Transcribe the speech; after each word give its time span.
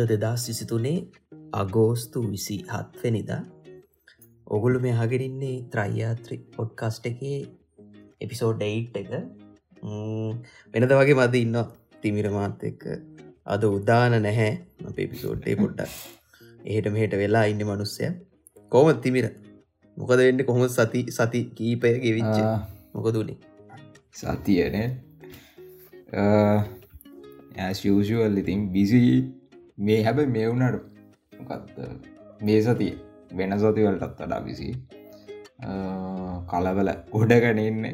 අද 0.00 0.08
දෙදා 0.08 0.36
සිසිතුනේ 0.36 0.98
අගෝස්තු 1.52 2.20
විසි 2.24 2.56
හත්වනිදා 2.68 3.40
ඔගුලු 4.46 4.78
මේ 4.84 4.92
හගෙනන්නේ 4.92 5.56
ත්‍රයියාත්‍රි 5.72 6.36
පොඩ්කස්ට් 6.54 7.08
එකේ 7.10 7.40
එපිසෝඩ් 8.20 8.56
ඩයිට් 8.60 8.96
එක. 8.96 9.10
වෙනද 10.74 10.92
වගේ 10.92 11.16
මද 11.16 11.34
ඉන්න 11.36 11.58
තිමිරමාත් 12.02 12.64
එක්ක. 12.70 12.84
අද 13.46 13.64
උදාන 13.68 14.16
නැහැ 14.22 14.52
අප 14.86 14.98
එපිසෝඩ්ටේ 14.98 15.56
පොඩ්ඩක්. 15.56 15.92
එහෙට 16.64 16.88
මෙහට 16.94 17.16
වෙලා 17.22 17.44
ඉන්න 17.44 17.62
මනුස්සය. 17.62 18.10
කෝම 18.72 18.88
තිමිර? 19.00 19.26
මොකද 19.96 20.20
වෙන්න? 20.20 20.44
කොහොම 20.44 20.64
සති 20.70 21.04
සති 21.10 21.42
කීපය 21.58 21.92
ගෙවිච්ච? 21.98 22.38
මොකදුනේ 22.94 23.38
සතියන. 24.12 24.96
ඇස්යෂුවල් 27.58 28.40
ඉතින් 28.42 28.64
බිසි 28.72 29.04
මේ 29.80 30.02
හැබ 30.02 30.28
මේ 30.28 30.46
වුණට 30.46 30.82
මේ 32.40 32.62
සතිය 32.62 32.98
වෙන 33.32 33.52
සතිවලටත් 33.56 34.18
වඩා 34.18 34.40
විසි 34.40 34.74
කලබල 36.48 36.90
ගොඩගනන්න 37.12 37.84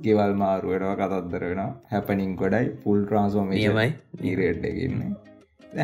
ගෙවල් 0.00 0.34
මාරුවටව 0.34 0.96
කතත්තර 1.00 1.44
වෙන 1.50 1.62
හැපනින් 1.92 2.36
කොඩයි 2.36 2.70
පුල් 2.82 3.04
ට්‍රන්ස්ෝමේමයි 3.04 3.92
නිරෙඩ්ඩගන්න 4.22 5.16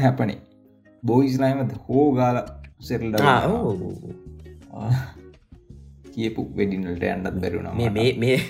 හැපනි 0.01 0.37
බෝයිස්ලයිමත 1.03 1.73
හෝ 1.87 2.13
ගාල 2.13 2.43
සෙල්ල 2.83 3.13
කියපු 6.13 6.43
වෙඩිනලට 6.57 7.05
ඇන්නත් 7.07 7.37
බැරුණ 7.37 7.77
මේ 7.77 8.41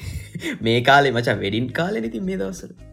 මේ 0.60 0.80
කාලේ 0.88 1.12
මචා 1.12 1.38
වෙඩින් 1.38 1.72
කාලෙ 1.72 2.02
ඉති 2.02 2.22
මේ 2.22 2.38
දවසර 2.38 2.91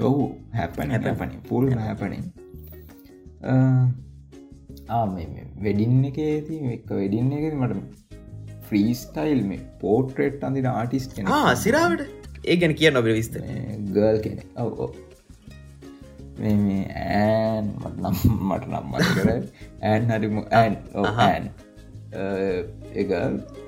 ඔහු 0.00 0.26
හැපන 0.52 0.94
හැපනි 0.96 1.40
පුල් 1.48 1.66
හැපනින් 1.78 2.24
වෙඩින්න 5.60 6.04
එක 6.04 6.18
ඇති 6.18 6.60
එක 6.74 6.90
වෙඩින්න 6.92 7.32
එක 7.32 7.44
මට 7.54 7.74
ෆ්‍රීස්ටයිල් 8.62 9.44
මේ 9.44 9.60
පෝට්‍රේට් 9.80 10.44
අඳින 10.44 10.72
ආටිස් 10.72 11.06
කෙන 11.12 11.30
සිරාවට 11.58 12.02
ඒ 12.44 12.56
ගැන 12.56 12.74
කිය 12.74 12.90
නොබ 12.90 13.08
විස්ත 13.10 13.38
ගල් 13.92 14.20
කෙනෙ 14.22 14.44
ඔව 14.58 14.92
මේ 16.38 16.84
ඇන් 17.06 17.72
මට 17.78 17.96
නම් 18.02 18.16
මට 18.48 18.64
නම් 18.68 18.86
මට 18.92 19.08
කර 19.16 19.28
ඇන් 19.82 20.10
හරිම 20.10 20.42
ඇන් 20.52 20.78
ඕහන් 20.94 21.50
එක 22.94 23.10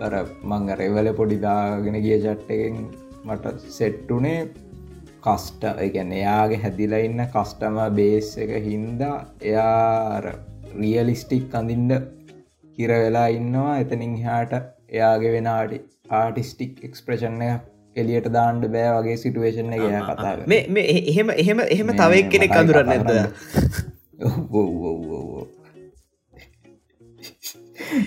අර 0.00 0.14
මං 0.44 0.74
රෙවල 0.76 1.12
පොඩිදාගෙන 1.14 1.98
ගිය 2.00 2.18
චට්ටකෙන් 2.18 2.78
මට 3.24 3.54
සෙට්ටුනේ 3.70 4.38
කස්ට 5.22 5.64
එකැන 5.80 6.12
එයාගේ 6.14 6.60
හැදිලා 6.62 7.02
ඉන්න 7.06 7.24
කස්ටම 7.28 7.78
බේස් 7.94 8.30
එක 8.38 8.52
හින්දා 8.64 9.16
එයා 9.42 10.20
රියලිස්ටික් 10.76 11.54
අඳින්ඩ 11.54 11.92
හිර 12.78 12.90
වෙලා 12.96 13.26
ඉන්නවා. 13.30 13.78
එතනින් 13.78 14.14
හාට 14.24 14.54
එයාගේ 14.90 15.32
වෙනට 15.36 15.78
ආටිස්ටික් 16.12 16.82
එක්ස්ප්‍රේෂන් 16.84 17.42
එක 17.42 17.70
එලියට 17.96 18.28
දාන්ඩ 18.32 18.66
බෑ 18.68 18.90
වගේ 18.96 19.16
සිටුවේෂන් 19.18 19.72
එක 19.76 19.82
එයා 19.82 20.02
කතාව 20.10 20.44
මේ 20.48 20.84
එහෙම 21.04 21.32
එහෙම 21.34 21.64
එහෙම 21.66 21.94
තවක් 21.94 22.28
කෙනෙක් 22.32 22.54
අඳුරන්න 22.54 22.92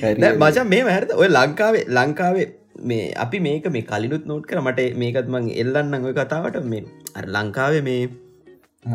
ඇද 0.02 0.24
මචන් 0.36 0.68
මේ 0.68 0.84
හැරත 0.90 1.12
ඔය 1.16 1.30
ලංකාවේ 1.30 1.86
ලංකාවේ 1.92 2.48
මේ 2.82 3.14
අපි 3.16 3.40
මේක 3.40 3.68
මේ 3.72 3.82
කලිනුත් 3.84 4.26
නෝට් 4.26 4.48
කර. 4.48 4.62
මට 4.62 4.96
මේකත් 4.96 5.28
මං 5.28 5.52
එල්ලන්න 5.64 6.08
ඔය 6.10 6.14
කතාවට. 6.14 6.64
මේ 6.64 6.84
අර 7.16 7.26
ලංකාවේ 7.28 7.84
මේ 7.84 8.10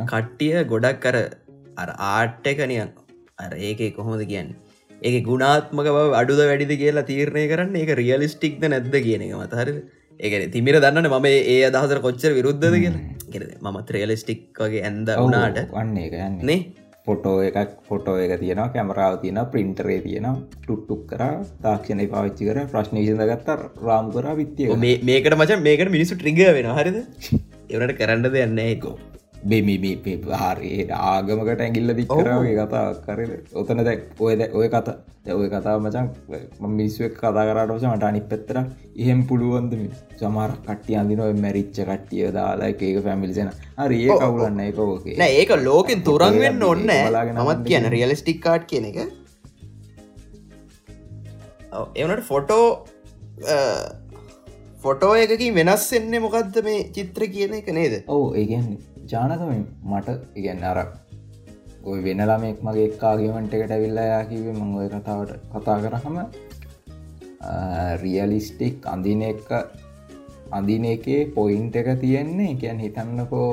කට්ටිය 0.06 0.64
ගොඩක් 0.64 1.00
කර 1.00 1.16
අර 1.76 1.88
ආට්ටකනියන් 2.08 2.90
අර 3.38 3.52
ඒක 3.58 3.80
කොහොමද 3.96 4.26
කියන්න? 4.26 4.50
ඒක 5.02 5.24
ගුණාත්මක 5.24 5.88
බව 5.88 6.12
අඩුද 6.14 6.42
වැඩිද 6.42 6.74
කියලා 6.82 7.08
තීරණය 7.10 7.46
කරන්න 7.52 7.76
ඒක 7.76 7.96
රියලිස්ටික්ද 8.02 8.68
නැද්ද 8.68 8.94
කියන 9.06 9.24
එක 9.26 9.34
මතහර 9.38 9.70
ඒකන 10.20 10.52
තිමිර 10.56 10.76
දන්න 10.84 11.08
මම 11.08 11.26
ඒ 11.30 11.58
අදහසර 11.70 12.00
කොච්චර 12.06 12.32
විරුද්ධද 12.38 12.76
කියලා. 12.76 13.02
මමත් 13.64 13.96
රියලිස්ටික් 13.96 14.42
වගේ 14.58 14.84
ඇන්ද 14.88 15.08
වනාට 15.18 15.60
වන්නේ 15.72 16.06
එකන්නේ 16.08 16.60
ෆොටෝ 17.10 17.36
එකක් 17.42 17.76
ෆොටෝ 17.84 18.16
එක 18.18 18.34
තියෙන 18.40 18.64
කැමරාව 18.70 19.20
තියෙන 19.20 19.40
පින්ටරේ 19.50 20.00
තියෙන 20.00 20.26
ටුට්ටුක් 20.56 21.04
කර 21.08 21.22
තාක්ෂණය 21.62 22.08
පාවිච්චි 22.08 22.48
කර 22.48 22.60
ප්‍රශ්න 22.68 23.00
විසඳගත්ත 23.00 23.54
රාම් 23.82 24.10
කර 24.12 24.28
විත්තිය 24.36 24.98
මේකට 25.04 25.36
මචන් 25.36 25.62
මේකට 25.62 25.90
මිනිසු 25.90 26.16
ට්‍රිග 26.16 26.42
වෙන 26.50 26.70
හරිද? 26.72 27.00
එවනට 27.72 27.96
කරන්න 27.98 28.28
දෙයන්න 28.30 28.60
එකෝ 28.60 28.96
බෙමිමි 29.44 29.92
හරියට 30.34 30.90
ආගමකට 30.92 31.60
ඇගිල්ල 31.60 31.94
දික්කරගේ 31.94 32.54
කතා 32.58 32.84
කරද 33.00 33.54
ඔතන 33.54 33.82
දැක් 33.82 34.20
ඔයද 34.20 34.42
ඔය 34.52 34.68
කතා 34.68 34.96
ඔය 35.34 35.48
කතා 35.48 35.76
මචන් 35.78 36.10
මිනිස්සුවක් 36.70 37.16
කතා 37.16 37.46
කරට 37.48 37.86
මට 37.86 38.04
අනි 38.04 38.22
පෙත්තර 38.26 38.60
එහෙම 38.96 39.22
පුළුවන්ද 39.24 39.74
සමර 40.20 40.52
කට්ටිය 40.66 40.96
අඳිනො 41.02 41.28
මැරිච්ච 41.44 41.80
කට්ටිය 41.80 42.28
දාලා 42.36 42.68
ඒක 42.70 43.00
පැමිලිසෙන 43.06 43.50
හරි 43.78 43.98
ඒ 44.06 44.18
කවුලන්න 44.22 44.60
එක 44.66 44.78
ඕකේ. 44.84 45.16
ඒක 45.30 45.54
ලෝකෙන් 45.64 46.04
තුරන් 46.08 46.38
වෙන්න 46.44 46.68
ඔන්න 46.70 46.86
මත් 47.46 47.58
කියන 47.68 47.88
රියලිස්ටික් 47.96 48.40
කාට් 48.46 48.68
කියන 48.72 48.90
එක. 48.90 48.98
එවනට 51.96 52.24
ෆොටෝ 52.30 52.64
ෆොටෝ 54.84 55.12
එකකින් 55.24 55.54
වෙනස් 55.54 55.90
එන්නේ 55.98 56.24
මොකක්ද 56.26 56.62
මේ 56.68 56.86
චිත්‍ර 56.96 57.28
කියන 57.34 57.58
එක 57.60 57.68
නේද? 57.78 58.00
ඕ 58.08 58.24
ඒගැන්නේ 58.34 59.06
ජානකම 59.12 59.52
මට 59.90 60.18
ඉගැන්න 60.38 60.64
අර 60.70 60.78
ගොයි 61.84 62.02
වෙන 62.04 62.22
ළමෙක් 62.28 62.58
මගේ 62.66 62.86
එක්කාගේමට 62.90 63.54
එකට 63.56 63.74
ඇවිල්ලා 63.76 64.06
යා 64.10 64.24
කිවේ 64.30 64.54
මං 64.54 64.72
ඔය 64.80 64.88
කතාවට 64.94 65.36
කතා 65.52 65.78
කරහම 65.84 66.18
රියලිස්ටික් 68.02 68.88
අඳින 68.94 69.22
එක 69.28 69.48
අඳින 70.50 70.84
එකේ 70.86 71.20
පොයින්ට 71.28 71.76
එක 71.76 71.88
තියෙන්නේ 72.00 72.54
කියැන් 72.54 72.80
හිතන්නකෝ 72.80 73.50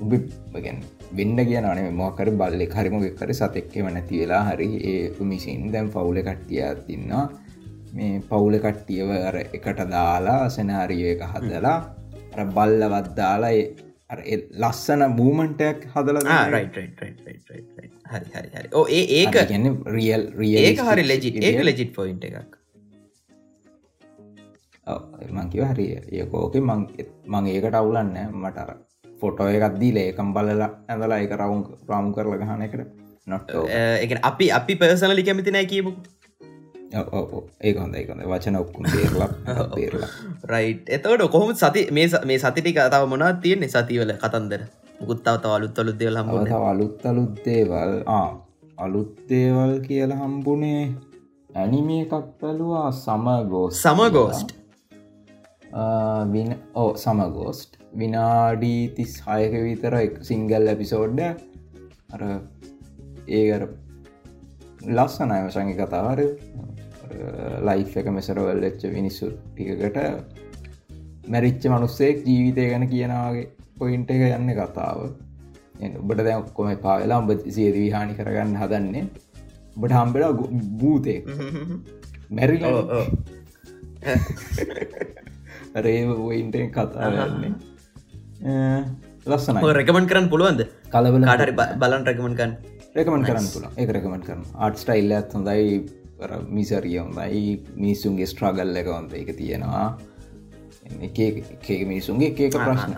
උබිගැන් 0.00 0.78
වෙන්න 1.12 1.38
කියන 1.42 1.66
මොකර 1.94 2.30
බල්ලෙ 2.32 2.66
හරිමොක් 2.70 3.06
කර 3.14 3.32
සතෙක්කෙම 3.34 3.88
නැති 3.88 4.20
වෙලා 4.20 4.42
හරි 4.48 4.68
ඒ 4.84 5.24
මිසින් 5.24 5.70
දැම් 5.72 5.90
පවුල 5.90 6.20
කට්ටිය 6.20 6.62
තින්නවා 6.82 7.24
මේ 7.94 8.20
පවුල 8.28 8.58
කට්ටියව 8.58 9.10
එකට 9.52 9.80
දාලා 9.90 10.42
සෙනාරිය 10.50 11.04
එක 11.12 11.24
හදලා 11.32 11.78
බල්ලවත් 12.50 13.08
දාලා 13.16 13.52
ලස්සන 14.58 15.06
මූමන්ටයක් 15.12 15.86
හදල 15.92 16.18
හරි 16.24 16.66
ඕ 18.72 18.86
ඒ 18.90 19.04
ඒක 19.20 19.40
ගන්න 19.44 19.80
රියල් 19.90 20.28
රිය 20.34 20.76
හරි 20.82 21.04
ලෙජිට 21.04 21.40
ඒක 21.42 21.62
ලෙජිට් 21.62 21.94
පොයින්ට 21.94 22.28
එකක් 22.30 22.60
මංකිව 25.36 25.62
හරි. 25.70 25.86
ඒකෝක 26.18 26.54
මං 26.60 27.46
ඒකට 27.52 27.78
අවුලන්න 27.80 28.12
මටර 28.42 28.70
ෆොටෝ 29.20 29.48
එකත් 29.48 29.78
දීල 29.80 29.96
ඒකම් 30.02 30.34
බලලා 30.36 30.70
ඇඳලා 30.88 31.18
එක 31.24 31.32
රවුන් 31.40 31.64
රාම් 31.88 32.12
කරල 32.14 32.36
ගහන 32.42 32.62
එකට. 32.66 32.80
නොට 33.26 33.54
එක 34.04 34.18
අපි 34.30 34.50
අපි 34.58 34.76
පර්සනලි 34.80 35.26
කැමතිනෑ 35.28 35.66
කියමු 35.72 35.92
ඒක 37.60 37.76
හොඳ 37.82 37.94
එකන 38.00 38.24
වචන 38.30 38.56
ඔක්කුම් 38.62 38.84
බේරලා 38.94 39.30
බේරලා. 39.76 40.10
රයි් 40.52 40.70
එතවට 40.96 41.28
කොහොම 41.34 41.54
සති 41.62 41.86
මේ 41.98 42.08
මේ 42.30 42.38
සතිටි 42.38 42.72
කතාව 42.72 43.06
මොනා 43.12 43.32
තියන්නේ? 43.44 43.72
සතිවල 43.74 44.12
කතන්දර. 44.24 44.64
මුකුත්තාව 45.00 45.44
අලුත් 45.56 45.78
අලුත් 45.78 45.96
දෙවල් 46.00 46.18
හම 46.18 46.28
අලුත් 46.72 47.06
අලුත්තේවල් 47.06 47.94
අලුත්තේවල් 48.78 49.72
කියල 49.86 50.12
හම්බුනේ 50.20 50.82
ඇනිමේ 51.54 52.02
එකක් 52.04 52.28
පැලවා 52.40 52.88
සමගෝ 52.92 53.66
සමගෝස්ට් 53.80 54.54
ඕ 55.74 56.90
සමගෝස්ට් 56.96 57.78
විනාඩී 57.92 58.82
තිස් 58.96 59.14
හයක 59.20 59.54
විතර 59.60 59.96
සිංගල් 60.22 60.68
ඇපිසෝඩ්ඩ 60.68 61.20
අර 62.14 62.22
ඒකර 63.28 63.64
ලස්සනය 64.90 65.38
වසඟි 65.46 65.74
කතාවර 65.74 66.20
ලයි් 67.62 67.84
එක 67.96 68.08
මෙසරවල් 68.10 68.62
එච්ච 68.62 68.86
මිනිස්සු 68.92 69.30
ටිකකට 69.32 69.98
මැරිච්ච 71.28 71.66
මනුස්සෙක් 71.66 72.22
ජීවිතය 72.26 72.68
ගැන 72.70 72.86
කියනවාගේ 72.88 73.50
පොයින්ට 73.78 74.10
එක 74.10 74.22
යන්න 74.28 74.50
කතාව. 74.52 74.98
ඔබට 76.00 76.20
දැ 76.22 76.36
ඔක්කොම 76.36 76.70
පාවෙලා 76.78 77.18
ඔබ 77.18 77.30
සියදී 77.48 77.90
හානි 77.90 78.14
කරගන්න 78.14 78.56
හදන්නේ. 78.56 79.04
බට 79.76 79.92
හම්බෙලා 79.92 80.32
භූතය 80.78 81.14
මැරි 82.36 82.58
රේව 85.74 86.14
පොයින්ට 86.20 86.56
කතා 86.76 87.08
යන්නේ 87.26 87.52
ලස්සන 89.26 89.58
රැකමන් 89.80 90.06
කරන්න 90.10 90.30
පුළුවන්ද? 90.32 90.62
කලබල 90.92 91.26
හරි 91.32 91.52
බලන් 91.82 92.02
රැකමන්කන් 92.08 92.52
රැකමන් 92.96 93.24
කරන්න. 93.28 93.46
පුළ 93.54 93.66
ඒ 93.76 93.86
රැකමන් 93.96 94.24
කරන 94.26 94.42
ආට් 94.54 94.76
ස්ටයිල්ල 94.82 95.14
ඇත් 95.18 95.32
හොඳයි. 95.34 95.78
මිසරිය 96.56 96.98
හොඳයි. 97.02 97.44
මිනිස්සුන්ගේ 97.76 98.26
ස්ට්‍රගල් 98.32 98.76
එක 98.82 98.90
හොඳ 98.96 99.12
එක 99.20 99.32
තියෙනවා. 99.40 99.86
එක 101.08 101.70
මිනිසුන්ගේ 101.90 102.30
එකක 102.30 102.54
ප්‍රශ්න. 102.54 102.94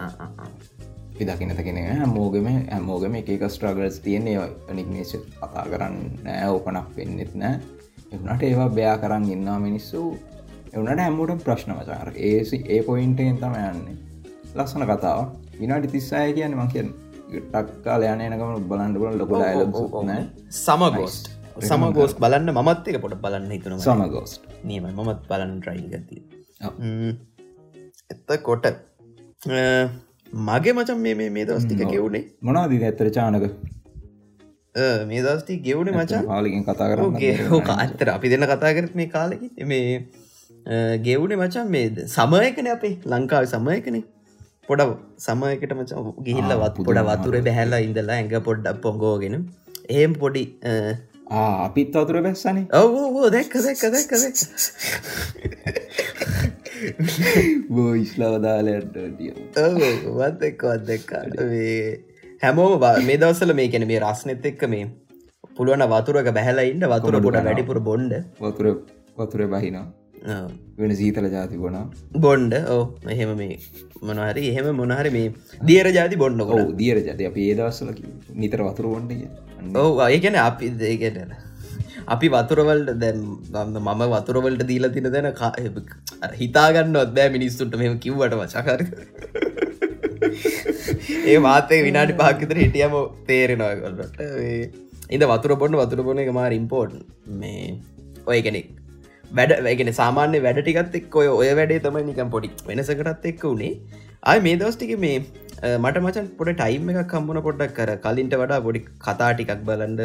පිදකින 1.16 1.54
තකින 1.56 1.80
හැමෝගම 1.80 2.46
හැමෝගම 2.72 3.14
එක. 3.22 3.30
ස්ට්‍රගල්ස් 3.48 4.00
තියන්නේ. 4.04 4.44
නික්නේශ 4.80 5.16
කතා 5.40 5.64
කරන්න 5.72 5.96
ඕපනක් 6.52 6.96
වෙන්නෙත් 6.96 7.34
නෑ. 7.34 7.60
එවනට 8.12 8.42
ඒවා 8.50 8.68
බයා 8.68 8.96
කරන්න 8.98 9.30
ඉන්නා 9.36 9.58
මිනිස්සු 9.58 10.02
එවනට 10.76 11.02
හැමෝට 11.04 11.42
ප්‍රශ්න 11.46 11.72
වචාර 11.78 12.08
ඒසි 12.30 12.56
ඒ 12.74 12.80
පොයින්ටෙන් 12.88 13.36
තම 13.42 13.56
යන්නේ. 13.62 13.96
ලස්සන 14.56 14.84
කතාව 14.90 15.20
විනාටි 15.60 15.92
තිස්සාය 15.94 16.32
කියන්න 16.38 16.56
මං 16.58 16.72
කියන්න. 16.74 16.90
ටක්කාල 17.52 18.02
යනකම 18.08 18.66
බලන්ඩ 18.70 18.98
බල 19.02 19.16
ලොක 19.20 19.30
ඩයිල 19.30 20.26
සමගෝස්ට. 20.58 21.30
සමගෝස් 21.68 22.12
බලන්න 22.22 22.52
මත් 22.62 22.92
එක 22.92 22.98
පොට 23.04 23.16
බලන්න 23.24 23.54
හිතන 23.54 23.78
සමගෝස්ට. 23.86 24.42
නීම 24.68 24.84
මමත් 24.90 25.20
බලන්න 25.30 25.54
ට්‍රයිල් 25.60 25.86
ගති 25.92 26.18
එත්ත 28.12 28.30
කොට 28.48 28.66
මගේ 30.48 30.74
මචන් 30.76 31.00
මේ 31.06 31.30
මේ 31.38 31.46
දස්තික 31.48 31.82
ගෙවුණේ 31.94 32.24
මොනාදී 32.42 32.84
ඇත්තර 32.90 33.10
චානක? 33.16 33.48
මේ 35.10 35.24
දස්ති 35.26 35.58
ගෙවුණ 35.66 35.90
මචන් 35.94 36.30
පාලිකින් 36.30 36.64
කතා 36.68 36.88
කර 36.92 36.98
හෝ 37.50 37.60
කාතර 37.70 38.08
අපි 38.14 38.32
දෙන්න 38.32 38.48
කතා 38.52 38.72
කරත් 38.78 38.94
මේ 39.00 39.10
කාලෙකි 39.16 39.68
මේ 39.72 39.84
ගෙවුණේ 41.02 41.38
මචන් 41.38 41.68
මේද 41.70 42.04
සමයකන 42.08 42.68
අපේ 42.68 42.94
ලංකාව 43.06 43.44
සමයකනේ 43.46 44.04
පොඩ 44.68 44.80
සමයකට 45.24 45.72
මච 45.74 46.00
ගිහිල්ල 46.26 46.54
වත් 46.62 46.86
පොඩ 46.86 47.00
වතුර 47.08 47.36
බැහැලා 47.48 47.82
ඉඳලා 47.86 48.16
ඇඟ 48.16 48.34
පොඩ්ඩක් 48.48 48.80
පොංගෝගෙන 48.86 49.36
ඒම් 49.96 50.14
පොඩි 50.22 50.42
අපිත් 51.64 51.94
වතුර 51.94 52.18
බැස්සන. 52.22 52.58
ඔවෝ 52.74 53.30
දැක්ක 53.30 53.54
දැක්ක 53.66 53.84
දැක්ක 53.94 54.12
දැක් 54.22 54.36
බෝ 57.70 57.92
ඉස්ලාවදාලට 57.96 58.96
වත් 60.18 60.42
එක්ක 60.50 60.62
වත් 60.64 60.86
දෙක්කා 60.86 61.22
හැමෝම 62.42 62.86
මේ 63.06 63.18
දවසල 63.22 63.54
මේ 63.60 63.68
කැන 63.68 63.86
මේ 63.92 64.00
රස්නෙත් 64.02 64.50
එක්ක 64.52 64.66
මේ 64.74 64.88
පුළුවන 65.56 65.86
වතුරක 65.94 66.32
බැහලා 66.38 66.66
ඉන්න 66.72 66.88
වතුර 66.94 67.20
පොඩ 67.20 67.40
වැඩිපුර 67.42 67.80
බොන්්ඩ 67.90 68.18
වතුර 68.40 68.72
වතුර 69.16 69.46
බහිනවා 69.54 69.86
වෙන 70.78 70.96
සීතල 70.96 71.28
ජාති 71.28 71.56
බොන 71.56 71.90
බොන්්ඩ 72.18 72.54
ඕ 72.68 72.94
එහෙම 73.08 73.36
මේ 73.36 73.58
මොනහරි 74.02 74.50
එහෙම 74.50 74.74
මොනහරි 74.74 75.10
මේ 75.10 75.32
දියර 75.64 75.90
ජාති 75.90 76.16
බොන්න 76.16 76.40
ඔ 76.42 76.74
දියර 76.74 77.00
ජාති. 77.00 77.24
අප 77.24 77.38
ඒදවස්සල 77.38 77.94
නිතර 78.34 78.58
වතුර 78.68 78.86
බොන්ඩ 78.86 79.12
ඔව 79.76 80.00
ඒකැන 80.06 80.36
අපි 80.42 80.72
ඒකට 80.88 81.32
අපි 82.06 82.28
වතුරවල්ට 82.28 82.98
දැන් 82.98 83.76
මම 83.76 84.02
වතුරවලට 84.14 84.64
දීලා 84.64 84.90
තින 84.90 85.10
දැන 85.10 85.32
හිතාගන්න 86.34 86.96
ඔත්බෑ 86.96 87.30
මිනිස්සුන්ට 87.30 87.76
මෙම 87.76 87.98
කිව්වට 87.98 88.34
වචකර 88.40 88.86
ඒ 91.26 91.38
මාතේ 91.40 91.82
විනාටි 91.82 92.12
පාකිතර 92.20 92.56
හිටියම 92.56 92.90
තේරෙනවාගලට 93.26 94.20
ඉද 95.10 95.22
වතුර 95.32 95.56
බොන්න 95.56 95.76
වතුර 95.80 96.02
බොන 96.02 96.18
එක 96.18 96.32
මාර 96.32 96.52
ඉම්පෝර්ට් 96.52 96.94
මේ 97.36 97.80
ඔය 98.26 98.42
කෙනෙක් 98.42 98.85
වැඩ 99.32 99.52
වැගෙන 99.66 99.92
සාමාන්‍ය 100.00 100.40
වැඩටිකත් 100.46 100.98
එක් 101.00 101.16
ඔය 101.22 101.28
ඔය 101.40 101.50
වැඩේ 101.60 101.80
තමයි 101.86 102.04
නිකම් 102.10 102.30
පොඩි 102.36 102.52
වෙනසකටත් 102.68 103.26
එක්ක 103.32 103.42
වුණේ 103.42 103.72
අය 104.32 104.38
මේ 104.46 104.56
දවස්ටික 104.60 104.92
මේ 105.04 105.18
මට 105.74 106.00
මචන් 106.02 106.26
පොඩ 106.38 106.50
ටයිම් 106.54 106.90
එකක් 106.92 107.06
කම්බුණ 107.12 107.40
පොඩ්ඩක් 107.46 107.76
කර 107.78 107.90
කලින්ට 108.04 108.34
වඩා 108.40 108.60
පොඩි 108.66 108.80
කතා 109.04 109.30
ටිකක් 109.32 109.62
බලන්ඩ 109.68 110.00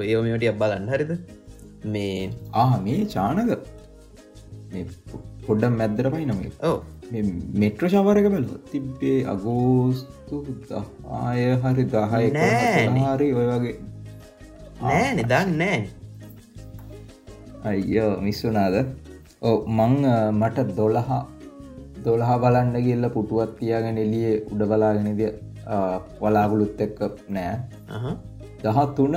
ඔයෝමටියක් 0.00 0.58
බලන්න. 0.60 0.88
හරිද? 0.92 1.12
මේ 1.94 2.30
ආ 2.54 2.78
මේ 2.84 3.00
චානක. 3.14 3.50
පොඩ්ඩම් 5.46 5.74
මැද්දර 5.80 6.10
පයි 6.14 6.26
නම 6.26 6.40
ඕ 6.70 6.78
මෙට්‍ර 7.62 7.90
ශවරක 7.92 8.30
බැල 8.34 8.46
තිබ්බේ 8.72 9.18
අගෝස්තු 9.34 10.40
ආය 11.18 11.44
හරි 11.64 11.84
දහය 11.94 12.24
හරි 13.04 13.28
ඔය 13.40 13.46
වගේ. 13.52 13.76
නෑ 14.82 15.14
නිදන්න 15.20 15.56
නෑ 15.62 15.78
අයියෝ 17.70 18.12
මිස්සුනාද? 18.26 18.76
මං 19.78 19.94
මට 20.40 20.68
දොළහා 20.78 21.22
දොළහා 22.04 22.38
බලන්න 22.44 22.76
කියල්ල 22.86 23.06
පුටුවත් 23.16 23.52
තියාගෙන 23.58 23.98
එලිය 24.04 24.30
උඩ 24.52 24.62
බලාගෙනද 24.70 25.22
වලාගුලුත් 26.22 26.80
එක්ක 26.86 27.00
නෑ. 27.36 27.54
දහත් 28.62 28.90
තුන 28.96 29.14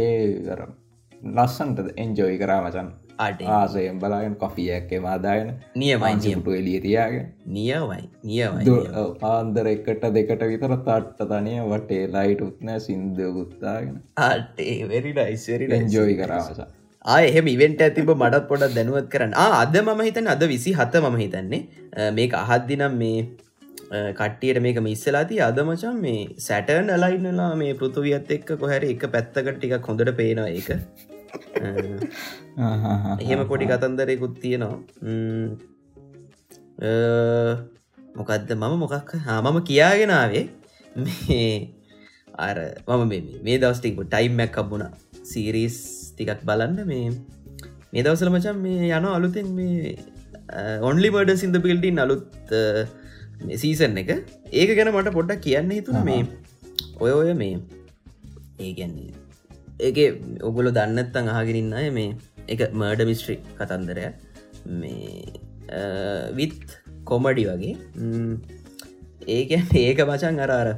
ඒ 0.00 0.14
ලස්සන්ට 1.36 1.78
එන්ජෝයි 2.04 2.38
කරා 2.42 2.60
මචන් 2.64 2.88
ආසයෙන් 3.18 3.98
බලාගෙන 3.98 4.36
කොෆියක්කේ 4.36 5.00
මාදායන 5.00 5.52
නියමයිට 5.74 6.48
එලිය 6.54 6.80
තියාගෙන. 6.80 7.26
නියවයි 7.48 8.02
නියවයි 8.24 8.78
පාන්දර 9.20 9.70
එකට 9.74 10.08
දෙකට 10.16 10.42
විතර 10.52 10.76
තට්ට 10.78 11.30
තනය 11.32 11.54
වටේ 11.66 12.02
ලයිට 12.14 12.42
උත්නෑ 12.48 12.80
සිින්ද 12.80 13.22
ගුත්තාගෙන 13.36 13.96
ආටේ 14.24 14.76
වෙරිඩයිස්වරි 14.88 15.70
එන්ජෝයි 15.78 16.18
කරාමසා 16.20 16.68
එහෙම 17.04 17.48
ඉවෙන්ට 17.48 17.82
ඇතිබ 17.82 18.12
මටත් 18.12 18.44
පොඩක් 18.52 18.76
දැනුවත් 18.76 19.10
කරන්න. 19.10 19.34
අද 19.34 19.76
ම 19.80 20.00
හිතන 20.02 20.28
අද 20.28 20.46
විසි 20.48 20.72
හත 20.74 21.02
ම 21.02 21.18
හිතන්නේ 21.18 22.12
මේක 22.12 22.32
අහද්දිනම් 22.36 23.02
මේ 23.02 23.18
කට්ටියට 24.14 24.60
මේක 24.60 24.78
මිස්සලාති 24.82 25.40
අදමචන් 25.40 26.00
මේ 26.00 26.22
සැටර්න් 26.38 26.90
අලයින්නලා 26.90 27.52
මේ 27.56 27.74
පෘතුවියත් 27.74 28.32
එක්ක 28.36 28.56
කොහැර 28.62 28.82
එක 28.84 29.04
පැත්තකට 29.12 29.52
ටික 29.56 29.86
හොඳට 29.88 30.16
පේනවා 30.20 30.48
ඒක 30.50 30.70
එහෙම 33.22 33.40
පොඩි 33.46 33.66
කතන්දරයකුත් 33.66 34.34
තියෙනවා. 34.40 34.78
මොකක්ද 38.16 38.52
මම 38.52 38.74
මොකක් 38.78 39.14
මම 39.44 39.58
කියාගෙනාවේ 39.62 40.44
මේ 40.96 41.48
අර 42.38 42.56
මම 42.88 43.14
මේ 43.42 43.58
දවස්ටික් 43.58 44.00
ටයිම්මැක් 44.04 44.52
කබ්බුණ 44.52 44.84
සීරිස් 45.24 45.78
ටිකක් 46.10 46.44
බලන්න 46.44 46.78
මේ 46.86 47.06
මේ 47.92 48.02
දවසල 48.02 48.30
මචන් 48.30 48.58
මේ 48.58 48.90
යන 48.90 49.08
අලුතෙන් 49.10 49.48
මේ 49.52 49.96
ඔන්ලි 50.82 51.10
මඩ 51.10 51.36
සිින්ද 51.36 51.58
පිල්ටින් 51.62 51.98
අලුත් 51.98 52.26
සීසන් 53.54 54.00
එක. 54.02 54.10
ඒක 54.52 54.70
ගැන 54.76 54.92
මට 54.94 55.12
පොඩ්ඩක් 55.12 55.42
කියන්න 55.42 55.70
හිතුන 55.70 56.00
මේ. 56.04 56.24
ඔය 57.00 57.12
ඔය 57.12 57.34
මේ. 57.34 57.56
ඒගැන්නේ 58.58 59.25
ඒක 59.80 59.98
ඔගුල 60.48 60.70
දන්නත්තන් 60.78 61.28
අහගෙනන්න 61.34 61.72
අය 61.80 61.88
මේ 61.90 62.16
එක 62.48 62.60
මර්ඩ 62.72 63.08
මිස්ට්‍රි 63.10 63.36
කතන්දරය. 63.58 64.04
මේ 64.80 65.40
විත් 66.38 66.60
කොමඩි 67.04 67.44
වගේ. 67.50 67.74
ඒක 69.36 69.50
ඒක 69.84 70.00
මචන් 70.06 70.40
අරාර 70.46 70.68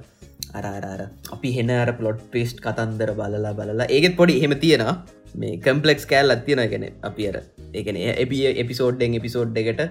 අරාර 0.54 1.02
අපි 1.36 1.50
හෙන 1.58 1.70
අර 1.70 1.92
පලොට් 2.00 2.24
පිස්ට් 2.34 2.58
කතන්දර 2.66 3.12
බලලා 3.20 3.54
බලලා. 3.60 3.86
ඒගෙත් 3.96 4.16
පොඩි 4.20 4.40
හෙම 4.44 4.54
තියෙනවා. 4.64 4.96
මේ 5.40 5.60
කම්පලෙක්ස් 5.66 6.04
කෑල් 6.12 6.34
අත්තියෙන 6.36 6.64
ගැන 6.72 6.86
අපි 7.10 7.28
අර 7.30 7.36
එකන 7.80 7.96
එපිය 8.24 8.44
එපිසෝඩ්ඩෙන් 8.64 9.18
එපිසෝඩ් 9.20 9.58
එකට 9.62 9.82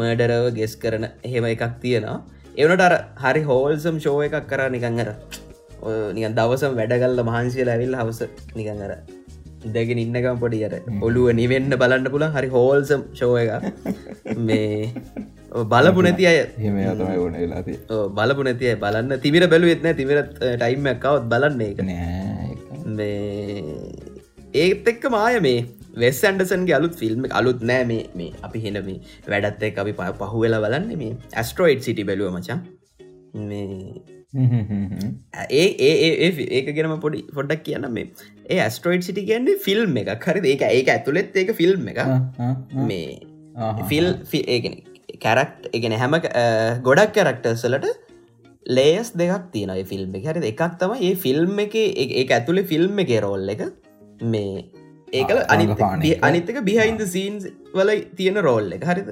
මර්ඩරව 0.00 0.46
ගෙස් 0.58 0.74
කරන 0.82 1.04
එහෙම 1.28 1.46
එකක් 1.52 1.64
තියෙනවා. 1.84 2.18
එවනට 2.62 2.84
අර 2.88 2.94
හරි 3.24 3.42
හෝල්සම් 3.50 3.96
ෂෝ 4.02 4.20
එකක් 4.26 4.36
කර 4.52 4.60
නිකං 4.74 5.00
අර 5.04 5.10
නිකන් 6.12 6.34
දවසම් 6.34 6.74
වැඩගල්ල 6.74 7.22
මහන්සිය 7.22 7.66
ඇවිල් 7.66 7.94
හවස 7.94 8.20
නිකං 8.54 8.82
අර 8.86 8.92
ඉදගෙන 9.64 9.98
ඉන්නකම් 9.98 10.40
පොඩි 10.40 10.64
අර 10.64 10.74
ඔලුව 11.00 11.28
නිවෙන්න 11.34 11.76
බලන්න 11.76 12.10
පුළන් 12.10 12.34
හරි 12.36 12.48
හෝල්සම් 12.48 13.06
ෂෝ 13.12 13.36
එක 13.36 13.50
මේ 14.40 14.90
බලපු 15.72 16.02
නැති 16.02 16.26
අය. 16.26 16.38
බලපු 18.12 18.42
නැතිය 18.42 18.74
බලන්න. 18.76 19.20
තිවිර 19.20 19.46
බැලුවෙත්න 19.46 19.88
තිවරත් 19.94 20.34
ටයිම්මක්කවත් 20.40 21.28
බලන්න 21.28 21.60
එක 21.62 21.78
මේ 22.90 23.14
ඒත් 24.54 24.86
එක්ක 24.86 25.04
මාය 25.10 25.38
මේ 25.40 25.66
වෙස් 25.96 26.20
ඇන්ඩසන්ගේ 26.24 26.74
අලුත් 26.74 26.94
ෆිල්ම් 26.94 27.28
අලුත් 27.32 27.62
නෑ 27.62 27.84
මේ 27.84 28.08
මේ 28.14 28.32
අපි 28.42 28.64
හෙන 28.64 28.80
මේ 28.84 28.98
වැඩත් 29.28 29.62
එක් 29.62 29.78
අපි 29.78 29.92
ප 29.92 30.10
පහු 30.20 30.42
වෙලා 30.44 30.64
බලන්න 30.64 30.90
මේ 30.96 31.14
ඇස්ට්‍රෝයිඩ් 31.34 31.82
සිටි 31.82 32.04
බැලුව 32.04 32.34
මචා 32.34 32.58
ඒ 35.54 35.66
ඒ 35.80 36.30
ඒක 36.52 36.72
ගෙනම 36.76 36.96
පොඩි 37.00 37.20
පොඩ්ඩක් 37.32 37.62
කියන්න 37.66 37.86
මේ 37.92 38.08
ඒ 38.46 38.58
ඇස්ට්‍රෝයිඩ් 38.60 39.06
සිටි 39.08 39.26
කියන්නේ 39.28 39.60
ෆිල්ම් 39.60 40.00
එක 40.02 40.26
හරි 40.26 40.54
ඒක 40.54 40.66
ඒක 40.70 40.90
ඇතුළෙත් 40.90 41.36
ඒක 41.36 41.54
ෆිල්ම් 41.54 41.86
එක 41.92 42.02
මේ 42.82 43.84
ෆිල් 43.90 44.10
ඒගෙන 44.46 44.80
කැරක්් 45.20 45.70
එකගෙන 45.70 45.96
හැම 45.96 46.18
ගොඩක් 46.82 47.14
කැරක්ටර්සලට 47.14 47.86
ලේස් 48.66 49.10
දෙකක් 49.12 49.50
තියෙන 49.52 49.74
ෆිල්ම් 49.86 50.14
එක. 50.14 50.24
හරි 50.26 50.50
එකක් 50.50 50.78
තම 50.78 50.94
ඒ 51.00 51.14
ෆිල්ම් 51.16 51.58
එක 51.60 51.74
ඒ 51.76 52.24
ඇතුළේ 52.28 52.66
ෆිල්ම් 52.66 52.98
එක 52.98 53.12
රෝල් 53.20 53.48
එක. 53.48 53.62
මේ 54.24 54.64
ඒකල 55.20 55.38
අනි 55.54 56.10
අනිතක 56.28 56.58
බිහින්ද 56.68 57.02
සීන්ස් 57.14 57.46
වල 57.76 57.92
තියෙන 58.18 58.40
රෝල් 58.48 58.68
එක. 58.76 58.84
හරිද? 58.90 59.08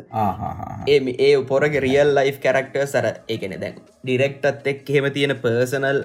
ඒ 0.88 0.98
ඒ 1.28 1.32
පොරග 1.52 1.78
රියල් 1.86 2.10
ලයි් 2.18 2.34
කැරක්ටර් 2.44 2.84
සර 2.86 3.08
එකන 3.36 3.56
දැන් 3.62 3.80
ඩිරෙක්ටත් 4.04 4.68
එක් 4.74 4.84
හෙම 4.96 5.08
තියෙන 5.16 5.34
පර්සනල් 5.44 6.00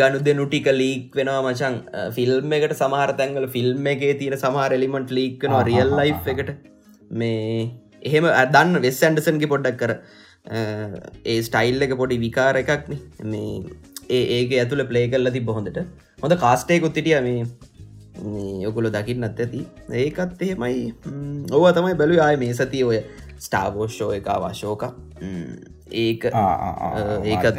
ගනු 0.00 0.20
දෙනු 0.28 0.46
ටික 0.46 0.68
ලීක් 0.82 1.16
වෙනවා 1.20 1.40
මචන් 1.46 1.74
ෆිල්ම් 2.18 2.54
එකට 2.58 2.76
සමහර 2.82 3.10
තැන්ගල 3.20 3.48
ෆිල්ම් 3.56 3.90
එකේ 3.94 4.14
තියෙන 4.22 4.38
සමහර 4.44 4.70
එලිමට 4.78 5.16
ලීක්නවා 5.18 5.64
රියල් 5.70 5.92
ලයි් 6.00 6.14
එකට. 6.34 6.54
මේ 7.20 7.42
එහෙම 8.08 8.26
අදන්න 8.44 8.80
වෙස් 8.86 9.02
ඇන්ඩසන්ගේ 9.08 9.52
පොඩ්ඩක් 9.52 9.82
කර 9.82 9.92
ඒ 11.32 11.38
ස්ටයිල් 11.48 11.86
එක 11.86 11.94
පොඩි 12.00 12.18
විකාර 12.24 12.54
එකක්න 12.62 12.96
මේ 13.32 13.54
ඒ 14.16 14.24
ඒක 14.36 14.52
ඇතුළ 14.58 14.84
ප්ලේ 14.90 15.06
කල්ල 15.12 15.30
ති 15.36 15.46
බොහොඳට 15.48 15.80
හොඳ 16.22 16.36
කාස්ටේකුත් 16.44 17.00
ඉටිය 17.02 17.18
මේ 17.28 17.46
ඔකුල 18.68 18.90
දකින්නත් 18.96 19.40
ඇති. 19.40 19.60
ඒකත් 20.02 20.42
එහෙමයි. 20.42 20.94
ඕව 21.52 21.66
තමයි 21.76 21.94
බැලු 22.00 22.20
ආය 22.26 22.36
මේ 22.42 22.54
සති 22.58 22.84
ඔය 22.84 22.98
ස්ටාබෝෂෝ 23.46 24.12
එක 24.18 24.28
වශෝක 24.42 24.82
ඒක 26.02 26.22
ඒකත් 27.32 27.56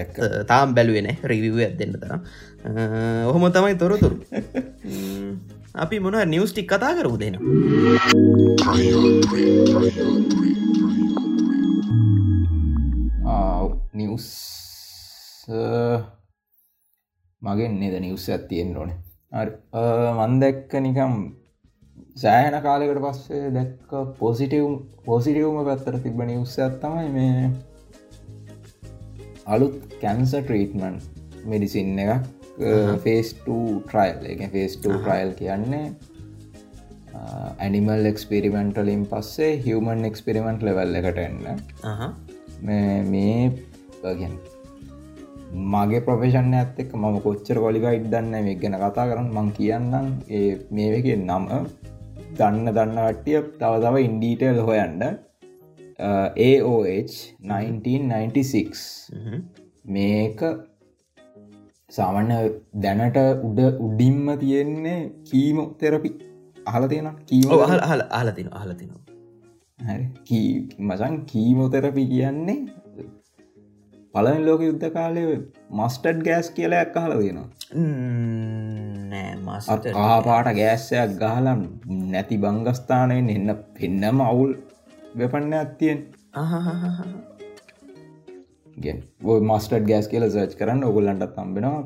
තාම් 0.50 0.74
බැලුවෙන 0.78 1.10
රිවිව 1.32 1.56
ඇත්දන්න 1.68 1.94
තරම්. 2.02 2.22
ඔහොම 3.30 3.44
තමයි 3.58 3.76
තොරතුරු. 3.84 4.18
අපි 5.78 6.00
මොන 6.02 6.16
නිවස්ටික් 6.34 6.68
කතා 6.72 6.94
කරු 6.98 7.14
දෙන 7.22 7.36
නිවස් 13.98 14.28
මගෙන් 17.42 17.74
නේද 17.82 17.96
නිවස් 18.02 18.26
ඇත්තියෙන් 18.34 18.74
ඕන 18.78 18.92
මන් 19.32 20.40
දැක්ක 20.40 20.74
නිකම් 20.80 21.16
සෑහන 22.16 22.58
කාලෙකට 22.62 23.02
පස්සේ 23.02 23.52
දැක්ක 23.52 23.92
පොසිටව් 24.20 24.68
පොසිටවම 25.06 25.60
පැත්තර 25.66 26.00
තිබ 26.00 26.22
නිවස්ස 26.24 26.58
ඇත්තමයි 26.60 27.10
මේ 27.12 27.52
අලුත් 29.48 29.78
කැන්ස 30.02 30.32
ට්‍රීටමන් 30.34 31.00
මෙඩිසින් 31.46 32.00
එක 32.00 32.12
ෆේස්ට 33.04 33.44
ට්‍රයිල් 33.44 34.30
එක 34.34 34.46
ෆේස්ට 34.52 34.86
ට්‍රයිල් 34.86 35.34
කියන්නේ 35.40 35.86
ඇනිමල් 37.60 38.12
එක්ස්පිරිමෙන්ටලින් 38.12 39.06
පස්සේ 39.12 39.54
හිවමන් 39.64 40.06
එක්ස්පිරිමෙන්ට් 40.06 40.64
ලෙවල් 40.64 41.00
එකට 41.02 41.20
එන්න. 41.20 41.42
මේ 43.06 43.42
ගැන 44.04 44.36
මගේ 45.66 46.02
ප්‍රොෆෙෂන් 46.06 46.54
ඇත් 46.54 46.80
එක් 46.80 46.92
මම 46.94 47.16
කොච්චර 47.20 47.58
කොලිකයිට් 47.66 48.08
දන්න 48.14 48.46
මේ 48.46 48.58
ගැන 48.62 48.76
කතා 48.76 49.06
කරන්න 49.10 49.30
මං 49.36 49.48
කියන්නම්. 49.58 50.08
ඒ 50.30 50.50
මේක 50.72 51.08
නම 51.18 51.46
දන්න 52.38 52.68
දන්න 52.70 53.00
වට්ටිය 53.06 53.40
තව 53.60 53.74
තව 53.84 53.96
ඉන්ඩීටල් 54.08 54.62
හොයන්ඩ 54.62 55.04
AOH 56.42 57.16
1996 57.50 58.86
මේක 59.88 60.40
සාමන්‍ය 61.90 62.40
දැනට 62.78 63.20
උඩ 63.44 63.60
උඩින්ම 63.80 64.26
තියෙන්නේ 64.40 64.98
කීම 65.26 65.60
තෙරපි 65.80 66.12
අහල 66.66 66.88
තියෙන 66.88 67.14
කීම 67.26 67.50
හල් 67.64 67.84
හල 67.90 68.04
අහලතින 68.12 68.50
අහලතිනවා 68.54 69.08
මසන් 70.82 71.16
කීමෝතෙරපි 71.26 72.04
කියන්නේ 72.08 72.58
පලන 74.18 74.40
ලෝක 74.46 74.62
යුද්ධ 74.62 74.86
කාලය 74.94 75.24
මස්ටඩ් 75.72 76.20
ගෑස් 76.26 76.48
කියලයක් 76.52 76.96
අහල 77.00 77.12
වෙනවා 77.18 77.48
ආපාට 80.06 80.50
ගෑස්සයක් 80.56 81.12
ගහලම් 81.20 81.62
නැති 82.08 82.38
බංගස්ථානයෙන් 82.38 83.30
එන්න 83.30 83.52
පෙන්නම 83.76 84.20
අවුල් 84.24 84.52
වෙපන්න 85.16 85.54
ඇත්තියෙන් 85.54 86.00
මස්ටඩ් 89.46 89.86
ගෑස් 89.92 90.08
කියල 90.14 90.26
සර්ච් 90.28 90.60
කරන්න 90.60 90.84
ඔගුල්ලන්ට 90.84 91.26
තම්බෙනවා 91.32 91.80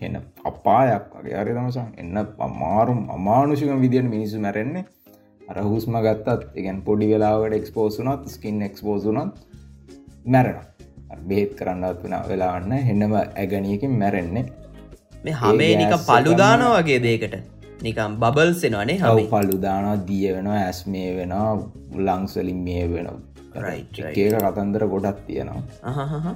එන 0.00 0.16
අපායක් 0.44 1.04
වගේ. 1.14 1.36
අරි 1.36 1.52
තමසන්. 1.52 1.88
එන්න 1.96 2.16
අමාරුම් 2.40 3.00
අමානුෂික 3.10 3.70
විදියට 3.78 4.08
මිනිසු 4.08 4.36
මැරෙන්නේ. 4.40 4.84
අර 5.48 5.56
හුස්ම 5.64 5.94
ගත්තත් 5.98 6.42
එකන් 6.54 6.82
පොඩි 6.82 7.06
වෙලාවට 7.12 7.54
එක්ස්පෝසුනත් 7.54 8.28
ස්කින් 8.28 8.62
එක්ස්පෝසුනත් 8.62 9.34
මැරෙන 10.26 10.69
බේත් 11.28 11.50
කරන්නත් 11.58 12.02
වන 12.04 12.14
වෙලාන්න 12.28 12.72
හෙන්නම 12.88 13.14
ඇගනියකින් 13.14 13.96
මැරෙන්නේ. 14.02 14.44
මේ 15.24 15.34
හමේ 15.34 15.72
නික 15.76 15.94
පලුදාන 16.08 16.62
වගේ 16.68 17.00
දේකට 17.06 17.34
නිකම් 17.82 18.14
බබල්සෙනවානේ 18.22 18.98
හව 18.98 19.26
පලුදාන 19.34 19.88
දිය 20.08 20.26
වෙන 20.36 20.48
ඇස් 20.54 20.80
මේ 20.86 21.10
වෙන 21.18 21.34
ලංස්වලින් 22.06 22.62
මේ 22.68 22.86
වෙන 22.94 23.10
ඒක 24.14 24.40
කතන්දර 24.46 24.86
ගොඩක් 24.94 25.20
තියෙනවා. 25.26 26.34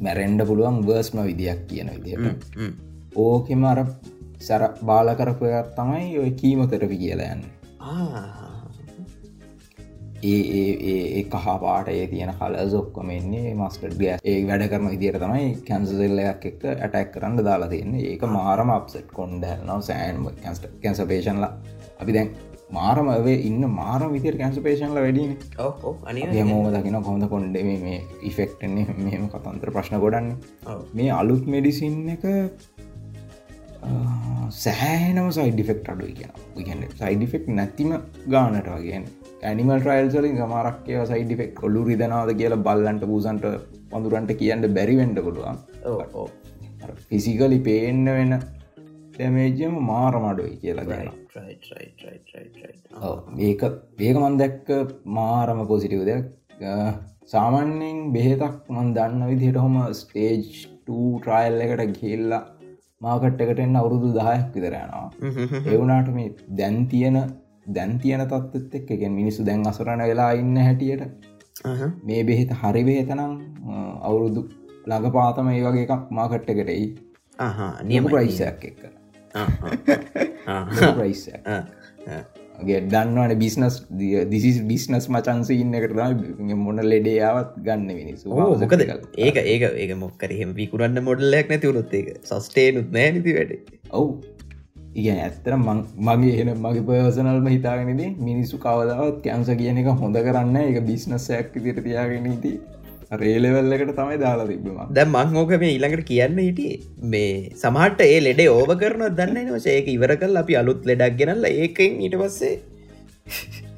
මැරෙන්ඩ 0.00 0.46
පුළුවන් 0.48 0.78
බර්ස්ම 0.86 1.18
විදියක් 1.28 1.60
කියන 1.70 1.90
විදියට 1.96 2.46
ඕකෙම 3.16 3.64
අර 3.72 3.80
සැර 4.40 4.62
බාල 4.88 5.08
කරපයක් 5.18 5.74
තමයි 5.76 6.06
ඔය 6.22 6.30
කීමතරපි 6.40 6.96
කියලා 7.02 7.34
යන්න 7.34 7.44
ඒ 10.24 11.22
කහපාට 11.24 11.88
ඒ 11.88 12.06
තියෙන 12.06 12.32
කල 12.38 12.56
සොක්කොමෙන්නේ 12.70 13.54
මස්ටඩ් 13.54 13.98
ගෑ 14.00 14.18
ඒ 14.24 14.38
වැඩ 14.46 14.64
කරම 14.70 14.86
ඉදිර 14.90 15.18
තමයි 15.18 15.48
කැන්සසෙල්ලයක් 15.68 16.46
එක්ක 16.50 16.62
ඇටැක් 16.68 17.10
කරන්න 17.14 17.42
දාලා 17.42 17.68
තියන්නේ. 17.68 18.06
ඒක 18.06 18.22
මාරම 18.30 18.70
අප්සට් 18.70 19.10
කොන්ඩ 19.12 19.44
නව 19.58 19.78
සෑන්ම 19.82 20.28
කැන්ස්ට 20.38 20.68
කැන්සපේෂන්ල 20.82 21.46
අපි 22.00 22.12
දැන් 22.12 22.30
මාරමවේ 22.70 23.36
ඉන්න 23.48 23.64
මාරම 23.70 24.12
විතර 24.12 24.36
කැන්සපේෂන්ල 24.36 24.98
වැඩින. 24.98 25.32
හමෝම 26.38 26.68
දකින 26.74 26.98
කොඳ 27.02 27.28
කොන්්ඩ 27.28 27.58
මේ 27.64 27.98
ඉෆෙක්ටන්නේ 28.22 28.98
මෙම 29.00 29.26
කතන්ත්‍ර 29.28 29.74
ප්‍රශ්න 29.76 29.98
ගොඩන්න. 30.04 30.30
මේ 30.94 31.10
අලුත් 31.12 31.46
මෙඩිසින් 31.46 31.98
එක 32.14 32.28
සෑනම 34.58 35.28
සයිඩිෆෙක්් 35.32 35.82
අඩුයි 35.88 36.14
කියෙන 36.60 36.86
සයිඩිෆෙක්් 36.94 37.50
නැතිම 37.50 37.98
ගානට 38.28 38.68
වගේ 38.68 39.02
ඇනිමල් 39.42 39.78
ට්‍රයිල්සලින් 39.78 40.36
සමාරක්කය 40.38 40.98
සයිඩිෆෙක් 41.04 41.52
කොල්ලු 41.54 41.80
රිදනාද 41.86 42.30
කියලා 42.34 42.60
බල්ලන්ට 42.60 43.04
පූසන්ට 43.04 43.46
පඳුරන්ට 43.90 44.32
කියන්න 44.36 44.66
බැරිවෙන්ඩ 44.70 45.18
පුළුවන්. 45.20 45.58
ෆිසිකලි 47.08 47.58
පේන්න 47.60 48.04
වෙන 48.10 48.34
ටැමේජම 49.12 49.74
මාරමඩුයි 49.84 50.54
කියලා 50.58 50.86
ගන්න 50.86 51.18
ඒක 53.42 53.62
ඒක 54.00 54.16
මන් 54.16 54.38
දැක්ක 54.38 54.70
මාරම 55.12 55.66
පොසිටිව් 55.66 56.04
දෙයක්. 56.04 56.30
සාමාන්‍යෙන් 57.26 58.00
බෙහෙතක් 58.12 58.56
මන් 58.70 58.94
දන්න 58.94 59.28
විදිහට 59.28 59.58
හොම 59.58 59.76
ස්ටේජ් 59.94 60.42
ට්‍රයිල් 60.86 61.62
එකට 61.66 62.00
ගිල්ලා 62.00 62.42
මාකට් 63.00 63.40
එකට 63.42 63.60
එන්න 63.60 63.76
අවුරුදු 63.76 64.08
දායක් 64.14 64.48
විතරයනවා 64.54 65.06
එවුනාට 65.68 66.10
මේ 66.14 66.34
දැන් 66.56 66.76
තියෙන 66.88 67.16
දැන් 67.66 67.98
තියන 67.98 68.24
තත්ත් 68.26 68.74
එක් 68.74 68.90
එක 68.90 69.02
මිනිස්සු 69.10 69.44
දැන් 69.44 69.66
අසරණ 69.66 70.02
වෙලා 70.10 70.32
ඉන්න 70.34 70.56
හැටියට 70.56 71.02
මේ 72.04 72.24
බෙහෙත 72.24 72.50
හරි 72.62 72.82
බෙහෙතනම් 72.84 73.32
අවුරුදු 74.02 74.42
ළඟ 74.86 75.12
පාතම 75.12 75.48
ඒ 75.48 75.62
වගේ 75.62 75.86
එකක් 75.86 76.10
මාකට්ටකටයි 76.10 76.86
නියම 77.84 78.04
ප්‍රයිසයක් 78.06 78.64
එක්ක. 78.70 78.82
ප්‍රයිස 80.98 81.28
දන්නවන 82.62 83.32
බිස්නස් 83.38 83.76
දිසි 84.32 84.50
බිස්නස් 84.70 85.06
මචන්සි 85.08 85.54
ඉන්න 85.62 85.74
එකට 85.74 85.94
මොන 86.64 86.82
ලෙඩේයාවත් 86.92 87.54
ගන්න 87.66 87.88
මිනිස්සු. 88.00 88.28
මොකද 88.30 88.82
ඒක 89.18 89.38
ඒක 89.44 89.64
ඒක 89.64 89.94
මොක්කරහෙම 89.96 90.50
විකුරන්න 90.60 91.02
මොඩල්ලයක් 91.08 91.48
නැතිවුණොත් 91.48 91.94
ඒක 91.94 92.08
සස්ටේනුත් 92.24 92.90
නෑ 92.96 93.14
නිති 93.18 93.36
වැඩ? 93.38 93.52
ඔවු 93.90 94.08
ඉගැන 94.94 95.18
ඇත්තර 95.20 95.54
මගේ 96.08 96.34
එන 96.42 96.50
මගේ 96.58 96.84
පයසනල්ම 96.88 97.48
හිතාගෙනද 97.48 98.02
මිනිස්සු 98.20 98.58
කවදාවත් 98.58 99.18
කැන්ස 99.24 99.50
කියන 99.54 99.80
එක 99.82 99.88
හොඳ 99.96 100.18
කරන්න 100.18 100.60
එක 100.62 100.78
බිස්නස්සයක් 100.84 101.56
දිර 101.58 101.78
තියාගෙනීති 101.80 102.52
රේලෙවල්ලකට 103.14 103.92
තමයි 103.94 104.18
දාලා 104.18 104.48
තිබම 104.50 104.78
දැ 104.90 105.06
මංහෝක 105.08 105.50
මේ 105.56 105.72
ඊළඟට 105.72 106.04
කියන්න 106.06 106.38
හිටිය. 106.38 106.76
මේ 107.06 107.32
සමහට 107.56 108.04
ඒ 108.06 108.20
ලෙඩේ 108.20 108.50
ඕව 108.50 108.70
කරන 108.76 109.04
දන්න 109.12 109.42
නවස 109.46 109.66
ඒක 109.68 109.88
ඉවර 109.88 110.14
කල් 110.16 110.42
අපි 110.42 110.60
අලුත් 110.62 110.88
ලෙඩක් 110.90 111.18
ගෙනල්ල 111.18 111.50
ඒකෙන් 111.50 112.00
ඊට 112.00 112.16
පස්සේ 112.20 112.54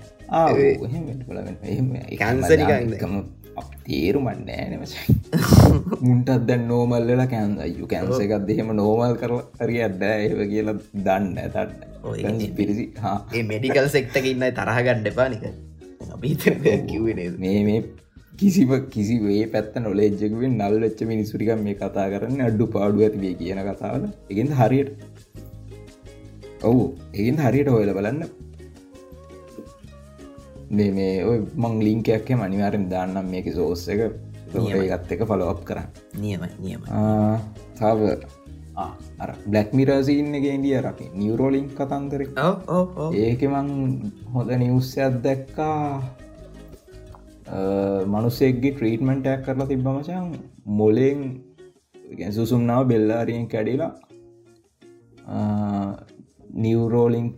කැන්සරිකම 3.57 3.71
තේරුමන්න 3.87 4.53
ෑනවස 4.57 4.95
මුන්ටත් 6.03 6.47
දැන් 6.51 6.65
නෝමල්ලලා 6.71 7.27
කැන් 7.27 7.57
අයු 7.67 7.91
කැන්ස 7.93 8.23
එකත් 8.27 8.47
දෙහෙම 8.51 8.71
නෝමල් 8.81 9.17
කර 9.23 9.35
හරි 9.61 9.83
අඩ 9.89 10.07
ඒව 10.11 10.41
කියලා 10.53 10.79
දන්න 11.07 11.37
ඇතට 11.59 12.55
පිරිසි 12.61 12.87
ඒ 13.35 13.45
මෙඩිකල් 13.53 13.91
සෙක්ටක 13.97 14.31
ඉන්න 14.33 14.49
තරහගණ්ඩ 14.61 15.13
පානික 15.21 15.45
අපි 16.15 16.35
කිවේ 16.89 17.29
මේ 17.39 17.61
මේ 17.69 17.83
කිසිම 18.33 18.71
කිසි 18.91 19.17
වේ 19.21 19.43
පැත්ත 19.47 19.75
නොලේජ්ජකුවෙන් 19.81 20.55
නල් 20.61 20.77
වෙච්ච 20.81 21.03
මිනිසුරිකම් 21.11 21.61
මේ 21.63 21.77
කතා 21.77 22.07
කරන්න 22.13 22.41
අඩ්ඩු 22.49 22.67
පාඩු 22.77 23.05
ඇතිවේ 23.07 23.35
කියන 23.41 23.61
කතාවල. 23.69 24.05
එකෙන් 24.31 24.51
හරියට 24.61 24.91
ඔවු. 26.63 26.85
එගෙන් 27.15 27.39
හරියට 27.39 27.69
හොයල 27.69 27.93
බලන්න 27.93 28.21
මේ 30.71 30.91
මේ 30.93 31.25
ඔය 31.25 31.39
මං 31.57 31.75
ලිංකයක් 31.87 32.31
මනිවාරෙන් 32.41 32.89
දාන්නම් 32.89 33.31
මේක 33.35 33.47
සෝස්ස 33.55 33.89
එක. 33.89 34.01
ඒත් 34.55 35.13
එක 35.13 35.23
ෆලෝප් 35.31 35.61
කරන්න. 35.69 35.89
නියම 36.21 36.43
නියම 36.61 36.81
තව 37.79 38.01
බ්ලක් 39.47 39.71
මිරසින්නගේ 39.79 40.55
ඉන්ඩිය 40.59 40.77
රකි 40.81 41.07
නිවරෝලිං 41.15 41.67
කතන්තර 41.79 42.23
ඒක 43.15 43.43
මං 43.53 43.69
හොඳ 44.35 44.51
නිවස්සයක් 44.65 45.23
දැක්කා. 45.27 46.03
මනුස්සෙක්ගේ 48.13 48.73
ට්‍රීටමෙන්ටයක් 48.75 49.45
කරලා 49.47 49.69
තිබ්බමචන් 49.71 50.29
මොලෙන් 50.79 51.21
සුසුම්නාව 52.37 52.83
බෙල්ලාරියෙන් 52.91 53.47
කැඩිලා 53.49 53.93
නිවරෝලිං 56.65 57.29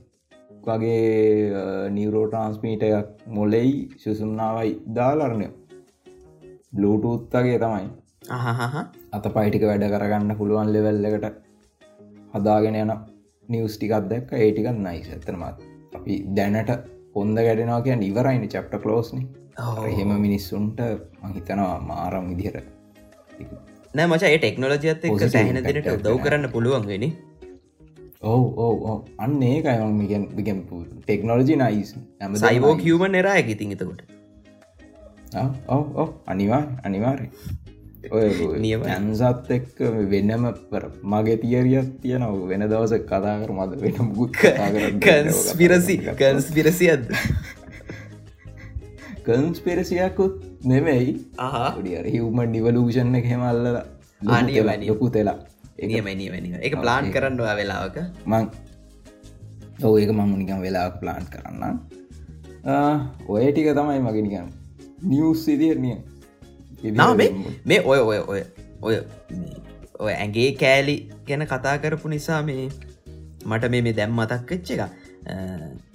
වගේ 0.66 1.90
නිවරෝ 1.90 2.24
ට්‍රන්ස්මීට 2.28 2.84
එකක් 2.88 3.28
මොලෙයි 3.28 3.72
සුසුම්නාවයි 4.02 4.72
දාලරණය 4.96 5.48
බ්ලූටූත්තගේ 6.72 7.58
තමයි. 7.58 7.88
අත 9.12 9.26
පයිටික 9.36 9.68
වැඩ 9.70 9.86
කරගන්න 9.92 10.36
පුළුවන් 10.36 10.72
ලෙවල් 10.74 11.08
එකට 11.10 11.40
හදාගෙන 12.34 12.82
යන 12.82 12.92
නිවස් 13.48 13.78
ටිකත් 13.78 14.12
දැක්ක. 14.12 14.36
ඒටිකත් 14.40 14.78
නයිස් 14.80 15.08
ඇතනමත් 15.10 15.64
අපි 15.96 16.14
දැනට 16.36 16.70
හොඳ 17.14 17.38
ගැඩෙනවා 17.38 17.82
කිය 17.82 17.96
නිවරයිනි 17.96 18.48
චප්ට 18.48 18.82
කලෝස්න 18.82 19.22
එහෙම 19.90 20.10
මිනිස්සුන්ට 20.20 20.80
මහිතනවා 21.22 21.76
මාරම් 21.90 22.26
විදිහර 22.32 22.56
නෑ 23.94 24.08
මච 24.08 24.22
එක් 25.04 25.22
සෑහෙන 25.24 25.60
දෙනට 25.62 25.88
දව් 26.04 26.16
කරන්න 26.24 26.50
පුළුවන් 26.50 26.84
වෙනි 26.90 27.08
ඔව 28.26 28.42
ඕ 28.64 28.96
අන්න 29.24 29.42
ඒකයම 29.48 30.60
ටෙක්නෝලජි 31.02 31.56
නයිස් 31.62 31.90
ඇම 32.20 32.36
සයිබෝ 32.42 32.74
කියවමන් 32.82 33.18
එරා 33.20 33.34
ඇගිතින් 33.38 33.74
එතකොට? 33.76 34.02
ඔව 35.68 35.84
ඔව. 36.02 36.10
අනිවා 36.26 36.62
අනිවාරය 36.86 37.28
නියම 38.64 38.82
ඇන්සත් 38.86 39.50
එක්ක 39.56 39.82
වෙන්නම 40.12 40.46
මගේ 41.12 41.36
තියරියක් 41.42 41.88
තියනව. 42.02 42.38
වෙන 42.50 42.66
දවස 42.70 42.92
කතා 43.10 43.36
කර 43.42 43.52
මද 43.58 43.72
වෙන 43.82 43.96
මුත් 44.10 44.32
කන්ස්පිරසි 45.06 45.96
කන්ස්පිරසියද 46.22 47.04
කන්ස්පිරසියකුත් 49.26 50.34
නෙමෙයි. 50.64 51.12
ආහඩිය 51.38 51.98
හිවම 52.14 52.38
ඩිවලූෂන් 52.46 53.20
එක 53.20 53.26
හෙමල්ල 53.32 53.66
ආනිය 54.34 54.64
වැනි 54.68 54.90
යොකු 54.92 55.10
තෙලා 55.10 55.38
නියමනි 55.78 56.26
වැනි 56.32 56.48
එක 56.68 56.74
ප්ලාන් 56.82 57.12
කරන්නවා 57.14 57.54
වෙලාවක. 57.60 57.96
මං 58.26 58.44
ඔව 59.84 59.98
ඒක 60.00 60.12
මං 60.18 60.34
නිකම් 60.42 60.60
වෙලාක් 60.66 61.00
ප්ලාන් 61.02 61.24
කරන්න 61.32 61.64
ඔය 63.28 63.46
ටික 63.52 63.70
තමයි 63.78 64.00
මගෙනකම් 64.06 64.48
නිියස් 65.10 65.44
සිදිරනිය 65.44 65.96
නාමේ 67.00 67.30
මේ 67.64 67.80
ඔය 67.92 68.00
ඔය 68.10 68.18
ඔය 68.32 68.42
ඔය 68.82 68.96
ඔය 70.04 70.12
ඇගේ 70.14 70.50
කෑලි 70.62 70.96
ගැන 71.28 71.46
කතා 71.52 71.76
කරපු 71.82 72.08
නිසා 72.14 72.40
මේ 72.48 72.64
මට 73.46 73.70
මේ 73.74 73.82
මේ 73.86 73.96
දැම් 73.98 74.16
මතක් 74.20 74.50
වෙච්ච 74.50 74.70
එක. 74.74 74.82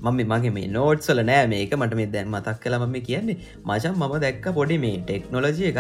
මම 0.06 0.22
මගේ 0.32 0.54
මේ 0.58 0.68
නෝට්සල 0.78 1.22
නෑ 1.30 1.48
මේක. 1.54 1.74
මට 1.82 1.94
මේ 2.00 2.10
දැන් 2.16 2.32
මතක් 2.36 2.58
කළ 2.64 2.78
මම 2.80 2.98
කියන්නේ. 3.10 3.38
මචන් 3.66 3.94
මම 4.02 4.16
දැක්ක 4.26 4.48
පොඩි 4.58 4.78
මේ 4.86 4.98
ටෙක්නොලජිය 5.04 5.70
එක 5.72 5.80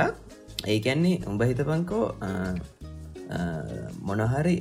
ඒකැන්නේ 0.68 1.16
උඹ 1.30 1.44
හිතපංකෝ 1.50 2.06
මොනහරි 4.02 4.56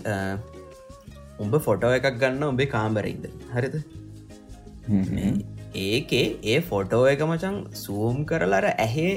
උඹ 1.38 1.54
ෆොටෝ 1.66 1.92
එකක් 1.98 2.08
ගන්න 2.18 2.46
උඹේ 2.48 2.70
කාම්බරයිද 2.74 3.26
හරිද? 3.54 3.76
ඒකේ 5.84 6.26
ඒ 6.44 6.58
ෆොටෝ 6.70 7.04
එක 7.06 7.22
මචන් 7.28 7.58
සූම් 7.84 8.24
කරලර 8.24 8.66
ඇහේ 8.76 9.12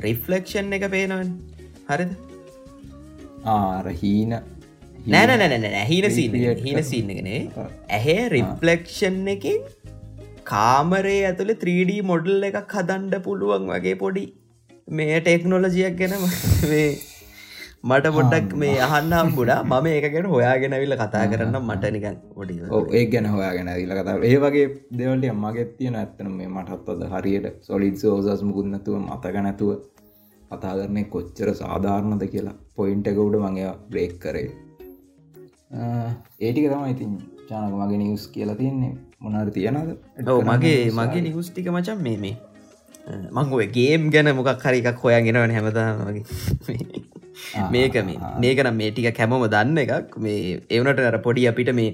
රිෆ්ලෙක්ෂන් 0.00 0.76
එක 0.78 0.86
පේනවන්. 0.90 1.32
හරිද? 1.90 2.12
ආරහීන 3.46 4.36
නෑනැනැන 5.06 5.76
හීන 5.86 6.06
සීන 6.10 6.38
හීන 6.62 6.84
සිීන්නගෙන 6.84 7.28
ඇහේ 7.90 8.22
රිෆ්ලෙක්ෂන් 8.28 9.20
එකින් 9.28 9.60
කාමරේ 10.44 11.20
ඇතුළ 11.26 11.52
3D 11.56 12.00
මොඩල් 12.04 12.48
එකක් 12.48 12.74
හදන්ඩ 12.74 13.22
පුළුවන් 13.22 13.68
වගේ 13.72 13.96
පොඩි 13.96 14.24
මේ 14.88 15.20
ටෙක්නොලජියක් 15.20 15.96
ගැනම 16.00 16.26
මේ 16.70 16.88
මට 17.84 18.12
පොඩ්ඩක් 18.14 18.54
මේ 18.56 18.76
අහන්නම් 18.82 19.28
බුඩා 19.34 19.58
මම 19.62 19.86
ඒකගෙන 19.88 20.26
හොයාගෙන 20.28 20.72
විල්ල 20.74 20.94
කතා 20.96 21.24
කරන්න 21.26 21.58
මට 21.60 21.90
නිකන් 21.92 22.16
ොඩි 22.36 22.54
ඒ 22.92 23.04
ගැන 23.08 23.28
හොයාගෙන 23.28 23.70
විල්ල 23.72 23.94
කතා 23.98 24.16
ඒ 24.24 24.38
වගේ 24.38 24.64
දෙවලට 24.94 25.28
අම්මගේ 25.30 25.66
තියෙන 25.72 25.96
ඇත්තන 25.96 26.30
මේ 26.32 26.48
මටත්වද 26.50 27.10
හරියට 27.12 27.46
සොලින් 27.62 27.96
සෝසස් 27.98 28.42
මුකුන්නතුව 28.42 28.96
මතක 29.00 29.44
නැතුව 29.44 29.70
කතා 30.50 30.74
කරනය 30.74 31.04
කොච්චර 31.06 31.48
සාධාරණද 31.54 32.24
කියලා. 32.26 32.56
පොයින්ට 32.76 33.06
එකවුඩ 33.06 33.36
මගේ 33.44 33.72
බ්‍රේක් 33.90 34.14
කරේ. 34.18 34.48
ඒටික 36.40 36.66
තම 36.66 36.84
ඉතින් 36.88 37.12
චානක 37.48 37.74
මගේ 37.76 37.98
නිවස් 37.98 38.26
කියලා 38.28 38.56
තියන්නේ. 38.56 38.92
මොනාර 39.20 39.50
තියනද 39.50 39.78
මගේ 40.46 40.78
මගේ 40.92 41.22
නිවස්ටික 41.22 41.68
මචන් 41.70 42.00
මේ 42.02 42.16
මේ 42.18 42.36
මංගුව 43.32 43.62
ගේම් 43.72 44.10
ගැන 44.10 44.32
මොකක් 44.34 44.64
හරි 44.64 44.82
එකක් 44.82 45.04
හොයාගෙනවන 45.04 45.54
හැමතාමගේ 45.56 46.24
මේක 47.76 47.96
මේ 48.10 48.18
මේකනම් 48.44 48.76
මේ 48.82 48.90
ටික 48.90 49.16
කැමම 49.20 49.46
දන්න 49.54 49.80
එකක්. 49.84 50.20
මේ 50.26 50.60
එවනට 50.76 51.02
අර 51.10 51.18
පොඩි 51.26 51.48
අපිට 51.52 51.72
මේ 51.80 51.90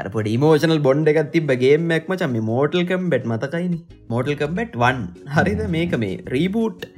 අර 0.00 0.06
පොඩි 0.14 0.34
මෝෂනල් 0.44 0.80
බොන්්ඩ 0.88 1.12
එකත් 1.12 1.30
තිබ 1.34 1.52
ගේමක් 1.64 2.08
මචම 2.12 2.36
මෝටල් 2.50 2.84
කම්බෙට් 2.90 3.28
මතකයින. 3.32 3.74
මෝටල් 4.12 4.36
කම්බෙට් 4.42 4.80
වන් 4.84 5.00
හරිද? 5.36 5.62
මේක 5.76 5.94
මේ 6.04 6.14
රීබූට් 6.34 6.88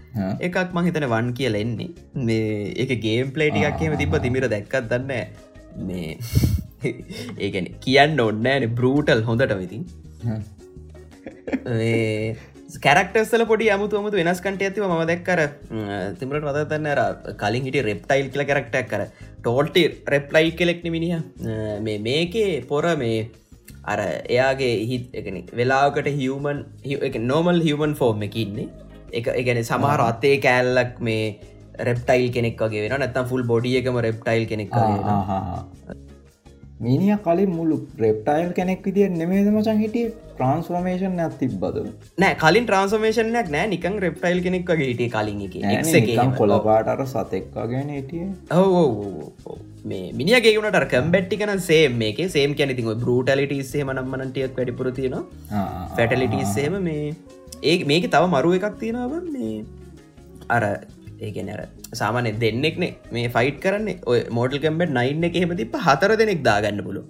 එකක් 0.48 0.58
මහිතන 0.78 1.08
වන් 1.14 1.32
කියල 1.40 1.56
එන්නේ. 1.62 1.90
මේ 2.28 2.72
එක 2.84 2.94
ගේම් 3.06 3.34
පලේටිකක් 3.36 3.78
කියම 3.82 3.98
තිබ 4.02 4.16
තිමිර 4.26 4.48
දැක්කත් 4.54 4.90
දන්න 4.92 5.12
මේ 5.88 6.10
ඒගැන 7.44 7.68
කියන්න 7.84 8.18
ඔන්නෑන 8.28 8.64
බරූටල් 8.80 9.22
හොඳට 9.28 9.54
විතින් 9.60 9.84
කැරක්ටස්සල 12.78 13.44
පොඩි 13.44 13.70
අමුතු 13.70 13.98
අමුතු 13.98 14.20
වෙනස්කට 14.20 14.62
ඇතිව 14.62 14.84
ම 14.86 15.04
දැක්කර 15.04 15.40
තිමට 16.18 16.36
වදතන්න 16.40 16.88
කලින් 17.36 17.64
හිට 17.64 17.78
රෙප්ටයිල් 17.82 18.28
කියල 18.28 18.44
කරක්ටක් 18.44 18.90
කර 18.90 19.02
ටෝල්ටි 19.38 19.84
රෙප්ලයි 20.08 20.52
කෙලෙක්න 20.52 20.90
මිනිහ 20.90 21.20
මේ 21.80 21.98
මේකේ 22.00 22.52
පොර 22.64 22.84
මේ 22.96 23.18
අර 23.84 24.00
එයාගේ 24.02 24.74
හිත් 24.84 25.18
එකන 25.20 25.40
වෙලාකට 25.52 26.10
හිවමන් 26.12 26.64
නෝමල් 27.24 27.60
හිවමන් 27.60 27.94
ෆෝර්ම් 27.94 28.22
එකඉන්නේ 28.22 28.68
එක 29.12 29.32
එකන 29.34 29.60
සමහර 29.62 30.02
අත්තේ 30.02 30.36
කෑල්ලක් 30.40 30.94
මේ 31.00 31.24
රෙප්ටයිල් 31.80 32.26
කෙනෙක් 32.32 32.58
වගේ 32.60 32.84
වෙන 32.84 32.96
නැත්තම් 32.96 33.26
ෆුල් 33.26 33.44
බොඩිය 33.44 33.78
එකම 33.78 34.00
රෙප්ටයිල් 34.00 34.46
කෙනෙක් 34.46 34.74
මිනිිය 36.80 37.16
කලින් 37.24 37.50
මුළු 37.56 37.76
ප්‍රෙප්ටයිල් 37.98 38.52
කෙනෙක් 38.58 38.86
විදිිය 38.86 39.08
නෙමේද 39.18 39.48
මචන් 39.52 39.78
හිටිය? 39.82 40.06
ට්‍රන්ස්ෆර්මේෂන් 40.36 41.20
ඇති 41.24 41.46
බද 41.62 41.84
නෑ 42.22 42.34
කලින් 42.40 42.64
ට්‍රන්ස්මේෂනයක් 42.70 43.50
නෑ. 43.54 43.66
නිකන් 43.74 44.00
රෙප්ටයිල් 44.06 44.40
කෙනෙක් 44.46 44.64
වගේ 44.72 44.88
හිටිය 44.90 45.10
කලින් 45.14 45.44
එක. 45.46 45.54
කොලපාටර 46.40 47.04
සතෙක්වාගෙන 47.12 47.94
හිටිය. 47.98 48.26
ඔහෝ 48.50 49.58
මේ 49.92 50.10
මිනිියගේ 50.18 50.56
වුණට 50.58 50.88
කම්බැට්ටිකන 50.94 51.54
සේ 51.68 51.84
මේක. 52.02 52.18
සේම් 52.34 52.58
කැනති 52.58 52.82
බරටලිටසේ 52.82 53.84
මනම්මනටියක් 53.90 54.58
වැඩිපුර 54.58 54.90
තියෙනවා. 54.98 55.62
ෆැටලිටස්සේම 55.96 56.76
මේ. 56.90 57.14
ඒ 57.62 57.78
මේක 57.92 58.10
තව 58.16 58.24
මරුව 58.34 58.58
එකක් 58.58 58.78
තියෙනව 58.82 59.16
මේ 59.36 59.64
අර 60.50 60.62
ඒගෙනර 61.24 61.60
සාමානය 62.00 62.32
දෙන්නෙක්නේ 62.44 62.92
මේ 63.14 63.28
ෆයිට් 63.36 63.58
කරන්නේ. 63.64 64.00
ඔය 64.10 64.20
මෝටල් 64.38 64.62
කම්බට 64.64 64.96
නයින්න 64.98 65.28
එක 65.28 65.38
හෙම 65.42 65.54
තිප 65.60 65.76
හතර 65.86 66.16
දෙනෙක් 66.22 66.42
දාගන්න 66.48 66.82
පුලු 66.88 67.02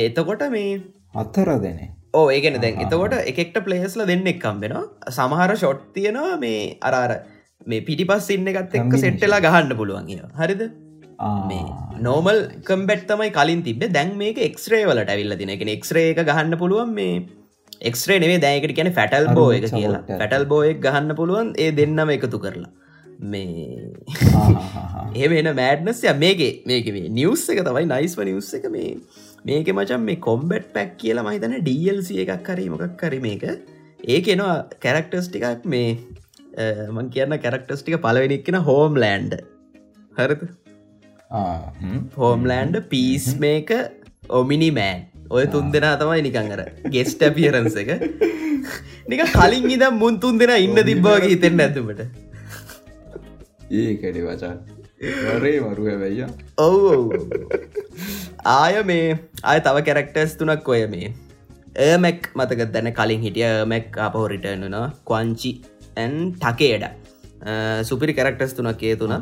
එතකොට 0.00 0.44
මේ 0.56 0.74
අත්තර 1.14 1.50
දෙන 1.64 1.78
ඕ 2.14 2.26
ඒගෙන 2.30 2.60
දැන් 2.64 2.82
එතකොට 2.84 3.16
එකෙක්ට 3.22 3.58
පලේස්ල 3.66 4.04
දෙන්නෙක් 4.12 4.38
කම්බෙනවා 4.44 5.14
සමහර 5.18 5.50
ෂොට් 5.54 5.86
තියෙනවා 5.94 6.36
මේ 6.44 6.60
අරාර 6.88 7.14
මේ 7.66 7.86
පිටි 7.88 8.06
පස් 8.10 8.28
ඉන්න 8.36 8.52
එකත් 8.52 8.76
එක්ක 8.80 9.00
සෙට්ටලා 9.04 9.40
ගහන්න 9.46 9.78
පුළුවන් 9.80 10.12
හරිද? 10.42 10.62
මේ 11.48 11.64
නෝමල් 12.06 12.40
කම්බෙට් 12.68 13.08
තමයි 13.10 13.32
කලින් 13.38 13.64
තිබ 13.66 13.82
දැන් 13.96 14.14
මේක 14.22 14.38
එක්ස්රේ 14.50 14.84
වලට 14.90 15.14
ඇවිල්ල 15.14 15.36
දින 15.40 15.54
එක 15.56 15.66
එක්ස්රේ 15.76 16.06
එක 16.12 16.22
ගහන්න 16.30 16.56
පුළුවන් 16.62 16.92
මේ 17.00 17.14
එක්ස්රේ 17.90 18.18
නෙවේ 18.22 18.42
දැයකට 18.44 18.74
කියන 18.78 18.90
ෆැටල් 18.98 19.26
බෝ 19.38 19.48
එක 19.56 19.66
කියලා. 19.70 20.02
ෆැටල් 20.20 20.44
බෝයක් 20.52 20.78
ගහන්න 20.86 21.16
පුළුවන් 21.20 21.50
ඒ 21.64 21.70
දෙන්නම 21.78 22.10
එකතු 22.16 22.38
කරලා 22.44 22.70
මේ 23.18 23.92
ඒ 25.14 25.28
වෙන 25.32 25.48
මෑඩ්නස් 25.60 26.02
මේගේ 26.24 26.52
මේකේ 26.66 27.08
නිවස් 27.20 27.48
එක 27.54 27.64
තමයි 27.68 27.88
නයිස්ව 27.94 28.22
නිවස් 28.30 28.52
එක 28.58 28.68
මේ 28.76 28.92
මේක 29.44 29.72
මචන් 29.74 30.04
මේ 30.10 30.22
කොම්බෙට් 30.28 30.70
පැක් 30.76 30.94
කියලා 31.02 31.26
මහිතන 31.28 31.58
ඩල්C 31.66 32.22
එකක් 32.24 32.44
කරී 32.48 32.70
මොකක් 32.74 32.96
කරි 33.02 33.20
මේක. 33.26 33.44
ඒක 34.14 34.28
එනවා 34.34 34.56
කැරක්ටර්ස් 34.84 35.28
ටිකක් 35.28 35.66
මේ 35.74 35.98
මං 36.94 37.10
කියන්න 37.14 37.38
කැරක්ටර්ස් 37.44 37.82
ටික 37.82 38.00
පලවෙනික්ෙන 38.06 38.58
හෝම් 38.70 38.98
ලෑන්ඩ 39.04 39.34
හරද? 40.18 40.42
හෝම්ලෑන්ඩ 42.16 42.82
පීස් 42.94 43.28
මේක 43.46 43.72
ඔමිනි 44.40 44.70
මෑන් 44.78 45.06
ඔය 45.30 45.46
තුන් 45.54 45.72
දෙනා 45.74 45.96
තමයි 46.02 46.22
නිකං 46.28 46.54
අර 46.56 46.62
ගෙස්ට 46.94 47.26
පියරන්ස 47.36 47.76
එක. 47.82 47.90
නික 49.10 49.20
කලින් 49.34 49.70
ඉද 49.76 49.84
මුන් 50.00 50.20
තුන් 50.22 50.38
දෙෙන 50.38 50.56
ඉන්න 50.64 50.80
තිබ්බාගේ 50.88 51.34
හිතෙන් 51.34 51.60
ඇතුමට 51.66 52.02
ඒකඩි 53.70 54.20
වචා 54.26 54.54
රේ 55.44 55.58
මරුව 55.60 55.88
වෙයිය 56.02 56.26
ඔව් 56.58 57.12
ආය 58.52 58.76
මේ 58.90 59.08
ආය 59.44 59.58
තව 59.66 59.82
කැරක්ටර්ස් 59.88 60.36
තුනක් 60.38 60.68
ඔය 60.74 60.84
මේ. 60.94 61.10
ඒමැක් 61.86 62.30
මතක 62.38 62.70
දැන 62.74 62.88
කලින් 62.98 63.20
හිටිය 63.26 63.50
මැක් 63.72 63.98
අපහෝ 64.06 64.24
රිටර්නුනා 64.32 64.86
කොංචි 65.10 65.52
ඇන් 65.96 66.16
ටකේඩ 66.42 66.84
සුපිරි 67.88 68.14
කැරක්ටස් 68.18 68.56
තුනක් 68.56 68.82
ඒ 68.88 68.96
තුන. 68.96 69.14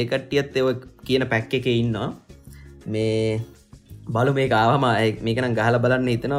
ඒකට්ටියත් 0.00 0.56
එව 0.60 0.68
කියන 1.06 1.24
පැක් 1.32 1.54
එක 1.58 1.66
ඉන්නවා. 1.72 2.10
මේ 2.86 3.40
බලු 4.14 4.32
මේ 4.38 4.48
ආවම 4.60 4.86
මේකනම් 5.26 5.54
ගහල 5.58 5.78
බලන්න 5.84 6.08
හිතන 6.14 6.34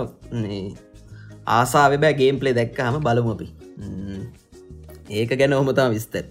ආසාාව 1.58 1.96
බෑ 2.04 2.14
ගේම් 2.22 2.40
පලේ 2.42 2.58
දැක්කහම 2.60 3.00
බලමුපි 3.08 3.48
ඒක 5.20 5.32
ගැන 5.40 5.54
ඔහොමතා 5.58 5.90
විස්තර. 5.96 6.26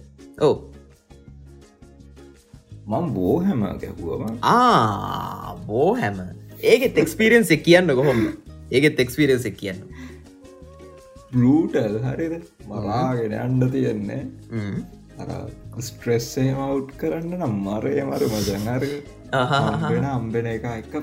ඕ 0.45 0.55
මං 2.91 3.09
බෝහැම 3.17 3.65
ගැහුවම 3.81 4.23
ආ 4.53 5.55
බෝ 5.67 5.89
හැම 6.01 6.17
ඒකෙත් 6.71 6.97
එක්ස්පිරියන්ස 7.03 7.51
කියන්න 7.67 7.93
කොහොම 7.99 8.21
ඒකෙත් 8.75 8.99
එක්ස්පිරියන්ස 9.03 9.45
කියන්න. 9.61 9.79
බලූටල් 11.33 11.95
හරිද? 12.05 12.33
මලාගෙන 12.69 13.33
අන්ඩ 13.43 13.63
තියෙන්නේ. 13.75 14.21
ස්ට්‍රෙස්සේ 15.87 16.51
මවුට් 16.59 16.91
කරන්න 17.01 17.33
නම් 17.37 17.55
මරය 17.67 17.95
මර 18.05 18.23
මජංහර 18.33 18.83
වෙන 19.91 20.07
අම්බෙන 20.15 20.47
එක 20.55 20.67
එක 20.73 20.93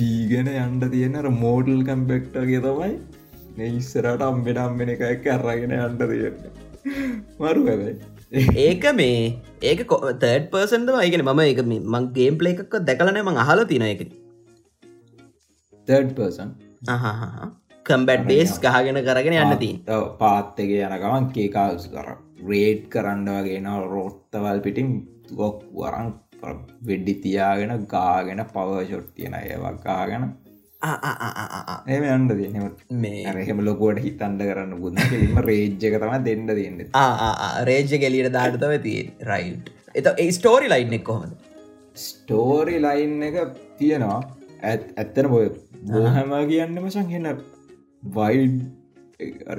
දීගෙන 0.00 0.50
යන්ඩ 0.54 0.86
තියෙන 0.94 1.18
මෝඩල් 1.42 1.82
කම්පෙක්ටගේ 1.90 2.62
තමයි. 2.66 2.92
ඉස්සරට 3.70 4.26
අම්බෙන 4.30 4.62
අම්බෙන 4.66 4.92
එක 4.94 5.04
එක 5.12 5.26
අරගෙන 5.36 5.74
අන්ඩ 5.86 6.02
තියෙන්න. 6.12 6.42
මරු 7.42 7.62
හැබයි 7.68 7.92
ඒක 8.32 8.84
මේ 8.94 9.16
ඒක 9.62 9.80
තර්ඩ 9.84 10.44
පර්සන්ද 10.50 10.90
වයිගෙන 10.90 11.24
මම 11.24 11.40
එක 11.42 11.60
මං 11.62 12.04
ගේම් 12.14 12.38
පලේ 12.38 12.54
එකක් 12.56 12.76
දැකලන 12.82 13.18
මං 13.20 13.36
අහල 13.36 13.64
තින 13.66 13.84
එක 13.84 14.04
තර්ඩ 15.88 16.14
පර්සන් 16.16 16.54
කම්බැට් 17.86 18.24
බේස් 18.26 18.54
ගහගෙන 18.58 19.00
කරගෙන 19.02 19.36
යන්න 19.36 19.56
ති 19.58 19.70
පාත්තක 20.18 20.72
යන 20.78 20.96
ගමන් 20.96 21.28
කේකාස් 21.34 21.88
කර 21.92 22.08
රේඩ් 22.48 22.88
කරන්න 22.88 23.28
වගේන 23.38 23.68
රෝත්තවල් 23.86 24.64
පිටින් 24.64 24.94
ගොක් 25.32 25.60
වරන් 25.74 26.14
වෙඩ්ඩි 26.88 27.14
තියාගෙන 27.22 27.84
ගාගෙන 27.86 28.44
පවෂොට් 28.48 29.12
තියෙන 29.14 29.36
ඒවා 29.36 29.74
ගාගෙන 29.84 30.24
එම 30.82 32.04
අන්ඩ 32.14 32.32
තියන 32.38 32.56
මේ 33.02 33.32
රහෙම 33.34 33.60
ලොකුවට 33.68 34.02
හිතන්ඩ 34.06 34.42
කරන්න 34.48 34.72
බුදම 34.82 35.38
රේජ්ජක 35.48 35.96
තම 36.02 36.14
දෙන්න 36.28 36.50
තියන්න. 36.58 36.80
රේජ්ජ 37.70 37.92
කෙලියට 38.04 38.32
දාටතව 38.36 38.74
තිය 38.86 39.00
රයිට් 39.30 39.72
එත 39.94 40.06
ඒ 40.12 40.28
ස්ටෝරි 40.38 40.68
ලයින් 40.74 40.94
එක් 40.98 41.04
කොහොද 41.10 41.32
ස්ටෝරි 42.04 42.76
ලයින් 42.86 43.16
එක 43.28 43.36
තියෙනවා. 43.78 44.20
ඇත් 44.62 44.82
ඇත්තන 45.02 45.28
බොය 45.34 45.46
බොහම 45.88 46.32
කියන්නම 46.50 46.86
සංහෙන්න 46.96 47.42
වයිඩ් 48.18 48.58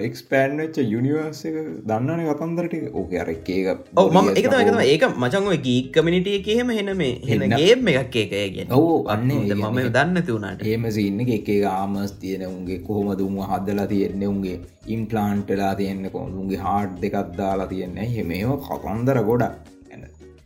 එක්ස්පෑන් 0.08 0.58
වෙච්ච 0.58 0.80
යුනිවර්ස 0.86 1.42
දන්නන 1.86 2.24
කතන්දරට 2.30 2.76
ඕක 2.94 3.16
අර 3.24 3.32
එකක 3.36 3.50
ඔව 3.98 4.12
ම 4.14 4.32
එක 4.34 4.52
එකම 4.52 4.82
ඒක 4.86 5.08
මචන්ව 5.16 5.58
ගී 5.68 5.80
කමිනිටිය 5.92 6.42
කියහෙම 6.42 6.76
හෙන 6.78 6.94
මේ 6.96 7.16
හෙනගේම 7.32 7.92
එකක් 7.94 8.20
ඒක 8.24 8.36
කිය 8.36 8.68
ඔවු 8.72 8.94
අන්න 9.08 9.28
මම 9.32 9.82
දන්න 9.90 10.24
තුවනට 10.24 10.68
ඒම 10.68 10.92
සින්න 10.92 11.26
එක 11.30 11.52
ආමස් 11.72 12.16
තියෙන 12.20 12.48
උන්ගේ 12.50 12.80
කොහොම 12.88 13.12
දුම 13.18 13.42
හදලා 13.46 13.88
තියෙන්නේ 13.88 14.32
උන්ගේ 14.36 14.58
ඉම්පලාන්ටලා 14.88 15.76
තියෙන්න 15.76 16.08
කොමුන්ගේ 16.12 16.60
හාඩ් 16.60 16.96
දෙකත් 17.02 17.38
දාලා 17.38 17.68
තියෙන්නේ. 17.68 18.08
හෙමේම 18.08 18.58
කතන්දර 18.60 19.20
ගොඩක්? 19.24 19.54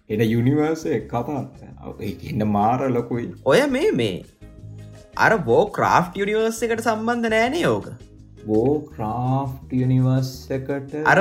එන 0.09 0.21
යුනිවර්ස 0.25 0.83
කතා. 1.07 1.41
එන්න 2.29 2.47
මාර 2.47 2.89
ලොකුයි. 2.89 3.29
ඔය 3.45 3.61
මේ 3.67 3.91
මේ 3.93 4.17
අර 5.17 5.37
බෝ 5.39 5.63
ක්‍රාෆ් 5.69 6.13
යුනිවර්ස 6.15 6.61
එකට 6.63 6.85
සම්බන්ධ 6.85 7.29
නෑනේ 7.29 7.61
යෝක 7.61 7.87
බෝ 8.47 8.73
ක්‍රාෆ් 8.89 9.51
යනිවර්ස 9.77 10.31
එකට 10.51 10.91
අර 11.05 11.19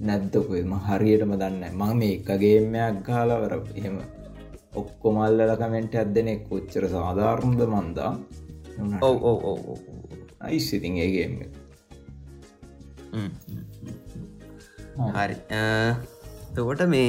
නැද්දකොම 0.00 0.72
හරියටම 0.86 1.34
දන්න 1.34 1.64
මං 1.72 1.98
මේ 2.00 2.14
එකගේමයක් 2.18 3.02
ගාලවර 3.08 3.54
එහෙම 3.56 3.98
ඔක්කොමල්ලල 4.74 5.52
කමෙන්ට 5.60 5.98
ඇදනෙක් 6.00 6.40
කොච්චර 6.48 6.86
සාධාරණද 6.90 7.60
මන්දා 7.68 8.12
ඔව 9.02 9.16
ඔව 9.24 9.44
ඔව 9.52 9.60
අයිසිතින් 10.40 10.96
ඒගේම 10.98 11.36
හරි. 15.14 15.36
තකොට 16.54 16.82
මේ 16.88 17.08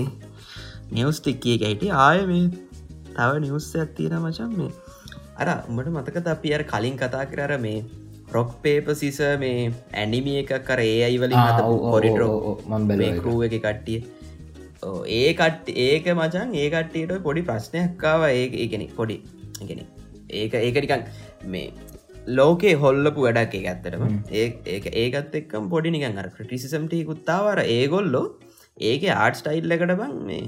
නිවස්ටික්කිය 0.92 1.58
ගැයිට 1.58 1.86
ආය 2.00 2.26
මේ 2.26 2.46
තව 3.10 3.30
නිවස්ස 3.42 3.70
ඇත්තියෙන 3.76 4.18
මචන් 4.20 4.52
මේ. 4.58 4.72
අර 5.38 5.48
උඹට 5.70 5.90
මතකත 5.90 6.28
අපි 6.30 6.54
අර 6.56 6.64
කලින් 6.66 6.98
කතා 6.98 7.26
කරර 7.26 7.54
මේ 7.60 7.80
රොක් 8.28 8.52
පේප 8.62 8.88
සිස 8.96 9.20
මේ 9.40 9.72
ඇනිමිය 9.94 10.38
එකක් 10.42 10.54
කර 10.66 10.80
අයිවලින් 10.82 11.42
පොඩිටරෝ 11.86 12.54
මම්බලකරුව 12.68 13.44
එක 13.48 13.58
කට්ටිය. 13.58 14.00
ඒ 15.16 15.34
කට 15.34 15.76
ඒක 15.88 16.08
මචන් 16.14 16.56
ඒ 16.56 16.70
කට්ටියට 16.70 17.24
පොඩි 17.24 17.42
ප්‍රශ්නයක්කාව 17.42 18.28
ඒ 18.30 18.46
ඒගෙන 18.58 18.86
පොඩි 18.96 19.18
ගෙන 19.62 19.84
ඒක 20.34 20.54
ඒකනිකන් 20.56 21.06
මේ 21.48 21.72
ලෝකේ 22.30 22.76
හොල්ලපු 22.76 23.28
වැඩක් 23.28 23.56
ඒ 23.56 23.66
ඇත්තටම. 23.66 24.06
ඒ 24.34 24.46
ඒකත් 25.04 25.36
එක්කම් 25.42 25.70
පොඩි 25.70 25.96
නිකන් 25.96 26.22
අර 26.24 26.30
ක්‍රටිසිසම්ටි 26.38 27.04
කුත්තාවර 27.06 27.60
ඒගොල්ලෝ 27.66 28.26
ඒක 28.84 29.04
ආට් 29.16 29.42
ස්ටයිල් 29.42 29.76
එකට 29.78 29.96
බං 29.96 30.16
මේ 30.30 30.46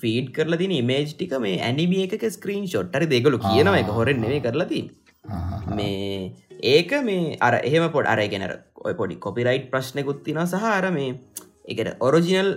ෆීඩ් 0.00 0.32
කරලා 0.36 0.58
තින 0.58 0.74
මේජ් 0.84 1.12
ටික 1.12 1.34
මේ 1.40 1.60
ඇනිමිය 1.60 2.04
එක 2.08 2.26
ස්ක්‍රීන් 2.30 2.66
ෂොට්ටර 2.66 3.06
දෙගලු 3.06 3.38
කියනව 3.40 3.74
එක 3.74 3.90
හොරෙන් 3.98 4.20
නෙවේ 4.20 4.42
කරලති 4.46 4.82
මේ 5.70 6.32
ඒක 6.62 6.92
මේ 7.06 7.36
අර 7.46 7.52
එහෙම 7.68 7.84
පොඩ් 7.94 8.08
අරගෙනර 8.12 8.52
ඔය 8.86 8.94
පොඩි 9.00 9.16
කොපිරයිට් 9.24 9.70
ප්‍රශ්නකුත්තින 9.72 10.40
සහ 10.44 10.66
අර 10.74 10.90
මේ 10.96 11.10
එකට 11.72 11.90
ඔරජිනල් 12.08 12.50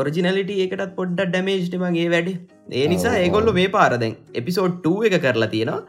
ඔරිජිනලිට 0.00 0.52
ඒකටත් 0.56 0.94
පොඩ්ඩ 0.98 1.32
ඩමේජ්ටමගේ 1.34 2.08
වැඩ. 2.14 2.30
ඒ 2.78 2.86
නිසා 2.92 3.14
ඒගොල්ලු 3.24 3.56
මේ 3.58 3.72
පාරදැන් 3.76 4.14
එපිසෝඩ් 4.40 4.78
2 4.86 5.10
එක 5.10 5.18
කරලා 5.26 5.50
තියෙනවා. 5.54 5.82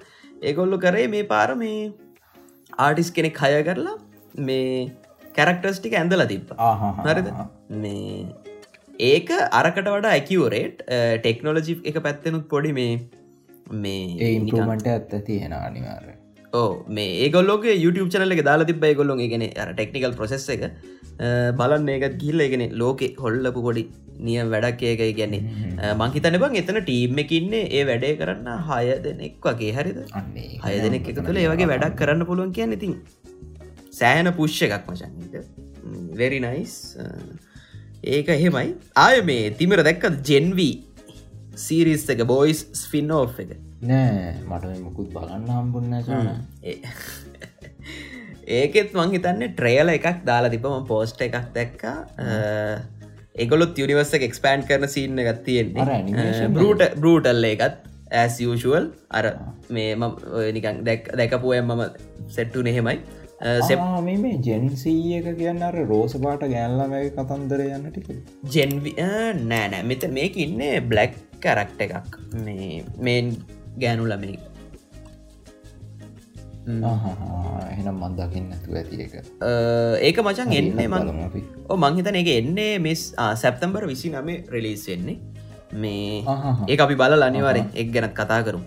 ඒගොල්ලු 0.48 0.82
කරේ 0.86 1.08
මේ 1.16 1.30
පාර 1.34 1.50
මේ 1.64 1.78
ආටිස් 2.86 3.14
කෙනෙක් 3.18 3.40
හය 3.46 3.54
කරලා 3.70 3.96
මේ 4.50 4.92
කැරක්ටර්ස්ටික 5.38 5.96
ඇඳල 6.02 6.26
තිබ්බ. 6.34 6.52
හරිද? 7.08 7.32
මේ 7.84 8.28
ඒක 9.12 9.30
අරකට 9.62 9.90
වඩා 9.96 10.14
ඇකිවරේට් 10.18 10.86
ටෙක්නෝලජි 11.24 11.82
එක 11.92 12.00
පැත්තෙනුත් 12.08 12.46
පොඩි 12.54 12.78
මේ 12.80 12.94
මේ 13.84 14.30
ඒමට 14.30 14.88
ඇත්ත 14.96 15.14
තියෙන 15.28 15.54
අනිවාර 15.66 16.08
ඕ 16.58 16.68
මේ 16.98 17.14
ඒගොල්ලෝගේ 17.26 17.76
YouTube 17.84 18.10
චනල 18.14 18.36
එක 18.38 18.44
දාලා 18.50 18.70
තිබ 18.72 18.86
ගොල්ලොන් 19.00 19.24
ගෙන 19.34 19.46
ටෙක්නිකල් 19.54 20.18
ප්‍රසෙස් 20.20 20.48
එක 20.56 20.64
බලන්න 21.60 21.90
ඒකත් 21.96 22.18
ගිල්ල 22.24 22.46
එකෙන 22.48 22.64
ලෝකෙ 22.82 23.08
හොල්ලපු 23.24 23.62
පොඩි 23.68 23.84
නියම් 24.28 24.52
වැඩක් 24.54 24.84
ඒක 24.90 25.02
ගැන්නේ 25.20 25.94
මංහිතන 26.02 26.38
බං 26.44 26.58
එතන 26.62 26.80
ටීම් 26.88 27.22
එකඉන්නේ 27.24 27.64
ඒ 27.78 27.84
වැඩේ 27.90 28.14
කරන්න 28.22 28.50
හය 28.70 28.98
දෙනෙක් 29.06 29.48
වගේ. 29.50 29.72
හරිද? 29.78 30.00
හය 30.66 30.74
දෙනෙක් 30.86 31.10
එක 31.14 31.22
තුළ 31.28 31.42
ඒවගේ 31.44 31.70
වැඩක් 31.74 31.98
කරන්න 32.02 32.28
පුළුවන් 32.30 32.54
කියන්න 32.58 32.78
ඉතින් 32.78 32.96
සෑහන 34.00 34.32
පුෂ්ෂ 34.40 34.66
එකක් 34.68 34.92
මචන්ට 34.94 35.36
වෙරි 36.22 36.42
නයිස් 36.48 36.76
ඒක 38.16 38.30
එහෙමයි. 38.38 38.68
ආය 39.06 39.22
මේ 39.30 39.54
තිමර 39.62 39.84
දැක්කත් 39.90 40.20
ජෙන්වී 40.32 40.76
සීරිස් 41.66 42.10
එක 42.16 42.28
බෝයිස් 42.34 42.62
ස්ෆින් 42.82 43.16
එක 43.46 43.67
නෑ 43.82 44.34
මට 44.42 44.80
මුකුත් 44.84 45.10
බලන්න 45.14 45.50
හම්බුන්න 45.54 45.98
සන. 46.02 46.30
ඒකෙත් 48.60 48.94
මං 48.96 49.14
හිතන්නේ 49.14 49.52
ට්‍රේල 49.54 49.94
එකක් 49.94 50.24
දාලා 50.26 50.54
තිබම 50.54 50.88
පෝස්ට 50.88 51.22
එකක් 51.22 51.52
දැක්කා. 51.56 51.98
ඒගොලොත් 53.36 53.78
යනිවර්ස 53.78 54.14
එක්ස්පෑන්් 54.20 54.66
කරන 54.66 54.90
සීන්න 54.90 55.20
එකත් 55.20 55.44
තියෙන්නේ. 55.44 56.50
බරට 56.56 56.98
බරටල්ල 56.98 57.52
එකත් 57.52 57.86
ඇස්යෂුවල් 58.12 58.90
අර 59.12 59.26
මේ 59.70 59.96
නිකන් 60.54 60.84
දැක් 60.88 61.14
දැකපුුවම් 61.22 61.72
මම 61.74 61.84
සෙට්ටු 62.30 62.64
නෙහෙමයි 62.64 63.00
මේ 64.02 64.40
ජෙන්සී 64.40 65.20
එක 65.20 65.38
කියන්න 65.38 65.62
අර 65.62 65.78
රෝස 65.86 66.18
පාට 66.18 66.48
ගෑල්ලම 66.48 66.96
කතන්දර 67.14 67.62
යන්න 67.68 67.92
ටික. 67.92 68.10
ජෙන්වි 68.56 68.96
නෑනෑ 68.98 69.84
මෙත 69.84 70.10
මේක 70.10 70.38
ඉන්නේ 70.38 70.82
බ්ලක් 70.82 71.14
කරක්ට 71.40 71.82
එකක්. 71.82 72.18
මේ 72.46 72.84
මේන් 73.00 73.36
ගෑනු 73.82 74.06
ළමයි. 74.12 74.38
එහෙනම් 77.72 77.98
මන්දකින්න 78.04 78.48
ඇතු 78.56 78.70
ඇති 78.80 78.96
එක. 79.06 79.14
ඒක 80.08 80.18
මචන් 80.24 80.50
එන්නේ 80.60 80.88
මං 80.94 81.04
ඕ 81.72 81.78
මංහිතන 81.84 82.18
එක 82.22 82.30
එන්නේ 82.40 82.74
මෙස් 82.86 83.04
සැප්තම්බර 83.44 83.84
විසි 83.92 84.08
නමේ 84.16 84.40
රෙලිස් 84.56 84.84
වෙන්නේ. 84.92 85.18
මේ 85.84 86.24
ඒ 86.72 86.78
අපි 86.86 86.96
බල 87.04 87.24
අනිවාරෙන් 87.28 87.68
එක් 87.82 87.88
ගැනත් 87.96 88.14
කතා 88.20 88.42
කරු 88.48 88.60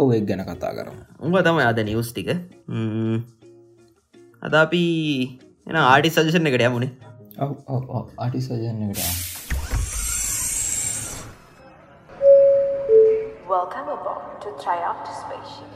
ඔව 0.00 0.08
එක් 0.18 0.24
ගැන 0.30 0.42
කතා 0.48 0.72
කරු 0.78 0.92
උඹ 1.24 1.36
තම 1.46 1.60
අද 1.66 1.80
නිවස් 1.88 2.10
ටික. 2.12 2.30
අද 4.46 4.54
අපි 4.64 4.82
එන 5.68 5.76
ආටි 5.84 6.08
සජෂන 6.16 6.48
එකට 6.50 6.64
යමුණේ 6.68 6.92
ආටි 8.24 8.40
සජන්නකට 8.46 9.37
Welcome 13.57 13.89
aboard 13.89 14.41
to 14.41 14.49
Triumph 14.63 15.07
Spaceship, 15.07 15.73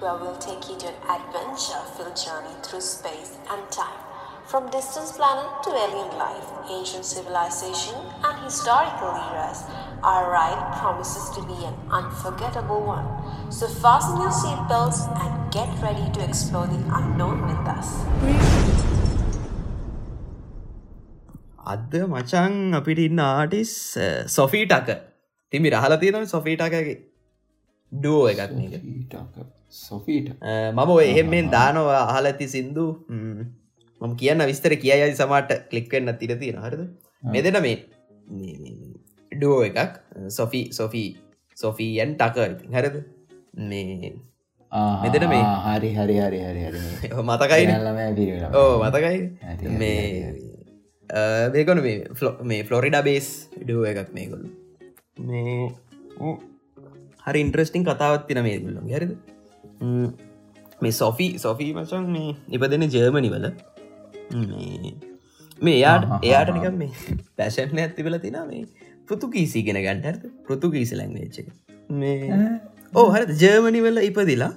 where 0.00 0.16
we'll 0.16 0.36
take 0.38 0.68
you 0.68 0.78
to 0.78 0.88
an 0.88 0.94
adventure-filled 1.08 2.16
journey 2.16 2.54
through 2.62 2.80
space 2.80 3.36
and 3.50 3.70
time 3.70 3.98
From 4.46 4.68
distant 4.70 5.06
planet 5.16 5.48
to 5.64 5.70
alien 5.70 6.18
life, 6.18 6.48
ancient 6.68 7.04
civilization 7.04 7.94
and 8.22 8.44
historical 8.44 9.08
eras, 9.08 9.62
our 10.02 10.30
ride 10.30 10.78
promises 10.78 11.30
to 11.36 11.42
be 11.46 11.56
an 11.64 11.74
unforgettable 11.90 12.82
one. 12.84 13.06
So 13.50 13.66
fasten 13.68 14.20
your 14.20 14.30
seatbelts 14.30 15.00
and 15.22 15.52
get 15.52 15.70
ready 15.80 16.10
to 16.18 16.24
explore 16.28 16.66
the 16.66 16.82
unknown 16.98 17.46
with 17.46 17.64
us. 17.76 17.88
අද 21.72 21.92
මචං 22.12 22.54
අපිට 22.78 22.98
ඉන්න 23.06 23.20
artist 23.24 23.72
සොෆීටක 24.36 24.88
තිමි 25.53 25.69
රහල 25.73 25.95
තියෙනව 26.01 26.25
සොෆීටකගේ 26.33 26.95
ඩුවෝ 27.91 28.25
මේක 28.53 28.73
සොෆීට 29.81 30.27
මම 30.77 30.91
එහෙමෙන් 31.05 31.51
දානවා 31.55 32.01
අහල 32.05 32.29
ඇති 32.31 32.47
සින්දු. 32.55 32.85
මම 34.01 34.15
කියන්න 34.21 34.47
විස්තර 34.51 34.75
කියයි 34.83 35.11
සමට 35.11 35.51
කලික්වෙන්න 35.71 36.13
තිර 36.21 36.33
තියෙන 36.41 36.59
හරද? 36.65 36.81
මෙදෙන 37.33 37.59
මේ 37.65 37.77
ඩුවෝ 39.31 39.61
එකක් 39.69 39.93
සොෆී 40.29 40.65
සොෆී 40.71 41.07
සොෆීයන් 41.57 42.17
ටක 42.21 42.37
හරද? 42.75 42.97
මේ 43.69 44.11
මෙතන 45.03 45.25
මේ. 45.29 45.43
හරි 45.65 45.89
හරි 45.95 46.15
හරි 46.19 46.39
හරි 46.41 46.61
හරි 46.67 46.79
මතකයි 47.23 47.65
ඕ 48.53 48.71
මතකයි 48.83 49.19
මේ 49.79 49.97
මේකොන 51.53 51.81
මේ 51.81 51.97
ෆ්ලො 52.13 52.31
මේ 52.43 52.63
ෆ්ලොරිඩා 52.63 53.01
බේස් 53.01 53.27
ඩුව 53.57 53.85
එකක් 53.91 54.09
මේකොල්ු 54.13 54.49
මේ 55.19 55.69
හරි 57.25 57.39
ඉන්ට්‍රස්ටිං 57.39 57.85
කතාවත් 57.85 58.27
තින 58.27 58.39
මේගුල්ලො 58.43 58.81
හරිද? 58.89 59.13
ම්, 59.81 60.07
මේ 60.81 60.91
සොෆී 60.91 61.31
සොෆී 61.37 61.73
මචන් 61.73 62.07
මේ 62.11 62.35
ඉපදෙන 62.49 62.87
ජර්මනි 62.95 63.31
වල. 63.35 63.47
මේ 64.31 64.93
මේ 65.61 65.77
එයාට 65.77 66.53
නිකම් 66.57 66.77
මේ 66.83 66.91
පැෂන් 67.37 67.81
ඇතිවල 67.85 68.19
තින 68.19 68.37
මේ 68.47 68.63
පෘතුකීසි 69.09 69.63
ගෙන 69.63 69.81
ගන්ටර්ද 69.85 70.23
පෘතුකීසි 70.47 70.95
ලැංවේච්ච 70.95 71.37
මේ 71.89 72.39
ඕ 72.93 73.07
හරි 73.09 73.37
ජර්මනි 73.43 73.81
වල 73.87 73.99
ඉපදිලා 74.09 74.53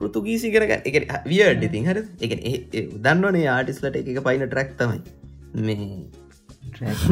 පෘතුගීසි 0.00 0.52
කරග 0.54 0.72
එක 0.90 0.96
වියඩ් 1.26 1.62
ඉතින් 1.68 1.88
හර 1.90 1.98
එක 2.20 2.32
දන්නවනේ 3.04 3.48
ආටිස්ලට 3.48 3.96
එක 4.02 4.20
පයින 4.28 4.44
ට්‍රක් 4.46 4.70
තමයි. 4.78 5.00
මේ 5.66 5.86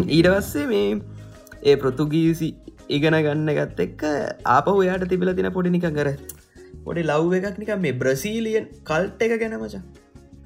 ඊටවස්සේ 0.08 0.66
මේ 0.66 0.86
ඒ 1.62 1.74
පෘතුගීසි 1.76 2.50
ඉගෙන 2.90 3.16
ගන්න 3.18 3.50
ගත් 3.54 3.80
එක්ක 3.80 4.04
ආපහු 4.48 4.76
යාට 4.82 5.08
තිබිල 5.08 5.32
තින 5.34 5.50
පොඩි 5.52 5.70
නික 5.70 5.88
කර 5.90 6.12
පොඩි 6.84 7.08
ලව් 7.08 7.40
එකක් 7.40 7.58
නික 7.58 7.74
මේ 7.78 7.92
බ්‍රසීලියන් 7.94 8.70
කල්ට 8.84 9.26
එක 9.26 9.36
ගැන 9.40 9.58
මචා. 9.58 9.82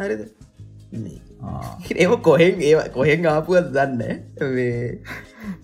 හරිද? 0.01 0.23
ඒම 1.97 2.17
කොහෙන් 2.23 2.63
ඒ 2.63 2.89
කොහෙන් 2.91 3.27
ආපුුවත් 3.27 3.71
දන්න 3.73 4.03
මේ 4.51 4.99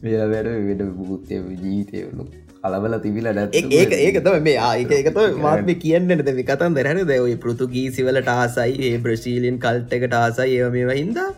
වේල 0.05 0.23
වැඩ 0.29 0.49
විඩ 0.69 0.87
පුත්තය 1.01 1.43
ජීවිතයලු 1.57 2.27
කලබල 2.63 2.97
තිබිල 3.01 3.29
ඩත් 3.31 3.63
ඒක 3.75 3.95
ඒක 3.99 4.19
තම 4.21 4.43
මේ 4.43 4.57
ආයක 4.63 4.93
එකත 4.93 5.21
මාත්ම 5.39 5.71
කියන්න 5.77 6.17
ද 6.21 6.35
කතන් 6.43 6.77
දෙරන 6.79 7.03
දැවයි 7.05 7.37
පෘතුගීසිවලට 7.37 8.33
ආසයි 8.35 8.91
ඒ 8.91 8.99
බ්‍රශීලියන් 8.99 9.59
කල්ට 9.59 9.97
එකට 9.99 10.17
ආසයි 10.17 10.59
ඒ 10.59 10.71
මේවා 10.71 10.99
හින්දා 11.03 11.31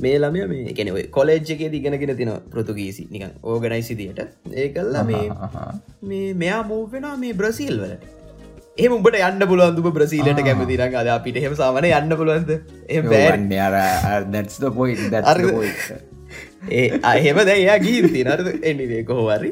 මේ 0.00 0.16
ළමය 0.18 0.46
මේ 0.46 0.72
එකන 0.72 0.90
කොලෙජ් 1.10 1.52
එකේ 1.56 1.70
දිගෙනගෙන 1.70 2.16
තින 2.16 2.32
පෘතුගීසි. 2.50 3.06
නිකන් 3.10 3.36
ඕගනයි 3.42 3.82
සිදියට 3.82 4.20
ඒකල්ලා 4.54 5.04
මේ 5.04 5.26
මේ 6.02 6.34
මෙයා 6.34 6.62
මූවෙන 6.64 7.08
මේ 7.18 7.34
බ්‍රසීල් 7.34 7.76
වලට. 7.78 8.04
ඒ 8.78 8.88
උඹට 8.88 9.18
යන්න 9.20 9.48
පුළුවන්දුම 9.48 9.92
බ්‍රසීලට 9.92 10.40
කැමති? 10.40 10.78
රං 10.78 10.96
අද 10.96 11.12
අපිට 11.16 11.36
එහෙම 11.36 11.54
සාමන 11.56 11.90
යන්න 11.90 12.16
පුළුවන්ද? 12.16 12.56
එ 12.88 13.02
බෑන්න 13.02 13.52
අර 13.60 14.30
දැත්ස් 14.30 14.58
පොයි 14.72 14.96
ඒ 16.70 16.86
අහෙම 17.02 17.38
දැයා 17.48 17.78
ගීති 17.78 18.22
නරද 18.24 18.48
එනිවේ 18.62 19.02
කොහොවරි 19.04 19.50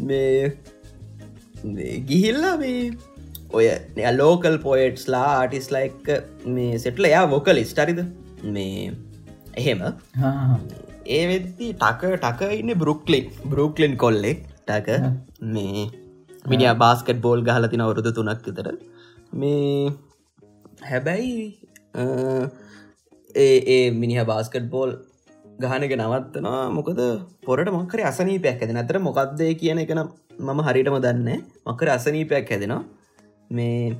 මේ 0.00 0.52
ගිහිල්ලා 2.10 2.54
මේ 2.56 2.92
ඔය 3.52 3.66
ලෝකල් 4.16 4.56
පොයට්ස්ලා 4.58 5.26
ආටිස්ලා 5.32 5.80
එක්ක 5.80 6.08
මේ 6.46 6.78
සෙටල 6.78 7.10
එයා 7.10 7.26
වොකල් 7.30 7.60
ස්ටරිද 7.64 8.00
මේ 8.48 8.90
එහෙම. 9.60 9.80
ඒ 11.16 11.22
වෙද්දි 11.30 11.68
ටක 11.82 12.02
ටක 12.24 12.42
ඉන්න 12.60 12.74
බරුක්ලින් 12.82 13.26
බරුක්ලින් 13.52 13.94
කොල්ලෙක් 14.04 14.40
ටක. 14.68 14.88
මේ 15.54 15.88
මිනිිය 16.52 16.74
බාස්කට් 16.84 17.20
බෝල් 17.26 17.40
ගහල 17.48 17.68
තින 17.72 17.84
අවුරුදු 17.86 18.12
තුනක් 18.18 18.48
විතර. 18.48 18.68
මේ 19.40 19.92
හැබැයි 20.90 21.36
ඒ 23.44 23.84
මිනිහ 24.02 24.26
බාස්කට් 24.32 24.66
බෝල් 24.74 24.92
ගහනක 25.62 25.92
නවත්තනවා. 26.00 26.62
මොකද 26.76 27.00
පොරට 27.46 27.70
මොකර 27.78 28.00
අසනීපයක් 28.10 28.62
ඇද 28.62 28.72
නතර 28.76 28.98
මොකක්දේ 29.08 29.52
කියන 29.62 29.80
එක 29.84 29.92
නම් 29.96 30.08
මම 30.48 30.60
හරිටම 30.66 30.98
දන්න 31.06 31.42
මකර 31.68 31.88
අසනීපයක් 31.96 32.52
හැදෙනවා. 32.52 32.82
මේ 33.50 33.96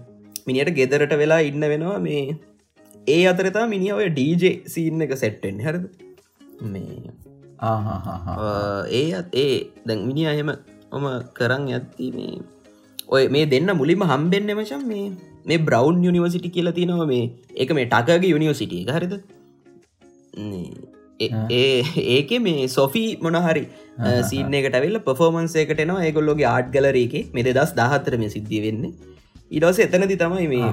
මිනිට 0.47 0.71
ගෙදරට 0.79 1.15
වෙලා 1.23 1.41
ඉන්න 1.49 1.65
වෙනවා. 1.73 1.99
මේ 2.07 2.23
ඒ 3.09 3.23
අතරතා 3.31 3.67
මිනි 3.73 3.89
ඔය 3.93 4.09
ඩීජේ 4.11 4.53
සීන් 4.75 5.07
එක 5.07 5.15
සෙට්ටෙන් 5.23 5.63
හරද? 5.67 5.85
මේ 6.67 6.99
ඒ 8.93 9.07
අත් 9.21 9.39
ඒ 9.45 9.55
දැන් 9.87 10.05
මිනි 10.11 10.29
අහෙම 10.33 10.53
ඔම 10.93 11.07
කරන්න 11.39 11.67
ඇත්ති 11.79 12.11
මේ 12.19 12.37
ඔය 13.09 13.25
මේ 13.37 13.47
දෙන්න 13.55 13.73
මුලින්ම 13.81 14.05
හම්බෙන්න්න 14.13 14.55
මචන් 14.59 14.85
මේ 14.93 15.09
මේ 15.47 15.61
බ්‍රවන්් 15.67 16.05
යනිවසිටි 16.11 16.55
කියලා 16.57 16.77
තිනවා 16.79 17.09
මේ 17.13 17.25
එක 17.57 17.75
මේ 17.79 17.91
ටකගේ 17.95 18.33
යුනිවසිටිය 18.35 18.85
හරිද? 18.91 19.15
ඒ 21.21 21.77
ඒක 22.15 22.33
මේ 22.41 22.67
සොෆී 22.69 23.11
මොනහරි 23.27 23.65
සීන 24.31 24.57
එකට 24.61 24.77
වෙල්ල 24.85 24.99
පෆෝමන්ස 25.07 25.55
එකට 25.63 25.81
නවා 25.85 26.05
ඒගොල්ලොගේ 26.09 26.49
ආට් 26.55 26.69
ගලරේක 26.75 27.15
මෙද 27.37 27.49
දස් 27.59 27.73
දාහතර 27.81 28.19
මේ 28.23 28.35
සිද්ධිය 28.37 28.61
වෙන්න 28.67 28.85
ඉඩස 29.57 29.79
එතනති 29.85 30.17
තමයි 30.23 30.47
මේ 30.55 30.73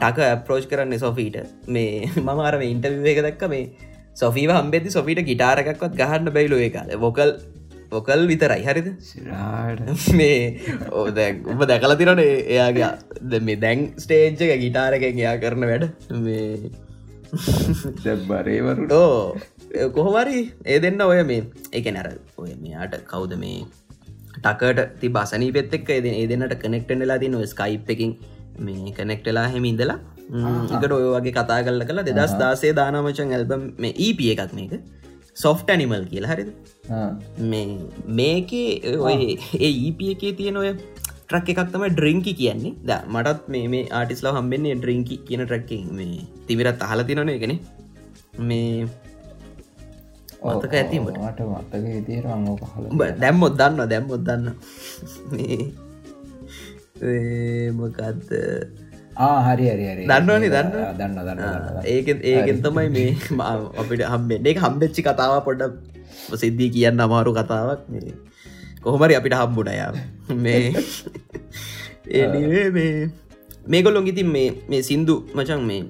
ටක 0.00 0.18
අප්‍රෝච් 0.36 0.64
කරන්න 0.70 0.98
සොෆීට. 1.04 1.36
මේ 1.68 2.08
මම 2.22 2.40
අරම 2.48 2.62
ඉන්ටර්ව 2.70 3.10
එක 3.12 3.20
දක්ක 3.26 3.50
මේ 3.54 3.64
සොෆීව 4.22 4.50
හම්බෙති 4.58 4.96
සොෆීට 4.96 5.20
ගිටාරකක්වත් 5.30 6.00
ගහන්න 6.00 6.32
බැයිලෝ 6.36 6.60
ඒකාල 6.66 6.90
වොකල් 7.04 7.30
වොකල් 7.92 8.22
විතරයි. 8.30 8.62
හරිද? 8.68 8.88
මේ 10.20 10.38
ඕද 11.02 11.18
උඹ 11.52 11.62
දැකල 11.72 11.96
තිරන 12.00 12.22
එයාගේ 12.24 12.90
ද 13.32 13.42
මේ 13.48 13.60
දැන් 13.66 13.86
ස්ටේජ්ක 14.04 14.56
ගිටාරකෙන් 14.64 15.22
එයා 15.22 15.36
කරන 15.44 15.68
වැඩ. 15.72 15.86
මේ 16.26 16.50
බරේවරුට 18.30 18.94
කොහොමරි 19.96 20.38
ඒ 20.64 20.78
දෙන්න 20.84 21.00
ඔය 21.10 21.20
මේ 21.32 21.42
එක 21.78 21.88
නැර 21.96 22.08
ඔය 22.42 22.52
මෙයාට 22.64 22.94
කවුද 23.12 23.34
මේ 23.42 23.58
ටකට 24.38 24.98
ති 25.00 25.08
බසනී 25.08 25.52
පෙත් 25.56 25.78
එක් 25.78 25.88
ඒ 25.90 26.00
ඒ 26.12 26.26
දෙන්නට 26.32 26.58
කනෙක්ටෙන්ලා 26.64 27.22
ති 27.22 27.32
නො 27.34 27.46
ස්කයිප් 27.54 27.94
එකින් 27.96 28.12
මේ 28.58 28.92
කනෙක්ටලා 28.98 29.48
හෙම 29.54 29.66
ඉඳලා 29.72 29.98
එකට 30.26 30.92
ඔය 30.92 31.06
වගේ 31.14 31.32
කතා 31.32 31.62
කල්ල 31.66 31.86
කලා 31.88 32.06
දෙදස් 32.08 32.34
දාසේ 32.42 32.72
දානමචන් 32.74 33.34
ඇල්බම් 33.36 33.64
මේ 33.78 33.94
ඊපිය 34.06 34.30
එකක් 34.34 34.54
මේක. 34.58 34.74
සොෆ්ට 35.34 35.70
ඇනිමල් 35.70 36.04
කියලා 36.12 36.32
හරිද? 36.32 36.50
මේ 37.50 37.64
මේකේ 38.20 38.96
ඔය 38.98 39.16
ඒ 39.60 39.70
ඊපිය 39.70 40.10
එකේ 40.16 40.32
තියෙන 40.40 40.60
ඔය 40.62 40.70
ට්‍රක් 40.72 41.48
එකක් 41.52 41.62
තම 41.72 41.86
ඩ්‍රිංකි 41.88 42.34
කියන්නේ. 42.40 42.74
ද 42.88 43.00
මටත් 43.14 43.48
මේ 43.54 43.66
මේ 43.74 43.88
ආටිස්ලා 44.00 44.36
හම්බෙන්නේ 44.38 44.76
ඩ්‍රිංකි 44.82 45.18
කියන 45.28 45.44
ට්‍රක්කින් 45.46 45.90
මේ 45.98 46.22
තිවිරත් 46.48 46.86
අහල 46.88 47.02
තිනන 47.10 47.34
එකන 47.36 47.54
මේ 48.50 48.88
මතක 50.44 50.72
ඇතිමට 50.74 51.16
මට 51.16 51.40
මත්තක 51.42 51.84
විදිර 51.86 52.24
අංගෝ 52.26 52.56
පහල 52.56 52.84
දැම්මොත් 53.20 53.54
දන්න 53.56 53.88
දැම්මොත් 53.88 54.22
දන්න 54.22 54.44
ඒ, 57.02 57.70
මොකක්ද 57.72 58.28
හරි 59.96 60.04
දන්නවනේ, 60.04 60.50
දන්න? 60.52 60.70
දන්න 60.92 61.12
දන්න 61.18 61.84
ඒක 61.84 62.08
ඒකෙන් 62.22 62.58
තමයි 62.60 62.88
මේ 62.92 63.10
අපිට 63.80 64.04
හම්බෙන් 64.04 64.44
එක 64.44 64.60
හම්බෙච්චි 64.60 65.00
කතාව 65.02 65.40
පොඩ්ඩ 65.40 65.72
සිද්ධී 66.34 66.70
කියන්න 66.70 67.00
අමාරු 67.00 67.32
කතාවක් 67.32 67.88
මේ. 67.88 68.12
කොහොමරි 68.82 69.16
අපිට 69.16 69.34
හම්බුණයා 69.34 69.92
මේ 70.36 70.72
ඒනිවේ 72.16 72.68
මේ 72.70 73.08
මේගොල්ලොන් 73.66 74.06
ඉතින් 74.06 74.28
මේ 74.30 74.82
සින්දු 74.82 75.16
මචන් 75.34 75.62
මේ 75.64 75.82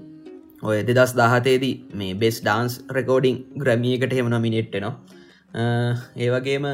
ඔය 0.67 0.79
දෙදස් 0.89 1.13
දාහතේදී 1.21 1.75
මේ 1.99 2.15
බෙස් 2.23 2.37
ඩාන්ස් 2.43 2.75
රෙකෝඩිං 2.97 3.37
ග්‍රමියකට 3.63 4.15
හෙම 4.19 4.29
නොමිනෙට්ටනවා 4.35 4.95
ඒවගේම 6.25 6.67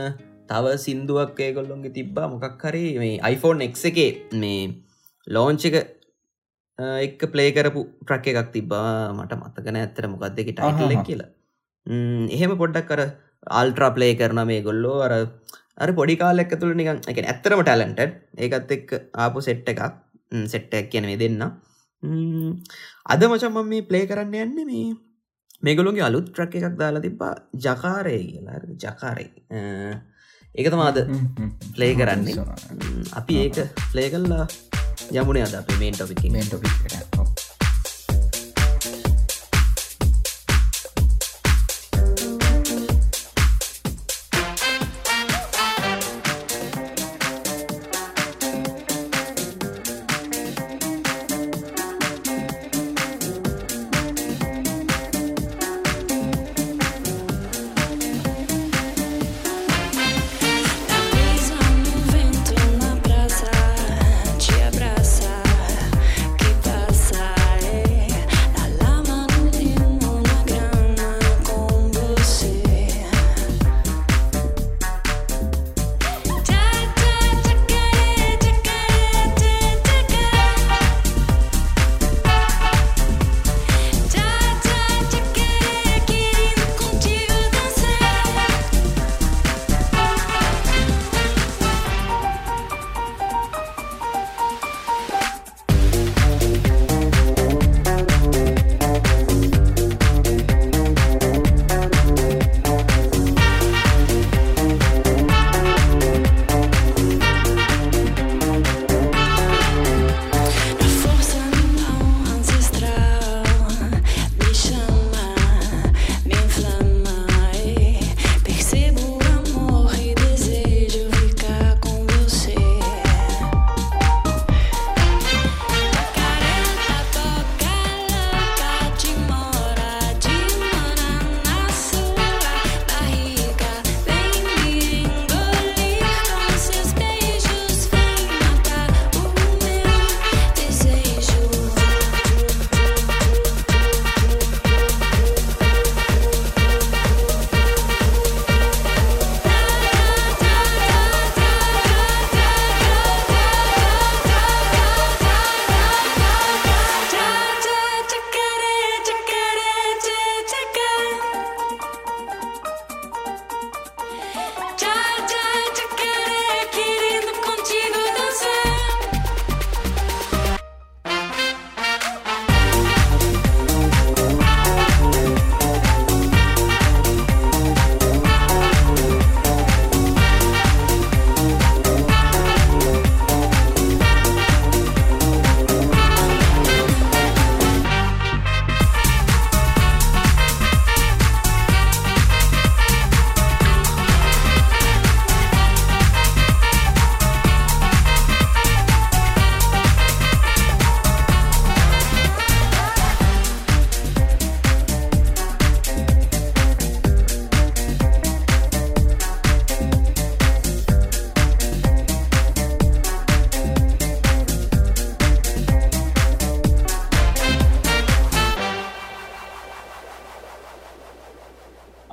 තව 0.50 0.74
සින්දුවක් 0.85 1.40
ඒගොල්ලොන්ගේ 1.46 1.94
තිබ්බා. 1.98 2.28
මොකක් 2.35 2.62
හරි 2.68 2.85
මේ 3.02 3.16
iPhoneෆෝන් 3.33 3.66
එක් 3.66 3.74
එකේ 3.90 4.11
මේ 4.42 4.62
ලෝංච 5.26 5.64
එක 5.70 5.76
එක් 7.07 7.20
ප්ලේ 7.33 7.50
කරපු 7.57 7.81
ප්‍රක් 8.09 8.26
එකක් 8.33 8.52
තිබා 8.55 8.92
මට 9.16 9.40
මත්තකන 9.40 9.81
ඇත්තර 9.83 10.07
මොකක් 10.12 10.24
දෙක 10.38 10.48
ටයිටල්ල 10.50 10.94
අහහ. 10.96 11.05
කියලා. 11.09 11.31
එහෙම 12.37 12.55
පොඩ්ඩක් 12.62 12.88
කර 12.90 13.02
ආල්ට්‍රා 13.59 13.90
ප්ලේ 13.98 14.14
කරන 14.20 14.42
මේ 14.50 14.62
ගොල්ලෝ 14.68 14.98
අර 15.07 15.12
අර 15.83 15.90
පොඩි 15.98 16.16
කාලෙක් 16.22 16.55
තුළ 16.61 16.74
නිකන් 16.81 17.02
එක 17.11 17.20
ඇත්තරම 17.24 17.62
ටැලන්ට 17.66 18.00
ඒකත් 18.44 18.72
එක් 18.78 18.88
ආපු 19.24 19.44
සෙට්ට 19.48 19.72
එකක්. 19.74 19.83
සෙට්ටක් 20.52 20.90
කියන 20.92 21.07
මේ 21.11 21.20
දෙන්න 21.22 21.42
අද 22.03 23.25
මචන් 23.25 23.53
මම 23.53 23.69
මේ 23.73 23.88
ප්ලේ 23.91 24.05
කරන්න 24.11 24.35
යන්න 24.45 24.71
මේ 24.71 24.87
මේගොලුන්ගේ 25.62 26.07
අලුත් 26.09 26.31
ට්‍රක් 26.31 26.55
එකක් 26.61 26.79
දාලා 26.81 27.05
තිබා 27.07 27.35
ජකාරය 27.67 28.19
කියලා. 28.31 28.59
ජකාරය 28.85 29.27
එකත 30.55 30.75
මාද 30.83 30.99
ප්ලේ 31.77 31.93
කරන්නේ. 32.01 32.35
අපි 33.21 33.35
ඒක 33.45 33.59
ප්ලේ 33.93 34.09
කල්ලා 34.15 34.47
යමුණ 35.21 35.45
අද 35.47 35.55
අප 35.61 35.71
මේන් 35.81 35.95
ටොපික් 35.99 36.25
මේ 36.35 36.45
ටොපික් 36.49 36.75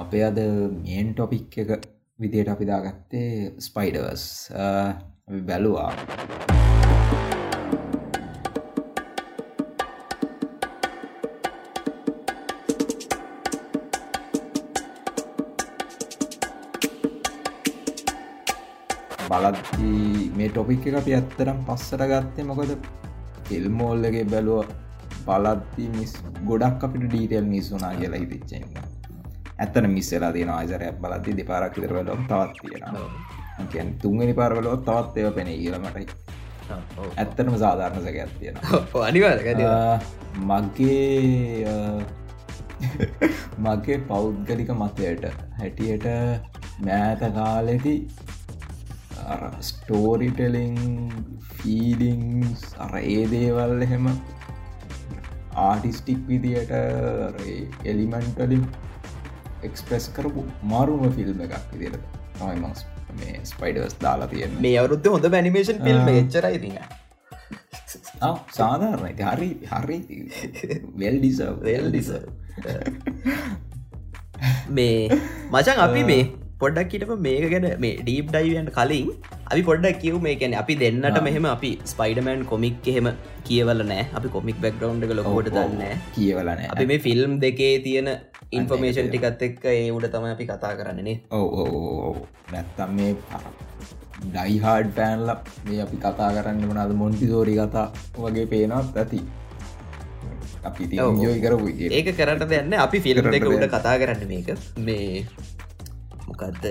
අපේ 0.09 0.23
අද 0.25 0.37
මේන් 0.83 1.09
ටොපික් 1.13 1.55
එක 1.61 1.71
විදියට 2.19 2.47
අපි 2.53 2.65
දාගත්තේ 2.69 3.51
ස්පයිඩවස් 3.65 4.23
අපි 4.57 5.41
බැලුවා. 5.49 5.91
බලද්දී 19.29 20.31
මේ 20.37 20.49
ටොපික් 20.49 20.87
එක 20.89 20.97
අපි 21.01 21.17
ඇත්තරම් 21.17 21.59
පස්සට 21.67 22.07
ගත්තේ 22.11 22.47
මොකද? 22.51 22.71
ෆිල්මෝල්ලගේ 23.47 24.25
බැලුව 24.33 24.73
බලද්දී 25.27 25.89
මිස් 25.97 26.15
ගොඩක් 26.49 26.87
අපිට 26.87 27.05
ඩීටෙල් 27.11 27.45
මිස්සුනා 27.53 27.93
කියලා 27.99 28.23
හිතිච්චෙන්න 28.23 28.97
ඇත්තන 29.59 29.89
මිස්සලා 29.89 30.31
තියෙන 30.31 30.51
ආයිසරයක් 30.51 31.01
බලද්දි 31.01 31.37
දෙපාරක් 31.37 31.77
විතර 31.77 31.93
බලොම් 31.95 32.25
තවත් 32.25 32.53
තියෙනවා. 32.61 33.37
කියන් 33.67 33.97
තුන්ගනි 33.99 34.33
පාරවලොත් 34.33 34.85
තවත් 34.85 35.17
ඒව 35.17 35.33
පෙන 35.33 35.47
කියලමට 35.53 35.97
ඇත්තනම 37.17 37.55
සාධාරණ 37.57 38.03
සැකයක් 38.03 38.31
තියෙන 38.39 38.55
අනිවාර 39.01 39.39
මගේ 40.43 42.05
මගේ 43.65 43.97
පෞද්ගලික 44.09 44.71
මතයට 44.73 45.25
හැටියට 45.59 46.07
මෑත 46.81 47.23
කාලෙදි 47.37 47.95
ස්ටෝරිටෙලිං 49.61 50.77
ෆීලිංස් 51.53 52.67
අර 52.79 52.93
ඒ 52.99 53.23
දේවල් 53.31 53.81
එහෙම 53.81 54.11
ආටිස්ටික් 55.59 56.21
විදියට 56.27 56.71
එලිමෙන්ටලින් 57.85 58.63
එක්ස්ප්‍රෙස් 59.67 60.05
කරපු 60.15 60.41
මාරුම 60.71 61.03
ෆිල්ම් 61.17 61.43
එකක් 61.45 61.55
විදියට 61.73 61.99
තමයි 62.37 62.55
මස් 62.61 62.81
මේ 63.19 63.35
ස්පයිඩර්ස් 63.51 63.95
දාලා 64.05 64.31
තියෙන 64.33 64.57
මේ 64.65 64.75
අවුරුද්ධ 64.81 65.09
හොඳ 65.13 65.27
මැනිමේෂන් 65.35 65.79
ෆිල්ම් 65.87 66.11
එච්චරයි 66.13 66.59
තින 66.65 66.75
සාධාරණයි. 68.57 69.13
හරි 69.31 69.49
හරි 69.73 69.97
වෙල් 71.03 71.17
ඩිස 71.23 71.39
වෙල් 71.67 71.87
ඩිස 71.93 72.09
මේ 74.77 74.99
මචන් 75.53 75.83
අපි 75.87 76.03
මේ 76.11 76.23
පොඩ්ඩක් 76.61 76.95
හිටප 76.95 77.13
මේක 77.27 77.45
ගැන 77.53 77.67
මේ 77.85 77.95
ඩීප් 78.01 78.31
ඩයිවන්ට 78.35 78.73
කලින් 78.77 79.09
අපි 79.53 79.61
පොඩ්ඩක් 79.69 79.99
කිව් 80.01 80.15
මේ 80.25 80.35
කැන 80.41 80.53
අපි 80.61 80.73
දෙන්නට 80.81 81.19
මෙහෙම 81.27 81.45
අපි 81.51 81.71
ස්පයිඩමෑන් 81.91 82.41
කොමික් 82.51 82.87
එහෙම 82.91 83.07
කියවල 83.47 83.81
නෑ. 83.91 84.03
අපි 84.17 84.27
කොමික් 84.35 84.57
බැක්ග්‍රවන්් 84.63 85.03
එක 85.05 85.13
ලොකොට 85.19 85.49
දන්න 85.55 86.03
කියවලන 86.17 86.61
අපි 86.73 86.85
මේ 86.91 86.99
ෆිල්ම් 87.07 87.33
දෙකේ 87.45 87.71
තියෙන 87.85 88.09
ඉන්ෆර්මේෂන් 88.51 89.09
ටිකත් 89.09 89.41
එක්ක 89.47 89.65
ඒ 89.73 89.89
උඩ 89.91 90.07
තම 90.13 90.29
අපි 90.35 90.45
කතා 90.51 90.73
කරන්නනේ 90.79 91.17
ඔව 91.31 92.21
නැත්තම් 92.53 92.95
මේ 92.99 93.11
ඩයිහාඩ් 94.27 94.89
පෑන්ල 94.95 95.29
මේ 95.65 95.81
අපි 95.85 95.97
කතා 96.05 96.29
කරන්න 96.37 96.63
වනද 96.69 96.97
මොන්ටිදෝරි 97.01 97.53
කතා 97.59 97.85
වගේ 98.17 98.47
පේනත් 98.53 98.97
ඇති. 99.03 99.19
අපි. 100.63 100.83
ජෝයි 100.95 101.39
කරපු. 101.43 101.67
ඒක 101.89 102.09
කරට 102.17 102.49
දෙන්න 102.49 102.73
අපි 102.85 102.99
ෆිල්ම් 102.99 103.31
දෙක 103.31 103.45
උඩ. 103.47 103.65
කතා 103.69 103.95
කරන්න 104.01 104.27
මේක. 104.27 104.49
මේ 104.77 105.25
මොකක්ද 106.29 106.65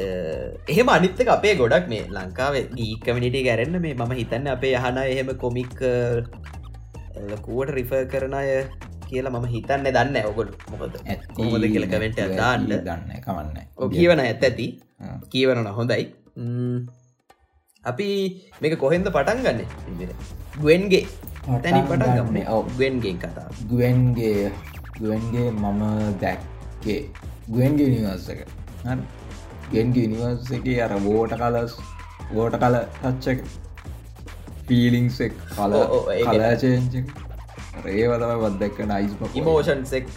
එහෙම 0.72 0.88
අනිත්තක 0.96 1.30
අපේ 1.36 1.54
ගොඩක් 1.60 1.86
මේ 1.92 2.04
ලංකාවේ 2.16 2.64
දීකමිනිට 2.78 3.38
ගැරන්න 3.48 3.80
මේ 3.86 3.94
මම 4.00 4.12
හිතන්න 4.20 4.52
අපේ 4.56 4.74
යහන 4.80 5.00
එහෙම 5.04 5.30
කොමික් 5.44 5.74
ලකුවට 7.30 7.74
රිෆ 7.78 7.92
කරන 8.12 8.36
අය 8.40 8.50
කියලා 9.08 9.32
මම 9.34 9.46
හිතන්න 9.54 9.86
දන්න 9.96 10.16
ඔගොල් 10.30 10.48
මොකද? 10.70 10.94
ඇත්ති 11.10 11.34
කොහොමද 11.36 11.64
කියල 11.74 11.86
කමෙන්ට 11.92 12.18
නැතුව 12.20 12.38
දාන්න. 12.40 12.66
දන්න 12.88 13.10
කවන්න 13.26 13.56
කියවන 13.94 14.20
ඇත්. 14.24 14.42
ඇති. 14.48 14.66
කියවනන 15.32 15.70
හොඳයි. 15.78 16.04
අපි 17.84 18.08
මේක 18.60 18.74
කොහෙන්ද 18.84 19.08
පටන් 19.16 19.38
ගන්න? 19.44 19.60
ගුවන්ගේ. 20.62 21.04
තැනි 21.64 21.80
පටන් 21.90 22.10
ගන්න. 22.16 22.38
ගුවන්ගෙන් 22.76 23.16
කතා 23.24 23.48
ගුවන්ගේ 23.70 24.52
ගුවන්ගේ 25.00 25.48
මම 25.50 25.82
දැක්කේ. 26.22 27.02
ගුවන්ගේ 27.48 27.88
නිවර්ස 27.94 28.28
එක 28.34 28.40
ගෙන්ගේ 29.72 30.10
නිවර්ස 30.12 30.52
එක 30.58 30.68
අර 30.86 30.92
බෝට 31.06 31.38
කලස් 31.40 31.78
ගෝට 32.34 32.58
කල 32.64 32.76
තච්චක 33.00 33.40
පීලිංසෙක් 34.68 35.40
කල 35.56 35.74
කලාචේංච 36.26 36.94
රේවතම 37.86 38.32
වදක්ක 38.44 38.86
නයිස්ම 38.92 39.26
ඉමෝෂන්ස් 39.40 39.92
එක්ක 40.00 40.16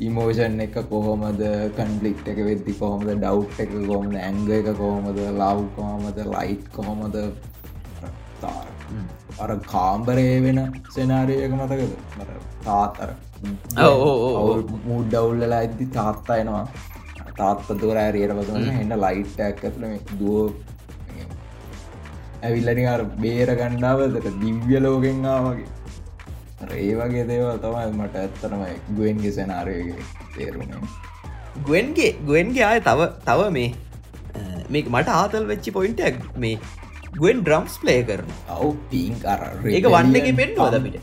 ඉමෝෂන් 0.00 0.60
එක 0.60 0.74
කොහොමද? 0.90 1.40
කන්පලික්් 1.76 2.18
එක 2.32 2.40
වෙද්දි 2.48 2.74
කොහොමද? 2.80 3.08
ඩව් 3.14 3.62
එක 3.64 3.70
කොහොමද? 3.86 4.14
ඇංග 4.16 4.50
එක 4.58 4.68
කොහොමද? 4.80 5.18
ලව් 5.30 5.64
කොහොමද? 5.76 6.20
ලයිට් 6.34 6.68
කොහොමද? 6.76 7.16
අර 9.38 9.50
කාම්බරේ 9.72 10.36
වෙන 10.44 10.60
සෙනාරයක 10.94 11.56
මතකද? 11.56 11.92
තාතර 12.64 13.10
ඔව්. 13.86 14.62
මුඩ්ඩවුල්ලලා 14.86 15.60
ඇද්දි 15.64 15.90
තාත්තා 15.98 16.38
එනවා 16.44 16.64
තාත්පතුර 17.38 17.96
ඇරියට 18.04 18.36
පසන 18.38 18.68
එන්න 18.82 18.94
ලයිට් 19.04 19.40
ඇක් 19.46 19.64
ඇතුළ 19.64 20.16
දුව 20.20 20.52
ඇවිල්ලනි 22.42 22.86
අර 22.94 23.02
බේර 23.24 23.50
ගණ්ඩාවදට 23.60 24.30
දිව්‍ය 24.44 24.78
ලෝකෙන්ආ 24.84 25.40
වගේ. 25.46 25.68
ඒ 26.78 26.94
වගේ 27.00 27.24
දේවල් 27.30 27.58
තමයි 27.64 27.90
මට 27.98 28.22
ඇත්තනමයි 28.22 28.72
ගුවෙන්ගේ 28.96 29.32
සෙනාරයගේ 29.36 30.06
තේරුණේ 30.34 30.80
ගුවන්ගේ 31.66 32.10
ගුවන්ගේ 32.28 32.64
ආය 32.70 32.80
තව 32.88 33.08
තව 33.26 33.46
මේ 33.56 33.70
මේක 34.74 34.90
මට 34.94 35.14
ආතල් 35.20 35.46
වෙච්චි 35.52 35.74
පොයින්ටක් 35.76 36.18
මේ 36.44 36.56
ගුවන් 37.14 37.44
ඩ්‍රම්ස් 37.44 37.78
ප්ලේ 37.82 38.00
කරන 38.08 38.34
අව් 38.56 38.66
පින් 38.90 39.14
අර 39.34 39.40
ඒක 39.70 39.88
වන්න 39.94 40.18
එක 40.20 40.28
පෙන්නුවද 40.40 40.76
අපිට? 40.78 40.98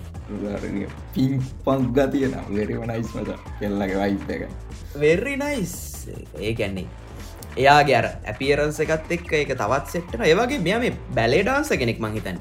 පින් 1.16 1.42
පං 1.66 1.90
ගතියන 1.98 2.36
වෙරිවනයිස් 2.52 3.10
මත 3.16 3.40
කෙල්ලගේ 3.60 3.98
වයිප් 4.04 4.30
එක 4.38 4.44
වෙරි 4.96 5.36
නයිස් 5.38 5.74
ඒ 6.40 6.54
ගැන්නේ 6.54 6.88
එයාගේ 7.58 7.96
අර 7.96 8.08
ඇපියරන්ස 8.26 8.80
එකත් 8.80 9.12
එක්ක 9.12 9.32
එක 9.36 9.52
තවත් 9.56 9.86
සෙට්ටන 9.90 10.24
ඒවගේ 10.24 10.60
මෙයා 10.60 10.80
මේ 10.80 10.94
බැලේ 11.16 11.44
ඩාන්ස 11.44 11.70
කෙනෙක් 11.76 12.00
මහිතන්න 12.00 12.40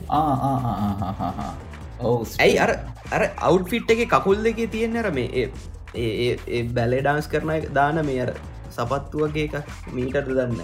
ඇයි 2.38 2.58
අර 2.58 2.72
අර 3.10 3.22
අවුට්ෆිට් 3.40 3.90
එක 3.90 4.02
කකුල් 4.10 4.42
දෙකේ 4.42 4.66
තියෙන 4.68 4.96
අර 4.96 5.10
මේ 5.12 5.28
ඒ- 5.34 5.50
ඒ- 5.96 6.16
ඒ- 6.24 6.40
ඒ 6.48 6.62
බැලේ 6.70 7.00
ඩාන්ස් 7.00 7.28
කරන 7.28 7.50
එක 7.50 7.68
දාන 7.72 8.00
මේ 8.06 8.20
අර 8.20 8.32
සපත්තුවගේ 8.70 9.44
එකක් 9.44 9.56
මීටට 9.92 10.30
දන්න 10.30 10.58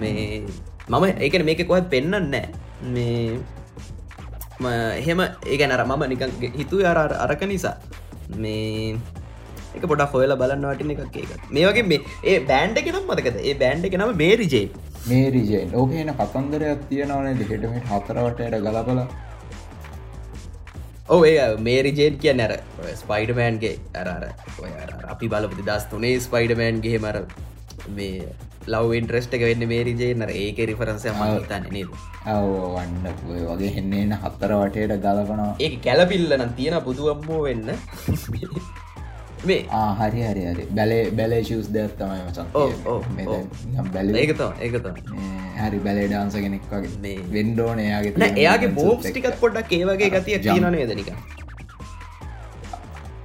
මේ 0.00 0.42
මම 0.88 1.04
ඒකන 1.18 1.44
මේක 1.44 1.66
කොත් 1.66 1.90
පෙන්න්න 1.90 2.16
නෑ 2.26 2.48
මේ 2.90 3.38
එහෙම 4.94 5.20
ඒගැන 5.44 5.72
අර 5.72 5.84
මම 5.86 6.02
නික 6.08 6.22
හිතු 6.54 6.80
අර- 6.86 7.18
අරක 7.18 7.42
නිසා. 7.44 7.76
මේ 8.36 8.96
එක 9.76 9.86
පොඩ 9.90 10.06
හොයල 10.14 10.34
බලන්න 10.42 10.66
වටින 10.70 10.94
එකක් 10.94 11.20
ඒක. 11.22 11.46
මේ 11.50 11.68
වගේ 11.68 11.86
මේ 11.92 12.00
ඒ 12.24 12.40
බෑන්ඩ 12.50 12.82
එක 12.82 12.90
නම් 12.94 13.06
මතකද? 13.10 13.36
ඒ 13.42 13.54
බෑන්ඩ 13.62 13.90
එක 13.90 14.00
නම 14.00 14.16
මේරිජේ 14.22 14.66
මේ 15.08 15.28
රිජෙන් 15.30 15.74
ඕකහෙන 15.74 16.10
කතන්දරයක් 16.20 16.88
තියෙනවනේ 16.90 17.34
දෙහෙටමට 17.40 17.90
හතරවටයට 17.90 18.54
ගලබල 18.66 19.00
ඕ 21.08 21.20
ඒ 21.24 21.48
මේරිජේන් 21.66 22.16
කිය 22.22 22.34
නැර 22.40 22.52
ස්පයිඩමෑන්ගේ 23.00 23.74
අර 24.00 24.08
අර 24.08 24.24
ඔය 24.62 24.72
අර 24.82 24.90
අර 24.94 25.04
අපි 25.14 25.28
බලපති 25.28 25.66
දස් 25.68 25.84
තුනේ 25.90 26.16
ස්පයිඩමෑන්ගේ 26.26 26.98
මර 26.98 27.18
මේ 27.90 28.32
ලව් 28.66 28.96
ඉන්ට්‍රස්ට 28.98 29.36
එක 29.36 29.44
වෙන්න 29.44 29.66
මේරිජේ 29.72 30.14
නර 30.14 30.30
ඒක 30.42 30.62
රිෆරන්සය 30.70 31.12
මහිතන්න 31.18 31.68
නේද? 31.76 31.90
අවන්න 32.26 33.04
ඔය 33.28 33.42
වගේ 33.50 33.74
හෙන්නේන 33.76 34.16
හත්තර 34.16 34.56
වටයට 34.62 34.96
ගලපනවා. 35.04 35.50
ඒක 35.60 35.76
කැලපිල්ල 35.86 36.32
නම් 36.38 36.56
තියෙන 36.60 36.80
පුදුවම්මෝ 36.88 37.42
වෙන්න 37.48 37.68
මේ? 39.50 39.60
ආ 39.78 39.90
හරි 40.00 40.26
හරි 40.30 40.66
බැලේ 40.80 41.02
බැලේ 41.20 41.42
ශස් 41.44 41.70
දෙයක් 41.76 41.94
තමයි 42.00 42.22
මචන්. 42.26 42.46
බැල 43.94 44.16
ඒකතම 44.24 44.66
ඒකතම 44.66 44.94
හරි 45.60 45.78
බැලේ 45.86 46.08
ඩාන්ස 46.10 46.36
කෙනෙක් 46.44 46.68
වගේ. 46.74 47.14
වෙන්ඩෝන 47.36 47.86
එයාගේ 47.86 48.32
එයාගේ 48.34 48.74
එක්ක. 48.74 49.08
ටිකත් 49.08 49.40
පොඩ්ඩක් 49.46 49.72
ඒ 49.78 49.86
වගේ 49.92 50.12
ගතිය. 50.16 50.38
කියනනේ 50.48 50.86
දෙනික 50.92 51.10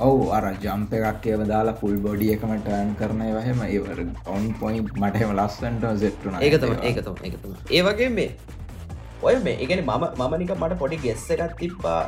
ඔවු 0.07 0.27
අර 0.35 0.43
ජම්ප 0.63 0.91
එකක් 0.97 1.25
ඒව 1.31 1.41
දාලා 1.49 1.75
ෆුල් 1.79 1.95
බොඩිය 2.05 2.29
එකම 2.35 2.51
ටර්න් 2.57 2.91
කරන 2.99 3.21
වහම 3.37 3.61
ඒවර 3.65 3.99
ඔන් 4.35 4.45
පොයින්් 4.61 4.85
මටහෙම 5.01 5.31
ලස්සන්ට 5.35 5.87
සෙට්ටුන 6.03 6.37
ඒකතම 6.45 6.73
ඒකතම 6.89 7.15
ඒකතම 7.29 7.51
ඒ 7.77 7.81
වගේ 7.87 8.09
මේ 8.17 8.29
ඔය 9.29 9.35
මේ 9.47 9.55
එකන 9.65 9.81
මම 9.83 10.05
මමනික 10.21 10.53
මට 10.55 10.77
පොඩි 10.83 11.01
ගෙස්ස 11.05 11.25
එකත් 11.35 11.55
තිප්පා 11.61 11.99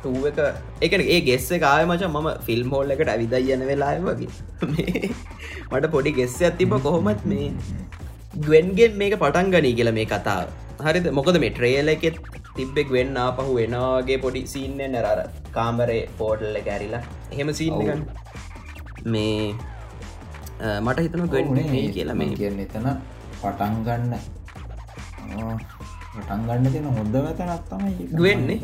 ටූ 0.00 0.24
එක 0.30 0.40
එකන 0.86 1.04
ඒ 1.06 1.20
ගෙස්ස 1.28 1.48
කාය 1.64 1.84
මච 1.88 2.10
මම 2.10 2.28
ෆිල්ම් 2.48 2.74
හෝල් 2.74 2.96
එකට 2.96 3.12
ඇවිදයි 3.14 3.54
යන 3.56 3.64
වෙලා 3.70 3.92
වගේ. 4.08 4.30
මට 5.70 5.92
පොඩි 5.94 6.16
ගෙස්ස 6.18 6.40
ඇතිබ 6.48 6.74
කොහොමත් 6.88 7.24
මේ 7.32 7.48
ගුවෙන්ගෙන් 8.44 8.92
මේක 9.02 9.16
පටන් 9.22 9.54
ගනී 9.54 9.74
කියලා 9.78 9.96
මේ 10.00 10.10
කතාව. 10.12 10.46
හරිද? 10.86 11.06
මොකද 11.18 11.40
මේ 11.44 11.54
ට්‍රේල 11.56 11.94
එකෙත් 11.94 12.16
තිබ්බෙක් 12.56 12.88
වෙන්න 12.96 13.18
ආපහු 13.24 13.52
එනවාගේ 13.64 14.18
පොඩි 14.24 14.40
සීන්න 14.52 14.80
නැරර 14.94 15.20
කාමරේ 15.56 16.02
පෝටල්ල 16.18 16.56
කැරිලා 16.68 17.02
එහෙම 17.34 17.52
සීන්නගන්න 17.60 18.02
මේ 19.06 19.54
මට 20.84 20.98
හිතන 21.04 21.24
ගුවෙන් 21.32 21.70
කියලා 21.96 22.18
මේ 22.22 22.34
කියන්න 22.40 22.60
එතන 22.66 22.88
පටන්ගන්න 23.42 24.12
පටන්ගන්න 26.12 26.72
තියෙන 26.74 26.86
හොඳ 26.98 27.16
වැතනත් 27.24 27.64
තමයි 27.70 28.06
ගුවෙන්නේ? 28.18 28.58